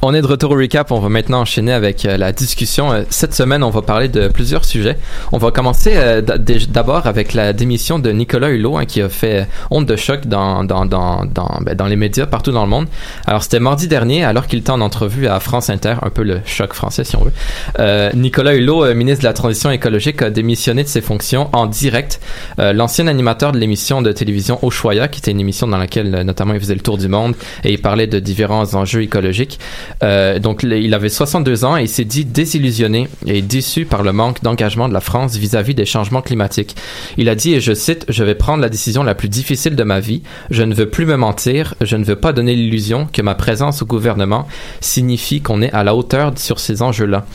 On 0.08 0.14
est 0.14 0.22
de 0.22 0.28
retour 0.28 0.52
au 0.52 0.56
recap. 0.56 0.92
On 0.92 1.00
va 1.00 1.10
maintenant 1.10 1.42
enchaîner 1.42 1.74
avec 1.74 2.06
euh, 2.06 2.16
la 2.16 2.32
discussion. 2.32 2.94
Euh, 2.94 3.02
Cette 3.10 3.34
semaine, 3.34 3.64
on 3.64 3.72
va 3.72 3.82
parler 3.82 4.08
de 4.08 4.28
plusieurs 4.28 4.64
sujets. 4.64 5.00
On 5.32 5.40
va 5.40 5.50
commencer 5.50 5.94
euh, 5.96 6.22
d'abord 6.22 7.08
avec 7.08 7.34
la 7.34 7.54
démission 7.54 7.98
de 7.98 8.12
Nicolas 8.12 8.50
Hulot, 8.50 8.78
hein, 8.78 8.86
qui 8.86 9.02
a 9.02 9.10
fait 9.10 9.48
honte 9.72 9.88
de 9.88 9.96
choc 9.96 10.28
ben, 10.28 10.64
dans 10.64 11.88
les 11.88 11.96
médias 11.96 12.28
partout 12.28 12.52
dans 12.52 12.62
le 12.62 12.70
monde. 12.70 12.86
Alors, 13.26 13.42
c'était 13.42 13.60
mardi 13.60 13.88
dernier, 13.88 14.24
alors 14.24 14.46
qu'il 14.46 14.60
était 14.60 14.70
en 14.70 14.80
entrevue 14.80 15.26
à 15.26 15.40
France 15.40 15.72
Inter, 15.72 15.96
un 16.04 16.12
peu 16.12 16.22
le 16.22 16.40
choc 16.46 16.74
français 16.74 17.04
si 17.04 17.16
on 17.16 17.24
veut. 17.24 18.12
Nicolas 18.14 18.54
Hulot, 18.54 18.94
ministre 18.94 19.24
de 19.24 19.28
la 19.28 19.34
Transition 19.34 19.72
écologique, 19.72 20.22
a 20.22 20.30
démissionné 20.30 20.84
de 20.84 20.88
ses 20.88 21.02
fonctions 21.02 21.50
en 21.52 21.66
direct. 21.66 22.20
L'ancien 22.60 23.08
animateur 23.08 23.54
de 23.54 23.58
l'émission 23.58 24.04
de 24.04 24.12
télévision 24.12 24.64
Oshoya, 24.64 25.08
qui 25.08 25.20
était 25.20 25.32
une 25.32 25.40
émission 25.40 25.66
dans 25.66 25.80
laquelle 25.80 26.12
notamment 26.22 26.54
il 26.54 26.60
faisait 26.60 26.76
le 26.76 26.82
tour 26.82 27.00
du 27.00 27.08
monde 27.08 27.34
et 27.64 27.72
il 27.72 27.82
parlait 27.82 28.06
de 28.06 28.20
différents 28.20 28.76
enjeux 28.76 29.02
écologiques, 29.02 29.58
euh, 30.04 30.40
donc 30.40 30.64
il 30.64 30.94
avait 30.94 31.10
62 31.10 31.66
ans 31.66 31.78
et 31.78 31.84
il 31.84 31.90
s'est 31.90 32.06
dit 32.06 32.26
désillusionné 32.26 33.08
et 33.26 33.42
déçu 33.42 33.86
par 33.86 34.04
le 34.04 34.12
manque 34.12 34.44
d'engagement 34.44 34.88
de 34.88 34.94
la 34.94 35.02
France 35.02 35.36
vis-à-vis 35.36 35.76
des 35.76 35.86
changements 35.86 36.22
climatiques. 36.22 36.76
Il 37.18 37.30
a 37.30 37.36
dit, 37.36 37.54
et 37.54 37.62
je 37.62 37.74
cite, 37.74 38.06
Je 38.10 38.24
vais 38.24 38.36
prendre 38.36 38.62
la 38.62 38.70
décision 38.70 39.04
la 39.04 39.16
plus 39.16 39.30
difficile 39.30 39.76
de 39.76 39.84
ma 39.84 40.00
vie. 40.00 40.22
Je 40.50 40.64
ne 40.64 40.74
veux 40.74 40.90
plus 40.90 41.06
me 41.06 41.16
mentir. 41.16 41.76
Je 41.82 41.96
ne 41.96 42.04
veux 42.04 42.16
pas 42.16 42.34
donner 42.34 42.56
l'illusion 42.56 43.08
que 43.12 43.22
ma 43.22 43.36
présence 43.36 43.82
au 43.82 43.86
gouvernement 43.86 44.48
signifie 44.82 45.42
qu'on 45.42 45.62
est 45.62 45.72
à 45.72 45.84
la 45.84 45.96
hauteur 45.96 46.34
sur 46.38 46.60
ces 46.60 46.82
enjeux-là. 46.82 47.26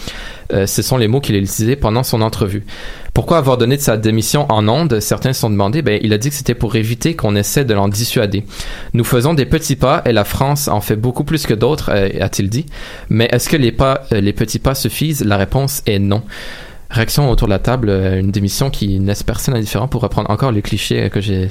Euh, 0.53 0.67
ce 0.67 0.83
sont 0.83 0.97
les 0.97 1.09
mots 1.09 1.21
qu'il 1.21 1.35
a 1.37 1.39
utilisés 1.39 1.77
pendant 1.77 2.03
son 2.03 2.23
entrevue. 2.23 2.65
Pourquoi 3.15 3.39
avoir 3.39 3.59
donné 3.59 3.77
de 3.77 3.83
sa 3.83 3.97
démission 3.97 4.47
en 4.51 4.67
ondes? 4.69 5.01
Certains 5.01 5.33
se 5.33 5.41
sont 5.41 5.51
demandé. 5.51 5.83
Ben, 5.83 5.99
il 6.03 6.13
a 6.13 6.19
dit 6.19 6.31
que 6.31 6.35
c'était 6.35 6.55
pour 6.55 6.77
éviter 6.77 7.17
qu'on 7.17 7.35
essaie 7.37 7.65
de 7.65 7.75
l'en 7.75 7.89
dissuader. 7.89 8.45
Nous 8.95 9.05
faisons 9.05 9.35
des 9.35 9.47
petits 9.47 9.77
pas 9.77 10.03
et 10.07 10.13
la 10.13 10.25
France 10.25 10.69
en 10.69 10.81
fait 10.81 10.97
beaucoup 10.97 11.25
plus 11.25 11.47
que 11.47 11.55
d'autres, 11.55 11.91
euh, 11.93 12.09
a-t-il 12.21 12.49
dit. 12.49 12.67
Mais 13.09 13.29
est-ce 13.33 13.49
que 13.49 13.57
les 13.57 13.73
pas, 13.73 14.05
euh, 14.13 14.21
les 14.21 14.33
petits 14.33 14.59
pas 14.59 14.75
suffisent? 14.75 15.25
La 15.25 15.37
réponse 15.37 15.83
est 15.87 15.99
non. 15.99 16.23
Réaction 16.91 17.31
autour 17.31 17.47
de 17.47 17.53
la 17.53 17.59
table, 17.61 17.89
euh, 17.89 18.19
une 18.19 18.31
démission 18.33 18.69
qui 18.69 18.99
laisse 18.99 19.23
personne 19.23 19.55
indifférent 19.55 19.87
pour 19.87 20.03
reprendre 20.03 20.29
encore 20.31 20.51
les 20.51 20.63
clichés 20.63 21.09
que 21.11 21.21
j'ai 21.21 21.49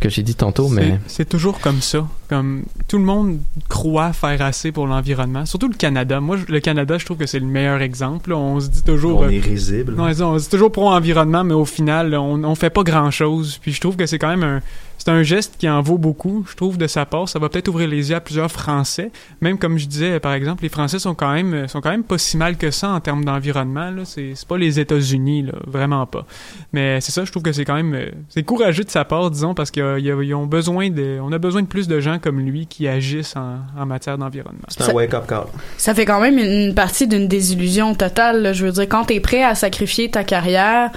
que 0.00 0.08
j'ai 0.08 0.24
dit 0.24 0.34
tantôt, 0.34 0.68
mais 0.68 0.98
C'est- 1.06 1.24
toujours 1.28 1.60
comme 1.60 1.80
ça. 1.80 2.04
Comme 2.28 2.64
tout 2.88 2.98
le 2.98 3.04
monde 3.04 3.38
croit 3.68 4.12
faire 4.12 4.42
assez 4.42 4.72
pour 4.72 4.88
l'environnement, 4.88 5.46
surtout 5.46 5.68
le 5.68 5.76
Canada. 5.76 6.18
Moi, 6.20 6.38
je- 6.38 6.52
le 6.52 6.58
Canada, 6.58 6.98
je 6.98 7.04
trouve 7.04 7.18
que 7.18 7.26
c'est 7.26 7.38
le 7.38 7.46
meilleur 7.46 7.80
exemple. 7.82 8.30
là. 8.30 8.36
On 8.36 8.58
se 8.58 8.66
dit 8.68 8.82
toujours. 8.82 9.20
On 9.20 9.24
euh, 9.26 9.30
est 9.30 9.38
risible. 9.38 9.94
non, 9.94 10.06
on 10.06 10.38
se 10.40 10.44
dit 10.44 10.50
toujours 10.50 10.72
pro-environnement, 10.72 11.44
mais 11.44 11.54
au 11.54 11.64
final, 11.64 12.16
on, 12.16 12.42
on 12.42 12.54
fait 12.56 12.68
pas 12.70 12.82
grand-chose. 12.82 13.58
Puis 13.62 13.72
je 13.72 13.80
trouve 13.80 13.94
que 13.94 14.06
c'est 14.06 14.18
quand 14.18 14.28
même 14.36 14.42
un, 14.42 14.60
c'est 15.04 15.10
un 15.10 15.24
geste 15.24 15.56
qui 15.58 15.68
en 15.68 15.82
vaut 15.82 15.98
beaucoup, 15.98 16.46
je 16.48 16.54
trouve, 16.54 16.78
de 16.78 16.86
sa 16.86 17.04
part. 17.06 17.28
Ça 17.28 17.40
va 17.40 17.48
peut-être 17.48 17.66
ouvrir 17.66 17.88
les 17.88 18.10
yeux 18.10 18.14
à 18.14 18.20
plusieurs 18.20 18.52
Français. 18.52 19.10
Même 19.40 19.58
comme 19.58 19.76
je 19.76 19.86
disais, 19.86 20.20
par 20.20 20.32
exemple, 20.32 20.62
les 20.62 20.68
Français 20.68 21.00
sont 21.00 21.16
quand 21.16 21.32
même, 21.32 21.66
sont 21.66 21.80
quand 21.80 21.90
même 21.90 22.04
pas 22.04 22.18
si 22.18 22.36
mal 22.36 22.56
que 22.56 22.70
ça 22.70 22.90
en 22.90 23.00
termes 23.00 23.24
d'environnement. 23.24 23.90
Là, 23.90 24.04
c'est, 24.04 24.34
c'est 24.36 24.46
pas 24.46 24.58
les 24.58 24.78
États-Unis, 24.78 25.42
là, 25.42 25.54
vraiment 25.66 26.06
pas. 26.06 26.24
Mais 26.72 27.00
c'est 27.00 27.10
ça, 27.10 27.24
je 27.24 27.32
trouve 27.32 27.42
que 27.42 27.50
c'est 27.50 27.64
quand 27.64 27.74
même, 27.74 27.92
euh, 27.94 28.10
c'est 28.28 28.44
courageux 28.44 28.84
de 28.84 28.90
sa 28.90 29.04
part, 29.04 29.28
disons, 29.32 29.54
parce 29.54 29.72
qu'ils 29.72 30.34
ont 30.34 30.46
besoin 30.46 30.88
de, 30.88 31.18
on 31.20 31.32
a 31.32 31.38
besoin 31.38 31.62
de 31.62 31.66
plus 31.66 31.88
de 31.88 31.98
gens 31.98 32.20
comme 32.20 32.38
lui 32.38 32.68
qui 32.68 32.86
agissent 32.86 33.34
en, 33.34 33.56
en 33.76 33.86
matière 33.86 34.18
d'environnement. 34.18 34.62
C'est 34.68 34.88
un 34.88 34.92
wake-up 34.92 35.26
call. 35.26 35.46
Ça 35.78 35.94
fait 35.94 36.04
quand 36.04 36.20
même 36.20 36.38
une 36.38 36.76
partie 36.76 37.08
d'une 37.08 37.26
désillusion 37.26 37.96
totale. 37.96 38.40
là. 38.40 38.52
Je 38.52 38.64
veux 38.64 38.70
dire, 38.70 38.88
quand 38.88 39.06
t'es 39.06 39.18
prêt 39.18 39.42
à 39.42 39.56
sacrifier 39.56 40.12
ta 40.12 40.22
carrière 40.22 40.92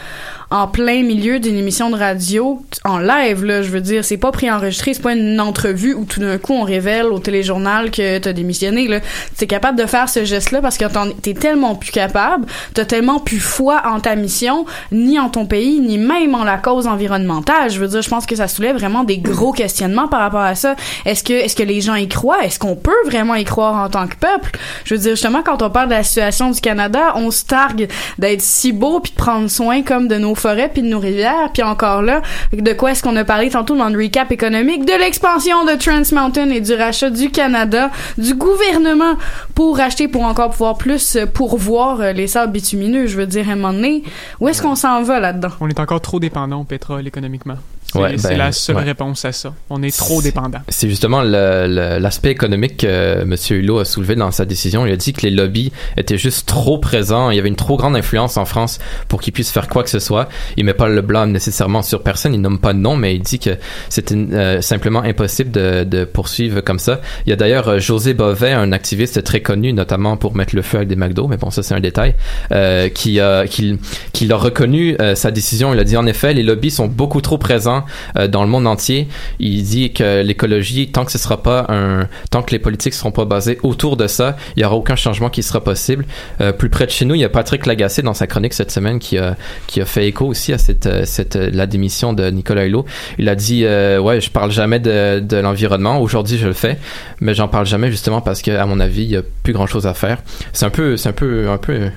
en 0.51 0.67
plein 0.67 1.03
milieu 1.03 1.39
d'une 1.39 1.57
émission 1.57 1.89
de 1.89 1.97
radio, 1.97 2.61
en 2.83 2.99
live, 2.99 3.43
là, 3.43 3.61
je 3.61 3.69
veux 3.69 3.81
dire, 3.81 4.05
c'est 4.05 4.17
pas 4.17 4.31
préenregistré, 4.31 4.93
c'est 4.93 5.01
pas 5.01 5.13
une 5.13 5.39
entrevue 5.39 5.93
où 5.93 6.05
tout 6.05 6.19
d'un 6.19 6.37
coup 6.37 6.53
on 6.53 6.63
révèle 6.63 7.07
au 7.07 7.19
téléjournal 7.19 7.91
que 7.91 8.19
t'as 8.19 8.33
démissionné, 8.33 8.87
là. 8.87 8.99
T'es 9.37 9.47
capable 9.47 9.77
de 9.77 9.85
faire 9.85 10.09
ce 10.09 10.23
geste-là 10.23 10.61
parce 10.61 10.77
que 10.77 10.85
t'es 11.21 11.33
tellement 11.33 11.75
plus 11.75 11.91
capable, 11.91 12.45
t'as 12.73 12.85
tellement 12.85 13.19
plus 13.19 13.39
foi 13.39 13.81
en 13.85 13.99
ta 13.99 14.15
mission, 14.15 14.65
ni 14.91 15.19
en 15.19 15.29
ton 15.29 15.45
pays, 15.45 15.79
ni 15.79 15.97
même 15.97 16.35
en 16.35 16.43
la 16.43 16.57
cause 16.57 16.87
environnementale. 16.87 17.71
Je 17.71 17.79
veux 17.79 17.87
dire, 17.87 18.01
je 18.01 18.09
pense 18.09 18.25
que 18.25 18.35
ça 18.35 18.47
soulève 18.47 18.75
vraiment 18.75 19.03
des 19.03 19.17
gros 19.17 19.51
questionnements 19.51 20.07
par 20.07 20.19
rapport 20.19 20.41
à 20.41 20.55
ça. 20.55 20.75
Est-ce 21.05 21.23
que, 21.23 21.33
est-ce 21.33 21.55
que 21.55 21.63
les 21.63 21.81
gens 21.81 21.95
y 21.95 22.07
croient? 22.07 22.43
Est-ce 22.43 22.59
qu'on 22.59 22.75
peut 22.75 22.91
vraiment 23.05 23.35
y 23.35 23.43
croire 23.43 23.83
en 23.83 23.89
tant 23.89 24.07
que 24.07 24.15
peuple? 24.15 24.51
Je 24.83 24.93
veux 24.93 24.99
dire, 24.99 25.11
justement, 25.11 25.41
quand 25.43 25.61
on 25.61 25.69
parle 25.69 25.89
de 25.89 25.95
la 25.95 26.03
situation 26.03 26.51
du 26.51 26.61
Canada, 26.61 27.13
on 27.15 27.31
se 27.31 27.45
targue 27.45 27.89
d'être 28.19 28.41
si 28.41 28.71
beau 28.71 28.99
puis 28.99 29.11
de 29.11 29.17
prendre 29.17 29.49
soin 29.49 29.81
comme 29.81 30.07
de 30.07 30.17
nos 30.17 30.34
forêts 30.35 30.69
puis 30.71 30.81
de 30.81 30.87
nos 30.87 30.99
rivières. 30.99 31.49
Puis 31.53 31.63
encore 31.63 32.01
là, 32.01 32.21
de 32.53 32.73
quoi 32.73 32.91
est-ce 32.91 33.03
qu'on 33.03 33.15
a 33.15 33.23
parlé 33.23 33.49
tantôt 33.49 33.75
dans 33.75 33.89
le 33.89 33.97
recap 33.97 34.31
économique? 34.31 34.85
De 34.85 34.99
l'expansion 34.99 35.65
de 35.65 35.73
Trans 35.73 36.15
Mountain 36.15 36.49
et 36.49 36.61
du 36.61 36.73
rachat 36.73 37.09
du 37.09 37.29
Canada, 37.31 37.91
du 38.17 38.35
gouvernement 38.35 39.15
pour 39.53 39.79
acheter 39.79 40.07
pour 40.07 40.23
encore 40.23 40.51
pouvoir 40.51 40.77
plus 40.77 41.15
euh, 41.15 41.25
pourvoir 41.25 42.01
euh, 42.01 42.11
les 42.11 42.27
sables 42.27 42.53
bitumineux. 42.53 43.07
Je 43.07 43.17
veux 43.17 43.27
dire, 43.27 43.49
à 43.49 43.53
un 43.53 43.55
moment 43.55 43.73
donné, 43.73 44.03
où 44.39 44.47
est-ce 44.47 44.61
qu'on 44.61 44.75
s'en 44.75 45.03
va 45.03 45.19
là-dedans? 45.19 45.49
On 45.59 45.69
est 45.69 45.79
encore 45.79 46.01
trop 46.01 46.19
dépendant 46.19 46.61
au 46.61 46.63
pétrole 46.63 47.07
économiquement. 47.07 47.55
C'est, 47.95 48.01
Ouais, 48.01 48.15
ben, 48.21 48.37
la 48.37 48.51
seule 48.51 48.75
ouais. 48.75 48.83
réponse 48.83 49.23
à 49.25 49.31
ça. 49.31 49.53
On 49.69 49.81
est 49.81 49.95
trop 49.95 50.21
dépendant. 50.21 50.59
C'est 50.69 50.89
justement 50.89 51.21
l'aspect 51.21 52.31
économique 52.31 52.77
que 52.77 53.21
M. 53.21 53.35
Hulot 53.49 53.79
a 53.79 53.85
soulevé 53.85 54.15
dans 54.15 54.31
sa 54.31 54.45
décision. 54.45 54.85
Il 54.85 54.91
a 54.91 54.97
dit 54.97 55.13
que 55.13 55.21
les 55.21 55.31
lobbies 55.31 55.71
étaient 55.97 56.17
juste 56.17 56.47
trop 56.47 56.77
présents. 56.77 57.29
Il 57.29 57.37
y 57.37 57.39
avait 57.39 57.49
une 57.49 57.55
trop 57.55 57.77
grande 57.77 57.95
influence 57.95 58.37
en 58.37 58.45
France 58.45 58.79
pour 59.07 59.21
qu'ils 59.21 59.33
puissent 59.33 59.51
faire 59.51 59.67
quoi 59.67 59.83
que 59.83 59.89
ce 59.89 59.99
soit. 59.99 60.27
Il 60.57 60.65
met 60.65 60.73
pas 60.73 60.89
le 60.89 61.01
blâme 61.01 61.31
nécessairement 61.31 61.81
sur 61.81 62.03
personne. 62.03 62.33
Il 62.33 62.41
nomme 62.41 62.59
pas 62.59 62.73
de 62.73 62.79
nom, 62.79 62.95
mais 62.97 63.15
il 63.15 63.21
dit 63.21 63.39
que 63.39 63.51
c'était 63.89 64.15
euh, 64.15 64.61
simplement 64.61 65.01
impossible 65.01 65.51
de, 65.51 65.83
de 65.83 66.03
poursuivre 66.05 66.61
comme 66.61 66.79
ça. 66.79 66.99
Il 67.25 67.29
y 67.29 67.33
a 67.33 67.35
d'ailleurs 67.35 67.67
euh, 67.69 67.79
José 67.79 68.13
Bovet, 68.13 68.51
un 68.51 68.71
activiste 68.71 69.23
très 69.23 69.41
connu, 69.41 69.71
notamment 69.73 70.17
pour 70.17 70.35
mettre 70.35 70.55
le 70.55 70.61
feu 70.61 70.77
avec 70.77 70.89
des 70.89 70.95
McDo, 70.95 71.27
mais 71.27 71.37
bon, 71.37 71.49
ça 71.49 71.63
c'est 71.63 71.73
un 71.73 71.79
détail, 71.79 72.15
euh, 72.51 72.89
qui, 72.89 73.19
a 73.19 73.47
qui, 73.47 73.79
qui 74.11 74.31
a 74.31 74.35
reconnu 74.35 74.95
euh, 74.99 75.15
sa 75.15 75.31
décision. 75.31 75.73
Il 75.73 75.79
a 75.79 75.83
dit 75.83 75.97
en 75.97 76.05
effet, 76.05 76.33
les 76.33 76.43
lobbies 76.43 76.71
sont 76.71 76.87
beaucoup 76.87 77.21
trop 77.21 77.37
présents 77.37 77.84
euh, 78.17 78.27
dans 78.27 78.43
le 78.43 78.49
monde 78.49 78.67
entier. 78.67 79.07
Il 79.39 79.63
dit 79.63 79.93
que 79.93 80.21
l'écologie, 80.21 80.91
tant 80.91 81.05
que 81.05 81.11
ce 81.11 81.17
sera 81.17 81.41
pas 81.41 81.65
un, 81.69 82.07
tant 82.31 82.43
que 82.43 82.51
les 82.51 82.59
politiques 82.59 82.93
seront 82.93 83.11
pas 83.11 83.25
basées 83.25 83.59
autour 83.63 83.97
de 83.97 84.07
ça, 84.07 84.35
il 84.55 84.63
y 84.63 84.65
aura 84.65 84.75
aucun 84.75 84.95
changement 84.95 85.29
qui 85.29 85.43
sera 85.43 85.63
possible. 85.63 86.05
Euh, 86.41 86.51
plus 86.51 86.69
près 86.69 86.85
de 86.85 86.91
chez 86.91 87.05
nous, 87.05 87.15
il 87.15 87.21
y 87.21 87.23
a 87.23 87.29
Patrick 87.29 87.65
Lagacé 87.65 88.01
dans 88.01 88.13
sa 88.13 88.27
chronique 88.27 88.53
cette 88.53 88.71
semaine 88.71 88.99
qui 88.99 89.17
a 89.17 89.35
qui 89.67 89.81
a 89.81 89.85
fait 89.85 90.07
écho 90.07 90.25
aussi 90.25 90.53
à 90.53 90.57
cette 90.57 90.85
euh, 90.85 91.05
cette 91.05 91.35
la 91.35 91.67
démission 91.67 92.13
de 92.13 92.29
Nicolas 92.29 92.65
Hulot. 92.65 92.85
Il 93.17 93.29
a 93.29 93.35
dit 93.35 93.65
ouais, 93.65 94.21
je 94.21 94.29
parle 94.29 94.51
jamais 94.51 94.79
de 94.79 95.19
de 95.19 95.37
l'environnement. 95.37 95.99
Aujourd'hui, 95.99 96.37
je 96.37 96.47
le 96.47 96.53
fais, 96.53 96.77
mais 97.19 97.33
j'en 97.33 97.47
parle 97.47 97.65
jamais 97.65 97.91
justement 97.91 98.21
parce 98.21 98.41
que 98.41 98.51
à 98.51 98.65
mon 98.65 98.79
avis, 98.79 99.03
il 99.03 99.11
y 99.11 99.17
a 99.17 99.21
plus 99.43 99.53
grand 99.53 99.67
chose 99.67 99.87
à 99.87 99.93
faire. 99.93 100.19
C'est 100.53 100.65
un 100.65 100.69
peu 100.69 100.97
c'est 100.97 101.09
un 101.09 101.13
peu 101.13 101.49
un 101.49 101.57
peu 101.57 101.89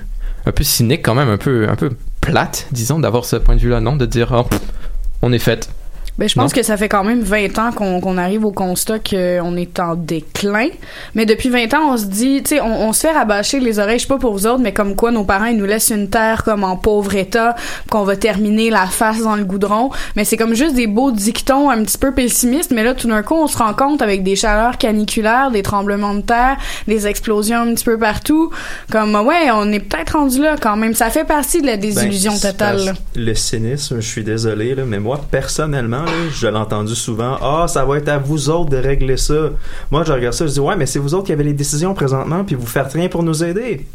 un 0.45 0.51
peu 0.51 0.63
cynique 0.63 1.01
quand 1.03 1.15
même, 1.15 1.29
un 1.29 1.37
peu 1.37 1.67
un 1.69 1.75
peu 1.75 1.91
plate, 2.21 2.67
disons, 2.71 2.99
d'avoir 2.99 3.25
ce 3.25 3.35
point 3.35 3.55
de 3.55 3.61
vue-là, 3.61 3.79
non, 3.81 3.95
de 3.95 4.05
dire 4.05 4.31
oh, 4.33 4.47
on 5.21 5.31
est 5.31 5.39
fait. 5.39 5.69
Ben, 6.19 6.27
je 6.27 6.35
pense 6.35 6.51
Non. 6.51 6.55
que 6.55 6.63
ça 6.63 6.75
fait 6.77 6.89
quand 6.89 7.03
même 7.05 7.21
20 7.21 7.57
ans 7.59 7.71
qu'on 7.71 8.17
arrive 8.17 8.43
au 8.45 8.51
constat 8.51 8.99
qu'on 8.99 9.55
est 9.55 9.79
en 9.79 9.95
déclin. 9.95 10.67
Mais 11.15 11.25
depuis 11.25 11.47
20 11.49 11.73
ans, 11.73 11.93
on 11.93 11.97
se 11.97 12.05
dit, 12.05 12.43
tu 12.43 12.55
sais, 12.55 12.61
on, 12.61 12.89
on 12.89 12.93
se 12.93 13.01
fait 13.07 13.11
rabâcher 13.13 13.59
les 13.61 13.79
oreilles, 13.79 13.99
je 13.99 14.03
sais 14.03 14.07
pas 14.09 14.17
pour 14.17 14.33
vous 14.33 14.45
autres, 14.45 14.59
mais 14.59 14.73
comme 14.73 14.95
quoi 14.97 15.11
nos 15.11 15.23
parents, 15.23 15.45
ils 15.45 15.57
nous 15.57 15.65
laissent 15.65 15.89
une 15.91 16.09
terre 16.09 16.43
comme 16.43 16.63
en 16.65 16.75
pauvre 16.75 17.15
état, 17.15 17.55
qu'on 17.89 18.03
va 18.03 18.17
terminer 18.17 18.69
la 18.69 18.85
face 18.85 19.21
dans 19.23 19.35
le 19.37 19.45
goudron. 19.45 19.91
Mais 20.17 20.25
c'est 20.25 20.35
comme 20.35 20.53
juste 20.55 20.75
des 20.75 20.87
beaux 20.87 21.11
dictons 21.11 21.69
un 21.69 21.81
petit 21.83 21.97
peu 21.97 22.13
pessimistes. 22.13 22.71
Mais 22.71 22.83
là, 22.83 22.93
tout 22.93 23.07
d'un 23.07 23.23
coup, 23.23 23.35
on 23.35 23.47
se 23.47 23.57
rend 23.57 23.73
compte 23.73 24.01
avec 24.01 24.21
des 24.21 24.35
chaleurs 24.35 24.77
caniculaires, 24.77 25.51
des 25.51 25.63
tremblements 25.63 26.15
de 26.15 26.21
terre, 26.21 26.57
des 26.87 27.07
explosions 27.07 27.59
un 27.61 27.73
petit 27.73 27.85
peu 27.85 27.97
partout. 27.97 28.51
Comme, 28.91 29.15
ouais, 29.15 29.49
on 29.53 29.71
est 29.71 29.79
peut-être 29.79 30.17
rendu 30.17 30.41
là 30.41 30.55
quand 30.61 30.75
même. 30.75 30.93
Ça 30.93 31.09
fait 31.09 31.23
partie 31.25 31.61
de 31.61 31.67
la 31.67 31.77
désillusion 31.77 32.33
Ben, 32.33 32.37
c'est 32.37 32.51
totale. 32.51 32.93
Le 33.15 33.33
cynisme, 33.35 34.01
je 34.01 34.07
suis 34.07 34.23
désolé, 34.25 34.75
là, 34.75 34.83
mais 34.85 34.99
moi, 34.99 35.21
personnellement, 35.31 36.03
je 36.31 36.47
l'ai 36.47 36.55
entendu 36.57 36.95
souvent. 36.95 37.37
Ah, 37.41 37.65
ça 37.67 37.85
va 37.85 37.97
être 37.97 38.09
à 38.09 38.17
vous 38.17 38.49
autres 38.49 38.69
de 38.69 38.77
régler 38.77 39.17
ça. 39.17 39.49
Moi, 39.91 40.03
je 40.03 40.11
regarde 40.13 40.33
ça, 40.33 40.45
je 40.47 40.51
dis, 40.53 40.59
ouais, 40.59 40.75
mais 40.75 40.85
c'est 40.85 40.99
vous 40.99 41.13
autres 41.13 41.25
qui 41.27 41.31
avez 41.33 41.43
les 41.43 41.53
décisions 41.53 41.93
présentement, 41.93 42.43
puis 42.43 42.55
vous 42.55 42.65
faites 42.67 42.91
rien 42.93 43.07
pour 43.09 43.23
nous 43.23 43.43
aider. 43.43 43.85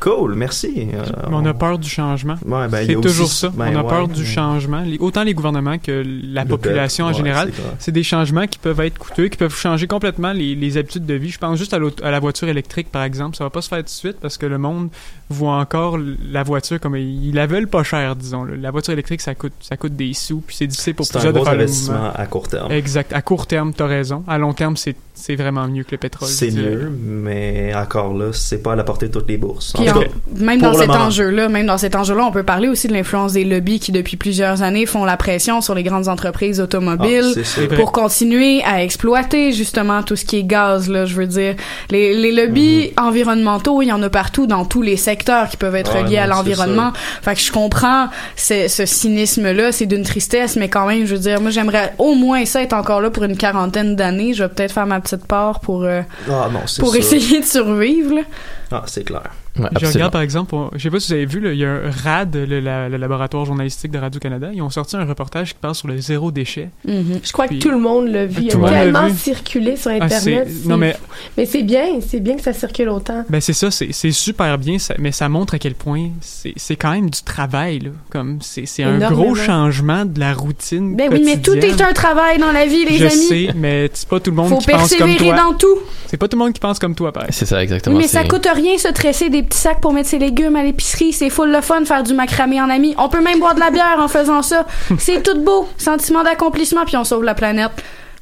Cool, 0.00 0.34
merci. 0.34 0.88
Euh, 0.92 1.02
Mais 1.30 1.34
on 1.36 1.46
a 1.46 1.54
peur 1.54 1.78
du 1.78 1.88
changement. 1.88 2.34
Ouais, 2.44 2.68
ben, 2.68 2.84
c'est 2.86 2.94
toujours 3.00 3.24
aussi- 3.24 3.36
ça. 3.36 3.48
ben, 3.48 3.72
on 3.74 3.78
a 3.78 3.82
ouais, 3.82 3.88
peur 3.88 4.08
du 4.08 4.26
changement. 4.26 4.80
Les- 4.80 4.98
autant 4.98 5.22
les 5.24 5.32
gouvernements 5.32 5.78
que 5.78 6.04
la 6.30 6.44
population 6.44 7.06
en 7.06 7.12
général. 7.14 7.52
c'est 7.78 7.92
des 7.92 8.02
changements 8.02 8.46
qui 8.46 8.58
peuvent 8.58 8.80
être 8.80 8.98
coûteux, 8.98 9.28
qui 9.28 9.38
peuvent 9.38 9.54
changer 9.56 9.86
complètement 9.86 10.32
les, 10.34 10.54
les 10.56 10.76
habitudes 10.76 11.06
de 11.06 11.14
vie. 11.14 11.30
Je 11.30 11.38
pense 11.38 11.58
juste 11.58 11.72
à, 11.72 11.78
à 12.02 12.10
la 12.10 12.20
voiture 12.20 12.48
électrique, 12.48 12.90
par 12.92 13.02
exemple. 13.02 13.34
Ça 13.36 13.44
va 13.44 13.50
pas 13.50 13.62
se 13.62 13.68
faire 13.68 13.78
tout 13.78 13.84
de 13.84 13.88
suite 13.88 14.16
parce 14.20 14.36
que 14.36 14.44
le 14.44 14.58
monde 14.58 14.90
voit 15.30 15.56
encore 15.56 15.98
la 16.30 16.42
voiture 16.42 16.78
comme 16.80 16.96
ils, 16.96 17.32
la 17.34 17.46
veulent 17.46 17.66
pas 17.68 17.82
cher, 17.82 18.14
disons. 18.16 18.44
là. 18.44 18.54
La 18.56 18.70
voiture 18.70 18.92
électrique, 18.92 19.20
ça 19.20 19.34
coûte, 19.34 19.52
ça 19.60 19.76
coûte 19.76 19.96
des 19.96 20.12
sous, 20.12 20.42
puis 20.46 20.54
c'est 20.56 20.66
difficile 20.66 20.94
pour 20.94 21.06
C'est 21.06 21.16
un 21.16 21.20
plusieurs 21.20 21.32
de 21.32 21.38
gros 21.38 21.44
faire 21.46 21.54
investissement 21.54 22.10
à 22.14 22.26
court 22.26 22.48
terme. 22.48 22.70
Exact. 22.72 23.12
À 23.12 23.22
court 23.22 23.46
terme, 23.46 23.72
t'as 23.72 23.86
raison. 23.86 24.22
À 24.28 24.38
long 24.38 24.52
terme, 24.52 24.76
c'est 24.76 24.96
c'est 25.16 25.36
vraiment 25.36 25.68
mieux 25.68 25.84
que 25.84 25.92
le 25.92 25.98
pétrole. 25.98 26.28
C'est 26.28 26.50
mieux, 26.50 26.90
mais 27.00 27.72
encore 27.76 28.14
là, 28.14 28.32
c'est 28.32 28.60
pas 28.62 28.72
à 28.72 28.76
la 28.76 28.82
portée 28.82 29.06
de 29.06 29.12
toutes 29.12 29.28
les 29.28 29.36
bourses. 29.36 29.72
En 29.76 29.78
Puis 29.78 29.86
cas, 29.86 30.00
même 30.36 30.58
pour 30.58 30.72
dans 30.72 30.78
cet 30.78 30.88
moment. 30.88 31.04
enjeu-là, 31.04 31.48
même 31.48 31.66
dans 31.66 31.78
cet 31.78 31.94
enjeu-là, 31.94 32.24
on 32.26 32.32
peut 32.32 32.42
parler 32.42 32.66
aussi 32.66 32.88
de 32.88 32.92
l'influence 32.92 33.32
des 33.34 33.44
lobbies 33.44 33.78
qui 33.78 33.92
depuis 33.92 34.16
plusieurs 34.16 34.62
années 34.62 34.86
font 34.86 35.04
la 35.04 35.16
pression 35.16 35.60
sur 35.60 35.76
les 35.76 35.84
grandes 35.84 36.08
entreprises 36.08 36.60
automobiles 36.60 37.32
Ah, 37.36 37.74
pour 37.76 37.92
continuer 37.92 38.62
à 38.64 38.82
exploiter 38.82 39.52
justement 39.52 40.02
tout 40.02 40.16
ce 40.16 40.24
qui 40.24 40.38
est 40.38 40.44
gaz. 40.44 40.88
Là, 40.90 41.06
je 41.06 41.14
veux 41.14 41.28
dire, 41.28 41.54
les, 41.90 42.16
les 42.18 42.32
lobbies 42.32 42.90
environnementaux, 42.98 43.82
il 43.82 43.86
y 43.86 43.92
en 43.92 44.02
a 44.02 44.10
partout 44.10 44.48
dans 44.48 44.64
tous 44.64 44.82
les 44.82 44.96
secteurs 44.96 45.13
qui 45.16 45.56
peuvent 45.56 45.74
être. 45.74 45.94
Ouais, 45.94 46.04
liés 46.04 46.18
à 46.18 46.26
non, 46.26 46.36
l'environnement. 46.36 46.92
Fait 47.22 47.34
que 47.34 47.40
je 47.40 47.52
comprends 47.52 48.08
ce, 48.36 48.66
cynisme-là, 48.68 49.72
c'est 49.72 49.86
d'une 49.86 50.04
tristesse, 50.04 50.56
mais 50.56 50.68
quand 50.68 50.86
même, 50.86 51.06
je 51.06 51.14
veux 51.14 51.20
dire, 51.20 51.40
moi 51.40 51.50
j'aimerais 51.50 51.94
au 51.98 52.14
moins 52.14 52.44
ça 52.44 52.62
être 52.62 52.72
encore 52.72 53.00
là 53.00 53.10
pour 53.10 53.24
une 53.24 53.36
quarantaine 53.36 53.96
d'années. 53.96 54.34
Je 54.34 54.44
vais 54.44 54.48
peut-être 54.48 54.72
faire 54.72 54.86
ma 54.86 55.00
petite 55.00 55.26
part 55.26 55.60
pour 55.60 55.84
euh, 55.84 56.02
Ah 56.28 56.48
non, 56.52 56.60
pour 56.78 56.90
sûr. 56.90 56.96
essayer 56.96 57.40
de 57.40 57.44
survivre. 57.46 58.16
Là. 58.16 58.22
Ah, 58.70 58.82
c'est 58.86 59.04
clair. 59.04 59.30
Je 59.56 59.86
regarde 59.86 60.12
par 60.12 60.22
exemple, 60.22 60.54
on- 60.54 60.70
je 60.74 60.78
sais 60.82 60.90
pas 60.90 60.98
si 60.98 61.08
vous 61.08 61.14
avez 61.14 61.26
vu, 61.26 61.38
là, 61.40 61.52
il 61.52 61.58
y 61.60 61.64
a 61.64 61.70
un 61.70 61.90
RAD, 61.90 62.34
le, 62.34 62.58
la- 62.60 62.88
le 62.88 62.96
laboratoire 62.96 63.44
journalistique 63.44 63.92
de 63.92 63.98
Radio-Canada, 63.98 64.48
ils 64.52 64.60
ont 64.62 64.70
sorti 64.70 64.96
un 64.96 65.04
reportage 65.04 65.50
qui 65.50 65.58
parle 65.60 65.74
sur 65.76 65.86
le 65.86 65.98
zéro 66.00 66.32
déchet. 66.32 66.70
Je 66.86 67.32
crois 67.32 67.46
Puis- 67.46 67.58
que 67.60 67.62
tout 67.62 67.70
le 67.70 67.78
monde 67.78 68.08
l'a 68.08 68.26
vu. 68.26 68.42
Il 68.42 68.52
le 68.58 68.64
a 68.64 68.70
tellement 68.70 69.14
circulé 69.14 69.76
sur 69.76 69.92
Ah, 69.92 70.04
Internet. 70.04 70.48
non, 70.66 70.76
mais- 70.76 70.96
mais 71.36 71.46
c'est 71.46 71.62
bien, 71.62 72.00
c'est 72.06 72.18
bien 72.20 72.34
que 72.36 72.42
ça 72.42 72.52
circule 72.52 72.88
autant. 72.88 73.24
Ben 73.30 73.40
c'est 73.40 73.52
ça, 73.52 73.70
c'est 73.70 73.92
super 74.10 74.58
bien, 74.58 74.78
ça- 74.78 74.94
mais 74.98 75.12
ça 75.12 75.28
montre 75.28 75.54
à 75.54 75.58
quel 75.60 75.74
point 75.74 76.08
c'est 76.20 76.76
quand 76.76 76.90
même 76.92 77.10
du 77.10 77.22
travail, 77.22 77.78
là. 77.78 77.90
Comme 78.10 78.38
c'est 78.40 78.82
un 78.82 78.98
gros 79.10 79.34
changement 79.36 80.04
de 80.04 80.18
la 80.18 80.34
routine. 80.34 80.96
Ben 80.96 81.08
oui, 81.12 81.22
mais 81.24 81.40
tout 81.40 81.54
est 81.54 81.80
un 81.80 81.92
travail 81.92 82.38
dans 82.38 82.50
la 82.52 82.66
vie, 82.66 82.84
les 82.86 82.96
Je 82.98 83.04
amis. 83.06 83.14
sais, 83.14 83.48
mais 83.54 83.88
c'est 83.92 84.08
pas 84.08 84.18
tout 84.18 84.30
le 84.30 84.36
monde 84.36 84.48
Faut 84.48 84.58
qui 84.58 84.66
pense 84.72 84.90
comme 84.96 85.06
persévérer 85.06 85.36
toi. 85.36 85.44
dans 85.52 85.56
tout. 85.56 85.78
C'est 86.08 86.16
pas 86.16 86.26
tout 86.28 86.36
le 86.36 86.44
monde 86.44 86.52
qui 86.52 86.60
pense 86.60 86.78
comme 86.78 86.94
toi, 86.94 87.12
pareil. 87.12 87.30
C'est 87.32 87.46
ça, 87.46 87.62
exactement. 87.62 87.96
Oui, 87.96 88.02
mais 88.02 88.08
ça 88.08 88.24
coûte 88.24 88.46
rien 88.52 88.78
se 88.78 88.88
tresser 88.88 89.30
des 89.30 89.43
petits 89.44 89.58
sacs 89.58 89.80
pour 89.80 89.92
mettre 89.92 90.08
ses 90.08 90.18
légumes 90.18 90.56
à 90.56 90.62
l'épicerie. 90.62 91.12
C'est 91.12 91.30
full 91.30 91.50
le 91.50 91.60
fun 91.60 91.84
faire 91.84 92.02
du 92.02 92.14
macramé 92.14 92.60
en 92.60 92.68
ami. 92.70 92.94
On 92.98 93.08
peut 93.08 93.20
même 93.22 93.38
boire 93.38 93.54
de 93.54 93.60
la 93.60 93.70
bière 93.70 93.98
en 93.98 94.08
faisant 94.08 94.42
ça. 94.42 94.66
C'est 94.98 95.22
tout 95.22 95.38
beau. 95.40 95.68
Sentiment 95.78 96.22
d'accomplissement, 96.22 96.84
puis 96.84 96.96
on 96.96 97.04
sauve 97.04 97.24
la 97.24 97.34
planète. 97.34 97.70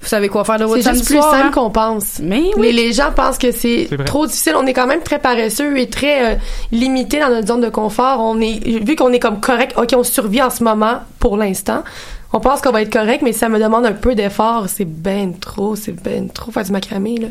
Vous 0.01 0.09
savez 0.09 0.29
quoi 0.29 0.43
faire 0.45 0.59
de 0.59 0.65
votre 0.65 0.83
C'est 0.83 0.95
juste 0.95 1.07
plus 1.07 1.19
soir, 1.19 1.31
simple 1.31 1.47
hein? 1.47 1.51
qu'on 1.53 1.71
pense. 1.71 2.19
Mais 2.21 2.51
oui. 2.57 2.67
Les, 2.67 2.73
les 2.73 2.93
gens 2.93 3.13
pensent 3.15 3.39
que 3.39 3.53
c'est 3.53 3.89
trop 4.05 4.27
difficile. 4.27 4.55
On 4.57 4.67
est 4.67 4.73
quand 4.73 4.89
même 4.89 5.03
très 5.03 5.21
paresseux 5.21 5.79
et 5.79 5.89
très 5.89 6.33
euh, 6.33 6.37
limité 6.73 7.21
dans 7.21 7.29
notre 7.29 7.47
zone 7.47 7.61
de 7.61 7.69
confort. 7.69 8.19
On 8.21 8.41
est 8.41 8.85
vu 8.85 8.97
qu'on 8.97 9.13
est 9.13 9.21
comme 9.21 9.39
correct. 9.41 9.75
Ok, 9.79 9.91
on 9.97 10.03
survit 10.03 10.43
en 10.43 10.51
ce 10.51 10.65
moment 10.65 11.03
pour 11.21 11.37
l'instant. 11.37 11.85
On 12.33 12.41
pense 12.41 12.61
qu'on 12.61 12.73
va 12.73 12.83
être 12.83 12.93
correct, 12.93 13.21
mais 13.23 13.33
ça 13.33 13.49
me 13.49 13.59
demande 13.59 13.85
un 13.87 13.93
peu 13.93 14.15
d'effort. 14.15 14.65
C'est 14.69 14.85
ben 14.87 15.35
trop, 15.39 15.77
c'est 15.77 15.93
ben 15.93 16.29
trop 16.31 16.51
faire 16.51 16.65
du 16.65 16.73
macramé 16.73 17.17
là. 17.19 17.29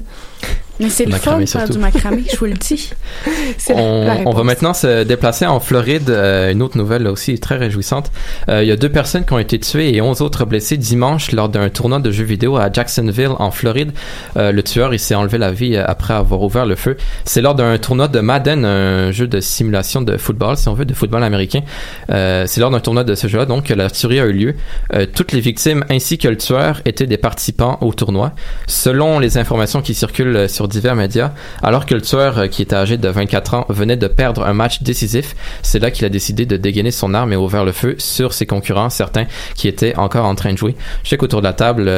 Mais 0.79 0.89
c'est 0.89 1.05
le 1.05 1.11
fun 1.11 1.37
de 1.39 1.45
faire 1.45 1.69
du 1.69 1.77
macramé, 1.77 2.23
je 2.31 2.37
vous 2.37 2.45
le 2.45 2.53
dis. 2.53 2.89
La- 3.69 3.75
On, 3.75 4.23
on 4.25 4.31
va 4.33 4.43
maintenant 4.43 4.73
se 4.73 5.03
déplacer 5.03 5.45
en 5.45 5.59
Floride. 5.59 6.09
Euh, 6.09 6.51
une 6.51 6.63
autre 6.63 6.75
nouvelle 6.75 7.03
là 7.03 7.11
aussi 7.11 7.39
très 7.39 7.57
réjouissante. 7.57 8.11
Euh, 8.49 8.63
il 8.63 8.67
y 8.67 8.71
a 8.71 8.75
deux 8.75 8.89
personnes 8.89 9.23
qui 9.23 9.33
ont 9.33 9.37
été 9.39 9.59
tuées 9.59 9.93
et 9.95 10.01
11 10.01 10.21
autres 10.21 10.43
blessés 10.45 10.77
dimanche 10.77 11.33
lors 11.33 11.49
d'un 11.49 11.69
tournoi 11.69 11.99
de 11.99 12.09
jeux 12.09 12.23
vidéo 12.23 12.57
à 12.57 12.71
Jacksonville 12.71 13.29
en 13.37 13.51
Floride. 13.51 13.91
Euh, 14.37 14.51
le 14.51 14.63
tueur 14.63 14.91
il 14.93 14.97
s'est 14.99 15.13
enlevé 15.13 15.37
la 15.37 15.51
vie 15.51 15.77
après 15.77 16.15
avoir 16.15 16.41
ouvert 16.41 16.65
le 16.65 16.75
feu. 16.75 16.97
C'est 17.25 17.41
lors 17.41 17.53
d'un 17.53 17.77
tournoi 17.77 18.07
de 18.07 18.19
Madden, 18.19 18.65
un 18.65 19.11
jeu 19.11 19.27
de 19.27 19.39
simulation 19.39 20.01
de 20.01 20.17
football 20.17 20.57
si 20.57 20.67
on 20.67 20.73
veut, 20.73 20.85
de 20.85 20.93
football 20.95 21.23
américain. 21.23 21.61
Euh, 22.09 22.45
c'est 22.47 22.59
lors 22.59 22.71
d'un 22.71 22.79
tournoi 22.79 23.03
de 23.03 23.13
ce 23.13 23.27
jeu-là 23.27 23.45
donc 23.45 23.65
que 23.65 23.73
la 23.75 23.89
tuerie 23.91 24.19
a 24.19 24.25
eu 24.25 24.33
lieu. 24.33 24.55
Euh, 24.93 25.05
toutes 25.11 25.31
les 25.31 25.39
victimes 25.39 25.83
ainsi 25.89 26.17
que 26.17 26.27
le 26.27 26.37
tueur 26.37 26.81
étaient 26.85 27.07
des 27.07 27.17
participants 27.17 27.77
au 27.81 27.93
tournoi. 27.93 28.33
Selon 28.67 29.19
les 29.19 29.37
informations 29.37 29.81
qui 29.81 29.93
circulent 29.93 30.35
euh, 30.35 30.47
sur 30.47 30.67
divers 30.67 30.95
médias, 30.95 31.31
alors 31.63 31.85
que 31.85 31.95
le 31.95 32.01
tueur, 32.01 32.37
euh, 32.37 32.47
qui 32.47 32.61
était 32.61 32.75
âgé 32.75 32.97
de 32.97 33.07
24 33.07 33.53
ans, 33.53 33.65
venait 33.69 33.97
de 33.97 34.07
perdre 34.07 34.43
un 34.43 34.53
match 34.53 34.81
décisif, 34.83 35.35
c'est 35.61 35.79
là 35.79 35.91
qu'il 35.91 36.05
a 36.05 36.09
décidé 36.09 36.45
de 36.45 36.57
dégainer 36.57 36.91
son 36.91 37.13
arme 37.13 37.33
et 37.33 37.35
ouvert 37.35 37.63
le 37.63 37.71
feu 37.71 37.95
sur 37.97 38.33
ses 38.33 38.45
concurrents, 38.45 38.89
certains 38.89 39.25
qui 39.55 39.67
étaient 39.67 39.95
encore 39.95 40.25
en 40.25 40.35
train 40.35 40.53
de 40.53 40.57
jouer. 40.57 40.75
Je 41.03 41.09
sais 41.09 41.17
qu'autour 41.17 41.41
de 41.41 41.47
la 41.47 41.53
table, 41.53 41.91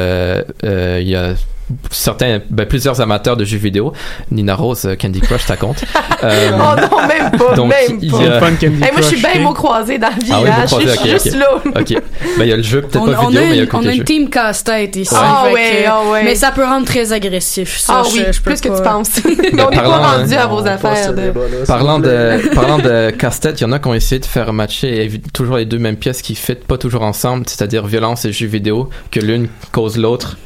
il 0.62 1.08
y 1.08 1.16
a 1.16 1.34
certains, 1.90 2.40
ben, 2.50 2.66
plusieurs 2.66 3.00
amateurs 3.00 3.36
de 3.36 3.44
jeux 3.44 3.56
vidéo. 3.58 3.92
Nina 4.30 4.54
Rose, 4.54 4.84
euh, 4.84 4.96
Candy 4.96 5.20
Crush, 5.20 5.42
ça 5.44 5.56
compte. 5.56 5.84
Euh, 6.22 6.52
oh 6.54 6.56
non, 6.80 7.06
même 7.06 7.30
pas, 7.32 7.54
donc, 7.54 7.68
même 7.68 7.98
il 8.00 8.10
pas. 8.10 8.18
y 8.22 8.26
a- 8.28 8.36
Hey, 8.38 8.92
moi, 8.92 9.02
je 9.02 9.02
suis 9.02 9.20
bien 9.20 9.40
mot 9.42 9.52
croisé 9.52 9.98
dans 9.98 10.06
le 10.08 10.14
Ah 10.30 10.38
oui, 10.38 10.44
village. 10.44 10.70
vous 10.70 10.80
je 10.80 10.86
croisez, 10.86 10.96
suis 10.96 10.98
ok, 11.00 11.22
juste 11.22 11.34
ok. 11.34 11.40
là. 11.74 11.80
Ok. 11.80 12.02
Ben, 12.38 12.44
il 12.44 12.48
y 12.48 12.52
a 12.52 12.56
le 12.56 12.62
jeu, 12.62 12.80
peut-être 12.80 12.92
pas 12.94 13.00
on 13.24 13.26
vidéo, 13.28 13.42
a 13.42 13.44
mais 13.44 13.50
il 13.50 13.56
y 13.56 13.60
a 13.60 13.66
on 13.74 13.78
a 13.86 13.90
une 13.92 13.98
jeu. 13.98 14.04
team 14.04 14.30
casse-tête 14.30 14.96
ici. 14.96 15.14
Ah 15.14 15.48
ouais, 15.52 15.84
ah 15.86 16.00
ouais. 16.10 16.24
Mais 16.24 16.34
ça 16.34 16.50
peut 16.50 16.64
rendre 16.64 16.86
très 16.86 17.12
agressif. 17.12 17.76
Ça, 17.78 17.96
Ah 18.00 18.02
je- 18.08 18.14
oui, 18.16 18.24
je 18.32 18.40
peux 18.40 18.52
plus 18.52 18.60
que 18.62 18.68
pas- 18.68 18.76
tu 18.78 18.82
penses. 18.82 19.10
on 19.26 19.28
n'est 19.28 19.50
parlant, 19.76 19.90
pas 19.98 20.16
rendu 20.16 20.34
hein. 20.34 20.38
à 20.40 20.46
vos 20.46 20.66
affaires. 20.66 21.12
de- 21.12 21.32
Parlant 21.66 21.98
de, 21.98 22.54
parlant 22.54 22.78
de 22.78 23.10
casse-tête, 23.10 23.60
il 23.60 23.64
y 23.64 23.66
en 23.66 23.72
a 23.72 23.78
qui 23.78 23.88
ont 23.88 23.94
essayé 23.94 24.18
de 24.18 24.24
faire 24.26 24.50
matcher 24.54 25.10
toujours 25.34 25.56
les 25.58 25.66
deux 25.66 25.78
mêmes 25.78 25.96
pièces 25.96 26.22
qui 26.22 26.38
ne 26.48 26.54
pas 26.54 26.78
toujours 26.78 27.02
ensemble, 27.02 27.44
c'est-à-dire 27.48 27.86
violence 27.86 28.24
et 28.24 28.32
jeux 28.32 28.46
vidéo, 28.46 28.88
que 29.10 29.20
l'une 29.20 29.48
cause 29.72 29.98
l'autre. 29.98 30.38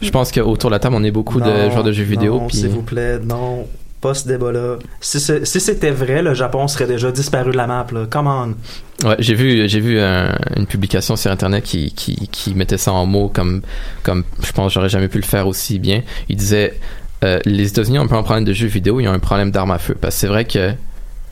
Je 0.00 0.10
pense 0.10 0.32
qu'autour 0.32 0.70
de 0.70 0.74
la 0.74 0.78
table, 0.78 0.94
on 0.98 1.04
est 1.04 1.10
beaucoup 1.10 1.40
de 1.40 1.70
joueurs 1.70 1.84
de 1.84 1.92
jeux 1.92 2.04
vidéo. 2.04 2.38
Non, 2.40 2.46
puis- 2.46 2.56
s'il 2.58 2.68
vous 2.68 2.82
plaît, 2.82 3.18
non. 3.18 3.66
Pas 4.00 4.14
ce 4.14 4.26
débat-là. 4.26 4.76
Si, 5.02 5.20
c'était 5.20 5.90
vrai, 5.90 6.22
le 6.22 6.32
Japon 6.32 6.66
serait 6.68 6.86
déjà 6.86 7.12
disparu 7.12 7.50
de 7.52 7.56
la 7.58 7.66
map, 7.66 7.86
là. 7.92 8.06
Come 8.08 8.26
on. 8.28 9.06
Ouais, 9.06 9.16
j'ai 9.18 9.34
vu, 9.34 9.68
j'ai 9.68 9.80
vu 9.80 10.00
un- 10.00 10.34
une 10.56 10.64
publication 10.66 11.16
sur 11.16 11.30
internet 11.30 11.64
qui, 11.64 11.92
qui, 11.92 12.28
qui 12.32 12.54
mettait 12.54 12.78
ça 12.78 12.92
en 12.92 13.04
mots 13.04 13.28
comme, 13.28 13.60
comme 14.02 14.24
je 14.42 14.52
pense 14.52 14.68
que 14.68 14.74
j'aurais 14.74 14.88
jamais 14.88 15.08
pu 15.08 15.18
le 15.18 15.24
faire 15.24 15.46
aussi 15.46 15.78
bien. 15.78 16.00
Il 16.30 16.36
disait 16.36 16.78
euh, 17.24 17.40
les 17.44 17.68
États-Unis 17.68 17.98
ont 17.98 18.10
un 18.10 18.22
problème 18.22 18.44
de 18.44 18.54
jeux 18.54 18.68
vidéo, 18.68 19.00
ils 19.00 19.08
ont 19.08 19.12
un 19.12 19.18
problème 19.18 19.50
d'armes 19.50 19.70
à 19.72 19.78
feu. 19.78 19.94
Parce 20.00 20.14
que 20.14 20.20
c'est 20.20 20.26
vrai 20.28 20.46
que 20.46 20.72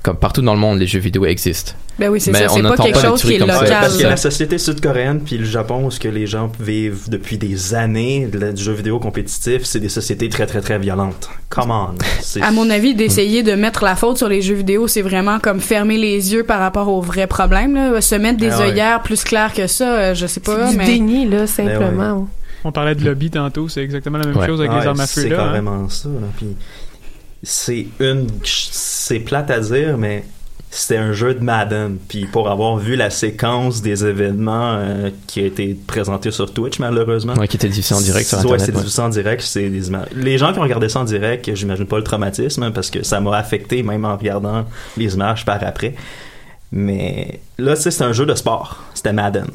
comme 0.02 0.16
partout 0.16 0.42
dans 0.42 0.54
le 0.54 0.60
monde, 0.60 0.78
les 0.78 0.86
jeux 0.86 1.00
vidéo 1.00 1.26
existent. 1.26 1.72
Ben 1.98 2.08
oui, 2.08 2.20
c'est 2.20 2.30
Mais 2.30 2.46
ça. 2.46 2.52
on 2.52 2.56
C'est 2.56 2.62
pas 2.62 2.68
n'entend 2.68 2.84
quelque 2.84 3.00
pas 3.00 3.08
chose 3.08 3.22
qui 3.22 3.34
est 3.34 3.38
comme 3.38 3.50
ça. 3.50 3.60
local. 3.62 3.78
Parce 3.80 3.96
que 3.98 4.04
la 4.06 4.16
société 4.16 4.56
sud-coréenne 4.58 5.20
puis 5.24 5.36
le 5.36 5.44
Japon, 5.44 5.84
où 5.86 5.90
ce 5.90 5.98
que 5.98 6.06
les 6.08 6.26
gens 6.28 6.50
vivent 6.60 7.08
depuis 7.08 7.38
des 7.38 7.74
années 7.74 8.26
de 8.32 8.52
du 8.52 8.62
jeu 8.62 8.72
vidéo 8.72 9.00
compétitif, 9.00 9.64
c'est 9.64 9.80
des 9.80 9.88
sociétés 9.88 10.28
très 10.28 10.46
très 10.46 10.60
très 10.60 10.78
violentes. 10.78 11.28
Come 11.50 11.72
on. 11.72 12.40
À 12.40 12.50
mon 12.52 12.70
avis, 12.70 12.94
d'essayer 12.94 13.42
de 13.42 13.52
mettre 13.54 13.82
la 13.84 13.96
faute 13.96 14.16
sur 14.18 14.28
les 14.28 14.40
jeux 14.42 14.54
vidéo, 14.54 14.86
c'est 14.86 15.02
vraiment 15.02 15.40
comme 15.40 15.58
fermer 15.60 15.98
les 15.98 16.32
yeux 16.32 16.44
par 16.44 16.60
rapport 16.60 16.88
aux 16.88 17.00
vrais 17.00 17.26
problèmes. 17.26 17.74
Là. 17.74 18.00
Se 18.00 18.14
mettre 18.14 18.38
des 18.38 18.50
Ah 18.50 18.58
ouais. 18.60 18.64
œillères 18.70 19.02
plus 19.02 19.24
claires 19.24 19.52
que 19.52 19.66
ça, 19.66 19.92
euh, 19.96 20.14
je 20.14 20.26
sais 20.28 20.40
pas. 20.40 20.66
C'est 20.66 20.70
du 20.72 20.76
mais... 20.78 20.86
déni, 20.86 21.28
là, 21.28 21.48
simplement. 21.48 22.28
On 22.64 22.70
parlait 22.72 22.94
de 22.94 23.04
lobby 23.04 23.30
tantôt, 23.30 23.68
c'est 23.68 23.82
exactement 23.82 24.18
la 24.18 24.26
même 24.26 24.36
Ouais. 24.36 24.46
chose 24.46 24.60
avec 24.60 24.72
les 24.72 24.86
armes 24.86 25.00
à 25.00 25.06
feu 25.06 25.22
C'est 25.22 25.32
hein. 25.32 25.36
carrément 25.36 25.88
ça. 25.88 26.08
là. 26.08 26.26
Puis 26.36 26.56
c'est 27.42 27.86
une, 28.00 28.26
c'est 28.44 29.20
plate 29.20 29.50
à 29.50 29.60
dire, 29.60 29.96
mais 29.98 30.24
c'était 30.70 30.96
un 30.98 31.12
jeu 31.12 31.34
de 31.34 31.42
Madden. 31.42 31.96
Puis 32.08 32.26
pour 32.26 32.50
avoir 32.50 32.76
vu 32.76 32.94
la 32.96 33.10
séquence 33.10 33.80
des 33.80 34.04
événements 34.04 34.74
euh, 34.74 35.10
qui 35.26 35.40
a 35.40 35.46
été 35.46 35.74
présenté 35.86 36.30
sur 36.30 36.52
Twitch, 36.52 36.78
malheureusement. 36.78 37.34
Ouais, 37.34 37.48
qui 37.48 37.56
était 37.56 37.68
diffusé 37.68 37.94
en 37.94 38.00
direct 38.00 38.28
sur 38.28 38.38
Ouais, 38.38 38.44
Internet, 38.44 38.60
c'est 38.66 38.72
ouais. 38.72 38.78
diffusé 38.82 39.02
en 39.02 39.08
direct. 39.08 39.42
C'est 39.42 39.68
des 39.70 39.88
images. 39.88 40.08
Les 40.14 40.36
gens 40.36 40.52
qui 40.52 40.58
ont 40.58 40.62
regardé 40.62 40.88
ça 40.88 41.00
en 41.00 41.04
direct, 41.04 41.54
j'imagine 41.54 41.86
pas 41.86 41.96
le 41.96 42.04
traumatisme, 42.04 42.62
hein, 42.64 42.70
parce 42.70 42.90
que 42.90 43.02
ça 43.02 43.20
m'a 43.20 43.36
affecté 43.36 43.82
même 43.82 44.04
en 44.04 44.16
regardant 44.16 44.66
les 44.96 45.14
images 45.14 45.44
par 45.44 45.62
après. 45.64 45.94
Mais 46.70 47.40
là, 47.56 47.74
tu 47.76 47.82
sais, 47.82 47.90
c'est 47.90 48.04
un 48.04 48.12
jeu 48.12 48.26
de 48.26 48.34
sport. 48.34 48.82
C'était 48.94 49.12
Madden. 49.14 49.46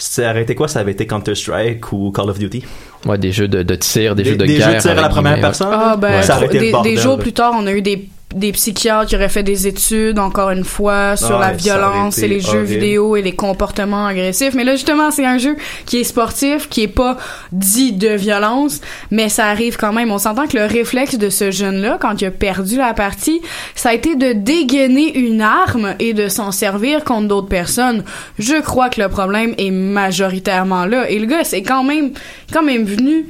Ça 0.00 0.30
arrêté 0.30 0.54
quoi, 0.54 0.68
ça 0.68 0.78
avait 0.78 0.92
été 0.92 1.06
Counter-Strike 1.08 1.92
ou 1.92 2.12
Call 2.12 2.30
of 2.30 2.38
Duty? 2.38 2.64
Ouais, 3.04 3.18
des 3.18 3.32
jeux 3.32 3.48
de, 3.48 3.64
de 3.64 3.74
tir, 3.74 4.14
des, 4.14 4.24
jeux 4.24 4.36
de 4.36 4.46
des 4.46 4.56
guerre. 4.56 4.70
jeux 4.70 4.76
de 4.76 4.80
tir 4.80 4.90
à 4.92 4.94
la 5.02 5.08
première 5.08 5.40
personne. 5.40 5.68
Ah, 5.72 5.96
ben, 5.96 6.18
Ouais. 6.18 6.22
Ça 6.22 6.36
été 6.44 6.54
le 6.54 6.60
des, 6.66 6.70
bordel, 6.70 6.94
des 6.94 7.00
jours 7.00 7.16
là. 7.16 7.22
plus 7.22 7.32
tard, 7.32 7.52
on 7.56 7.66
a 7.66 7.72
eu 7.72 7.82
des, 7.82 8.08
des 8.34 8.52
psychiatres 8.52 9.06
qui 9.08 9.16
auraient 9.16 9.30
fait 9.30 9.42
des 9.42 9.66
études, 9.66 10.18
encore 10.18 10.50
une 10.50 10.64
fois, 10.64 11.16
sur 11.16 11.36
Ah 11.40 11.48
la 11.48 11.52
violence 11.52 12.18
et 12.18 12.28
les 12.28 12.40
jeux 12.40 12.60
vidéo 12.60 13.16
et 13.16 13.22
les 13.22 13.32
comportements 13.32 14.06
agressifs. 14.06 14.54
Mais 14.54 14.64
là, 14.64 14.72
justement, 14.72 15.10
c'est 15.10 15.24
un 15.24 15.38
jeu 15.38 15.56
qui 15.86 15.98
est 15.98 16.04
sportif, 16.04 16.68
qui 16.68 16.82
est 16.82 16.88
pas 16.88 17.16
dit 17.52 17.92
de 17.92 18.08
violence, 18.08 18.82
mais 19.10 19.30
ça 19.30 19.46
arrive 19.46 19.78
quand 19.78 19.94
même. 19.94 20.10
On 20.10 20.18
s'entend 20.18 20.46
que 20.46 20.58
le 20.58 20.66
réflexe 20.66 21.16
de 21.16 21.30
ce 21.30 21.50
jeune-là, 21.50 21.96
quand 22.00 22.20
il 22.20 22.26
a 22.26 22.30
perdu 22.30 22.76
la 22.76 22.92
partie, 22.92 23.40
ça 23.74 23.90
a 23.90 23.94
été 23.94 24.14
de 24.14 24.32
dégainer 24.32 25.16
une 25.18 25.40
arme 25.40 25.94
et 25.98 26.12
de 26.12 26.28
s'en 26.28 26.52
servir 26.52 27.04
contre 27.04 27.28
d'autres 27.28 27.48
personnes. 27.48 28.04
Je 28.38 28.60
crois 28.60 28.90
que 28.90 29.00
le 29.00 29.08
problème 29.08 29.54
est 29.56 29.70
majoritairement 29.70 30.84
là. 30.84 31.08
Et 31.08 31.18
le 31.18 31.26
gars, 31.26 31.44
c'est 31.44 31.62
quand 31.62 31.82
même, 31.82 32.10
quand 32.52 32.62
même 32.62 32.84
venu 32.84 33.26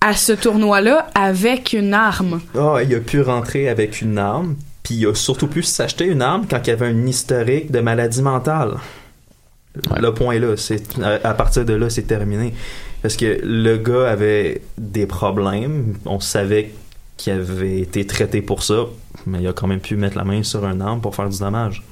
à 0.00 0.14
ce 0.14 0.32
tournoi-là 0.32 1.08
avec 1.14 1.72
une 1.72 1.94
arme. 1.94 2.40
Ah, 2.56 2.78
il 2.82 2.94
a 2.94 3.00
pu 3.00 3.20
rentrer 3.20 3.68
avec 3.68 4.02
une 4.02 4.18
arme, 4.18 4.56
puis 4.82 4.94
il 4.94 5.06
a 5.06 5.14
surtout 5.14 5.48
pu 5.48 5.62
s'acheter 5.62 6.06
une 6.06 6.22
arme 6.22 6.46
quand 6.48 6.60
il 6.64 6.70
y 6.70 6.72
avait 6.72 6.86
un 6.86 7.06
historique 7.06 7.70
de 7.70 7.80
maladie 7.80 8.22
mentale. 8.22 8.76
Le 9.98 10.10
point 10.14 10.34
est 10.34 10.38
là, 10.38 10.56
c'est 10.56 10.98
à, 11.02 11.28
à 11.28 11.34
partir 11.34 11.64
de 11.64 11.74
là, 11.74 11.90
c'est 11.90 12.02
terminé. 12.06 12.54
Parce 13.02 13.16
que 13.16 13.40
le 13.42 13.76
gars 13.76 14.08
avait 14.10 14.62
des 14.78 15.06
problèmes, 15.06 15.94
on 16.06 16.20
savait 16.20 16.72
qu'il 17.16 17.32
avait 17.32 17.80
été 17.80 18.06
traité 18.06 18.42
pour 18.42 18.62
ça, 18.62 18.86
mais 19.26 19.40
il 19.40 19.46
a 19.48 19.52
quand 19.52 19.66
même 19.66 19.80
pu 19.80 19.96
mettre 19.96 20.16
la 20.16 20.24
main 20.24 20.42
sur 20.42 20.64
un 20.64 20.80
arme 20.80 21.00
pour 21.00 21.14
faire 21.14 21.28
du 21.28 21.38
dommage. 21.38 21.82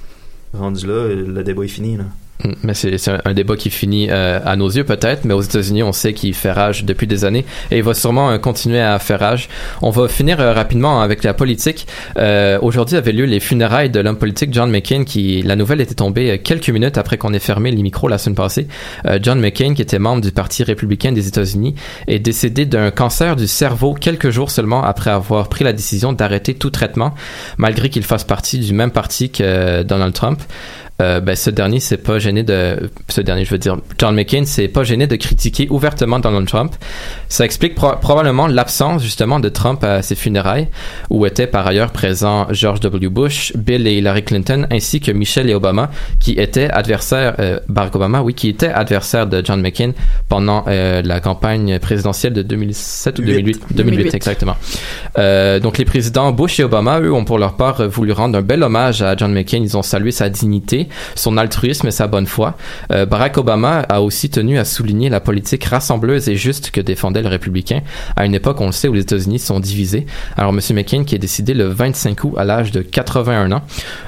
Rendu 0.53 0.87
là, 0.87 1.09
le 1.09 1.43
débat 1.43 1.65
est 1.65 1.69
fini. 1.69 1.97
Là. 1.97 2.05
Mm, 2.45 2.53
Mais 2.63 2.75
c'est 2.75 2.97
un, 3.09 3.35
débat 3.35 3.57
qui 3.57 3.71
finit 3.71 4.09
euh, 4.11 4.39
à 4.45 4.57
nos 4.57 4.69
yeux 4.71 4.85
peut-être, 4.85 5.25
mais 5.25 5.35
aux 5.35 5.41
États-Unis, 5.41 5.83
on 5.83 5.93
sait 5.93 6.13
qu'il 6.13 6.35
fait 6.35 6.53
rage 6.53 6.85
depuis 6.85 7.07
des 7.07 7.25
années 7.25 7.45
et 7.71 7.79
il 7.79 7.83
va 7.83 7.95
sûrement 7.95 8.31
euh, 8.31 8.39
continuer 8.39 8.81
à 8.81 8.99
faire 8.99 9.21
rage. 9.21 9.49
On 9.83 9.91
va 9.91 10.09
finir 10.09 10.41
euh, 10.41 10.53
rapidement 10.53 11.01
avec 11.01 11.25
la 11.25 11.35
politique. 11.35 11.87
Euh, 12.17 12.59
Aujourd'hui 12.63 12.97
avaient 12.97 13.13
lieu 13.13 13.25
les 13.25 13.41
funérailles 13.41 13.91
de 13.91 14.01
l'homme 14.01 14.17
politique 14.17 14.53
John 14.53 14.71
McCain, 14.71 15.05
qui 15.05 15.43
la 15.43 15.57
nouvelle 15.57 15.81
était 15.81 15.95
tombée 15.95 16.39
quelques 16.39 16.69
minutes 16.69 16.99
après 16.99 17.17
qu'on 17.17 17.33
ait 17.33 17.39
fermé 17.39 17.71
les 17.71 17.83
micros 17.83 18.09
la 18.09 18.19
semaine 18.19 18.37
passée. 18.37 18.69
John 19.23 19.41
McCain, 19.41 19.75
qui 19.75 19.83
était 19.83 19.99
membre 19.99 20.23
du 20.23 20.33
Parti 20.33 20.63
républicain 20.63 21.13
des 21.13 21.27
États-Unis, 21.27 21.75
est 22.07 22.19
décédé 22.19 22.67
d'un 22.67 22.91
cancer 22.91 23.37
du 23.37 23.47
cerveau 23.47 23.95
quelques 23.95 24.31
jours 24.31 24.51
seulement 24.51 24.83
après 24.83 25.11
avoir 25.11 25.49
pris 25.49 25.65
la 25.65 25.73
décision 25.73 26.13
d'arrêter 26.13 26.55
tout 26.55 26.71
traitement, 26.71 27.15
malgré 27.59 27.91
qu'il 27.91 28.03
fasse 28.03 28.25
partie 28.25 28.59
du 28.59 28.73
même 28.73 28.91
parti 28.91 29.31
que 29.31 29.83
Donald 29.83 30.15
Trump. 30.15 30.41
Euh, 31.03 31.19
ben, 31.19 31.35
ce 31.35 31.51
dernier 31.51 31.81
s'est 31.81 31.97
pas 31.97 32.21
gêné 32.21 32.45
de 32.45 32.89
ce 33.09 33.21
dernier 33.21 33.45
je 33.45 33.51
veux 33.51 33.59
dire 33.59 33.79
John 33.99 34.15
McCain 34.15 34.45
s'est 34.45 34.69
pas 34.69 34.85
gêné 34.85 35.09
de 35.09 35.17
critiquer 35.17 35.67
ouvertement 35.69 36.21
Donald 36.21 36.47
Trump. 36.47 36.73
Ça 37.29 37.45
explique 37.45 37.75
pro- 37.75 37.97
probablement 38.01 38.47
l'absence 38.47 39.03
justement 39.03 39.41
de 39.41 39.49
Trump 39.49 39.83
à 39.83 40.03
ses 40.03 40.15
funérailles 40.15 40.69
où 41.11 41.27
étaient 41.27 41.49
par 41.49 41.67
ailleurs 41.67 41.91
présents 41.91 42.47
George 42.53 42.79
W. 42.79 43.09
Bush 43.09 43.53
Bill 43.57 43.89
et 43.89 43.95
Hillary 43.95 44.23
Clinton 44.23 44.69
ainsi 44.71 45.01
que 45.01 45.11
Michelle 45.11 45.51
et 45.51 45.55
Obama 45.55 45.91
qui 46.21 46.33
étaient 46.35 46.71
adversaires 46.71 47.35
euh, 47.41 47.59
Barack 47.69 47.97
Obama 47.97 48.23
oui 48.23 48.35
qui 48.35 48.49
était 48.49 48.69
adversaire 48.69 49.27
de 49.27 49.43
John 49.45 49.61
McCain 49.61 49.95
pendant 50.29 50.65
euh, 50.69 51.03
la 51.05 51.19
campagne 51.19 51.81
présidentielle 51.81 52.35
de 52.35 52.43
2007 52.43 53.19
ou 53.19 53.23
2008 53.23 53.61
2008, 53.73 53.77
2008. 53.77 54.15
exactement. 54.15 54.57
Donc 55.17 55.79
les 55.79 55.85
présidents 55.85 56.31
Bush 56.33 56.61
et 56.61 56.65
Obama, 56.65 57.01
eux, 57.01 57.13
ont 57.13 57.25
pour 57.25 57.39
leur 57.39 57.57
part 57.57 57.89
voulu 57.89 58.13
rendre 58.13 58.39
un 58.39 58.43
bel 58.43 58.63
hommage 58.63 59.03
à 59.03 59.17
John 59.17 59.33
McCain. 59.33 59.59
Ils 59.59 59.77
ont 59.77 59.83
salué 59.83 60.11
sa 60.11 60.29
dignité, 60.29 60.84
son 61.15 61.37
altruisme 61.37 61.89
et 61.89 61.91
sa 61.91 62.07
bonne 62.07 62.27
foi. 62.27 62.57
Euh, 62.93 63.07
Barack 63.07 63.39
Obama 63.39 63.81
a 63.81 64.03
aussi 64.03 64.31
tenu 64.31 64.59
à 64.59 64.65
souligner 64.65 65.09
la 65.09 65.21
politique 65.21 65.65
rassembleuse 65.65 66.29
et 66.29 66.37
juste 66.37 66.71
que 66.71 66.81
défendait 66.81 67.23
le 67.23 67.29
républicain 67.29 67.81
à 68.17 68.27
une 68.27 68.35
époque, 68.35 68.61
on 68.61 68.67
le 68.67 68.73
sait, 68.73 68.89
où 68.89 68.93
les 68.93 69.03
États-Unis 69.03 69.39
sont 69.39 69.61
divisés. 69.61 70.07
Alors, 70.37 70.53
Monsieur 70.53 70.75
McCain 70.75 71.05
qui 71.05 71.15
est 71.15 71.19
décédé 71.19 71.55
le 71.55 71.67
25 71.67 72.25
août 72.25 72.35
à 72.37 72.45
l'âge 72.45 72.73
de 72.73 72.83
81 72.83 73.53
ans. 73.53 73.63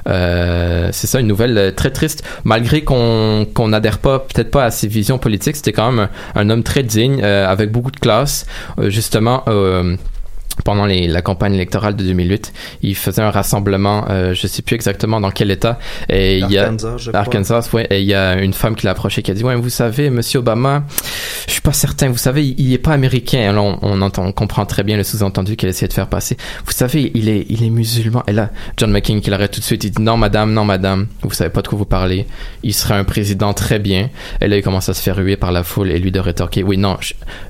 Euh, 0.09 0.89
c'est 0.93 1.07
ça, 1.07 1.21
une 1.21 1.27
nouvelle 1.27 1.57
euh, 1.59 1.71
très 1.71 1.91
triste. 1.91 2.25
Malgré 2.45 2.83
qu'on 2.83 3.69
n'adhère 3.69 3.99
pas, 3.99 4.21
peut-être 4.21 4.51
pas 4.51 4.65
à 4.65 4.71
ses 4.71 4.89
visions 4.89 5.19
politiques, 5.19 5.57
c'était 5.57 5.73
quand 5.73 5.91
même 5.91 6.09
un, 6.35 6.51
homme 6.51 6.63
très 6.63 6.83
digne, 6.83 7.23
avec 7.23 7.73
beaucoup 7.73 7.91
de 7.91 7.99
classe. 7.99 8.47
Justement, 8.79 9.45
pendant 10.65 10.87
les, 10.87 11.07
la 11.07 11.23
campagne 11.23 11.55
électorale 11.55 11.97
de 11.97 12.05
2008. 12.05 12.53
Il 12.83 12.97
faisait 12.97 13.23
un 13.23 13.31
rassemblement, 13.31 14.07
euh, 14.11 14.35
je 14.35 14.47
sais 14.47 14.63
plus 14.63 14.75
exactement 14.75 15.21
dans 15.21 15.31
quel 15.31 15.51
état. 15.51 15.79
Et 16.09 16.39
il 16.39 16.51
y 16.51 16.59
a 16.59 16.73
Arkansas, 17.13 17.69
ouais. 17.73 17.87
Et 17.91 18.01
il 18.01 18.07
y 18.07 18.15
a 18.15 18.41
une 18.41 18.53
femme 18.53 18.75
qui 18.75 18.87
l'a 18.87 18.93
approché 18.93 19.23
qui 19.23 19.31
a 19.31 19.35
dit, 19.35 19.45
ouais, 19.45 19.55
vous 19.57 19.71
savez, 19.71 20.11
Monsieur 20.11 20.41
Obama, 20.41 20.85
je 21.47 21.53
suis 21.53 21.61
pas 21.61 21.73
certain. 21.73 22.09
Vous 22.09 22.17
savez, 22.17 22.45
il, 22.45 22.55
il 22.59 22.73
est 22.73 22.79
pas 22.79 22.93
américain. 22.93 23.55
On, 23.57 23.79
on 23.83 24.03
entend, 24.03 24.25
on 24.25 24.33
comprend 24.33 24.67
très 24.67 24.83
bien 24.83 24.97
le 24.97 25.05
sous-entendu 25.05 25.57
qu'elle 25.57 25.71
essayait 25.71 25.89
de 25.89 25.93
faire 25.93 26.09
passer. 26.09 26.37
Vous 26.65 26.73
savez, 26.73 27.11
il 27.15 27.29
est, 27.29 27.47
il 27.49 27.63
est 27.63 27.71
musulman. 27.71 28.23
Et 28.27 28.33
là, 28.33 28.51
John 28.77 28.91
McCain 28.91 29.21
qui 29.21 29.31
l'arrête 29.31 29.53
tout 29.53 29.61
de 29.61 29.65
suite. 29.65 29.85
Il 29.85 29.91
dit, 29.91 30.03
non, 30.03 30.17
madame, 30.17 30.53
non, 30.53 30.65
madame, 30.65 31.07
vous 31.23 31.33
savez 31.33 31.51
pas 31.51 31.63
de 31.63 31.69
quoi 31.69 31.79
vous 31.79 31.85
parlez. 31.85 32.27
Il 32.63 32.75
serait 32.75 32.95
un 32.95 33.05
président 33.05 33.53
très 33.55 33.79
bien. 33.79 34.11
Et 34.41 34.49
là, 34.49 34.57
il 34.57 34.63
commence 34.63 34.89
à 34.89 34.95
se 34.95 35.03
faire 35.03 35.19
huer 35.19 35.37
par 35.37 35.53
la 35.53 35.63
foule 35.63 35.91
et 35.91 35.99
lui 35.99 36.11
de 36.11 36.21
rétorquer, 36.21 36.63
oui, 36.63 36.77
non, 36.77 36.97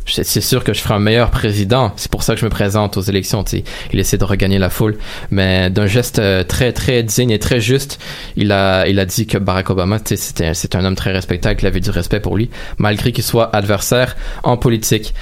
c'est 0.07 0.41
sûr 0.41 0.65
que 0.65 0.73
je 0.73 0.81
ferai 0.81 0.95
un 0.95 0.99
meilleur 0.99 1.31
président. 1.31 1.93
C'est 1.97 2.11
pour 2.11 2.23
ça 2.23 2.35
que 2.35 2.41
je 2.41 2.45
me 2.45 2.51
présente 2.51 2.96
aux 2.97 3.03
élections. 3.03 3.45
Il 3.93 3.99
essaie 3.99 4.19
de 4.19 4.25
regagner 4.25 4.59
la 4.59 4.71
foule, 4.71 4.97
mais 5.31 5.71
d'un 5.71 5.87
geste 5.87 6.19
euh, 6.19 6.43
très 6.43 6.73
très 6.73 7.03
digne 7.03 7.31
et 7.31 7.39
très 7.39 7.61
juste, 7.61 7.99
il 8.37 8.53
a 8.53 8.87
il 8.87 8.99
a 8.99 9.05
dit 9.05 9.27
que 9.27 9.39
Barack 9.39 9.71
Obama, 9.71 9.99
c'était 10.05 10.55
c'est 10.55 10.75
un 10.75 10.85
homme 10.85 10.97
très 10.97 11.13
respectable, 11.13 11.57
qu'il 11.57 11.69
avait 11.69 11.81
du 11.81 11.91
respect 11.91 12.21
pour 12.21 12.37
lui, 12.37 12.51
malgré 12.79 13.13
qu'il 13.13 13.25
soit 13.25 13.55
adversaire 13.55 14.17
en 14.43 14.57
politique. 14.57 15.15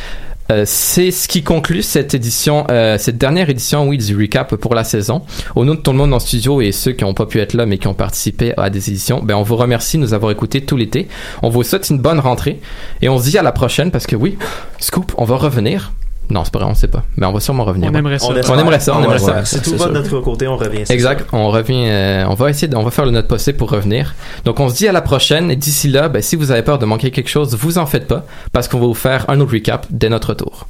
Euh, 0.52 0.64
c'est 0.66 1.10
ce 1.10 1.26
qui 1.26 1.42
conclut 1.42 1.82
cette 1.82 2.12
édition, 2.12 2.66
euh, 2.70 2.98
cette 2.98 3.16
dernière 3.16 3.48
édition, 3.48 3.88
oui, 3.88 3.96
du 3.96 4.14
recap 4.14 4.54
pour 4.56 4.74
la 4.74 4.84
saison. 4.84 5.22
Au 5.54 5.64
nom 5.64 5.74
de 5.74 5.80
tout 5.80 5.90
le 5.90 5.96
monde 5.96 6.12
en 6.12 6.18
studio 6.18 6.60
et 6.60 6.70
ceux 6.70 6.92
qui 6.92 7.04
n'ont 7.04 7.14
pas 7.14 7.24
pu 7.24 7.40
être 7.40 7.54
là 7.54 7.64
mais 7.64 7.78
qui 7.78 7.86
ont 7.86 7.94
participé 7.94 8.52
à 8.58 8.68
des 8.68 8.90
éditions, 8.90 9.22
ben 9.22 9.36
on 9.36 9.42
vous 9.42 9.56
remercie 9.56 9.96
de 9.96 10.02
nous 10.02 10.12
avoir 10.12 10.30
écoutés 10.32 10.62
tout 10.62 10.76
l'été. 10.76 11.08
On 11.42 11.48
vous 11.48 11.62
souhaite 11.62 11.88
une 11.88 11.98
bonne 11.98 12.20
rentrée 12.20 12.60
et 13.00 13.08
on 13.08 13.18
se 13.18 13.30
dit 13.30 13.38
à 13.38 13.42
la 13.42 13.52
prochaine 13.52 13.90
parce 13.90 14.06
que 14.06 14.16
oui, 14.16 14.36
Scoop, 14.78 15.12
on 15.16 15.24
va 15.24 15.36
revenir. 15.36 15.92
Non, 16.30 16.42
c'est 16.44 16.52
pas 16.52 16.58
vrai, 16.60 16.68
on 16.70 16.74
sait 16.74 16.88
pas, 16.88 17.02
mais 17.16 17.26
on 17.26 17.32
va 17.32 17.40
sûrement 17.40 17.64
revenir. 17.64 17.90
On 17.92 17.94
aimerait 17.94 18.18
ça. 18.18 18.28
On, 18.28 18.58
aimerait 18.58 18.80
ça, 18.80 18.96
on 18.96 19.02
aimerait 19.02 19.18
ça. 19.18 19.44
Si 19.44 19.60
tout 19.60 19.76
va 19.76 19.88
de 19.88 19.92
notre 19.92 20.20
côté, 20.20 20.48
on 20.48 20.56
revient. 20.56 20.80
c'est 20.84 20.94
Exact, 20.94 21.26
on 21.32 21.48
revient, 21.50 21.86
euh, 21.88 22.24
on 22.28 22.34
va 22.34 22.50
essayer, 22.50 22.68
de- 22.68 22.76
on 22.76 22.82
va 22.82 22.90
faire 22.90 23.04
le 23.04 23.10
notre 23.10 23.28
possible 23.28 23.58
pour 23.58 23.70
revenir. 23.70 24.14
Donc 24.44 24.58
on 24.60 24.68
se 24.68 24.76
dit 24.76 24.88
à 24.88 24.92
la 24.92 25.02
prochaine 25.02 25.50
et 25.50 25.56
d'ici 25.56 25.88
là, 25.88 26.08
ben, 26.08 26.22
si 26.22 26.36
vous 26.36 26.50
avez 26.50 26.62
peur 26.62 26.78
de 26.78 26.86
manquer 26.86 27.10
quelque 27.10 27.28
chose, 27.30 27.54
vous 27.54 27.78
en 27.78 27.86
faites 27.86 28.06
pas 28.08 28.24
parce 28.52 28.68
qu'on 28.68 28.80
va 28.80 28.86
vous 28.86 28.94
faire 28.94 29.24
un 29.28 29.38
autre 29.40 29.52
recap 29.52 29.86
dès 29.90 30.08
notre 30.08 30.30
retour. 30.30 30.66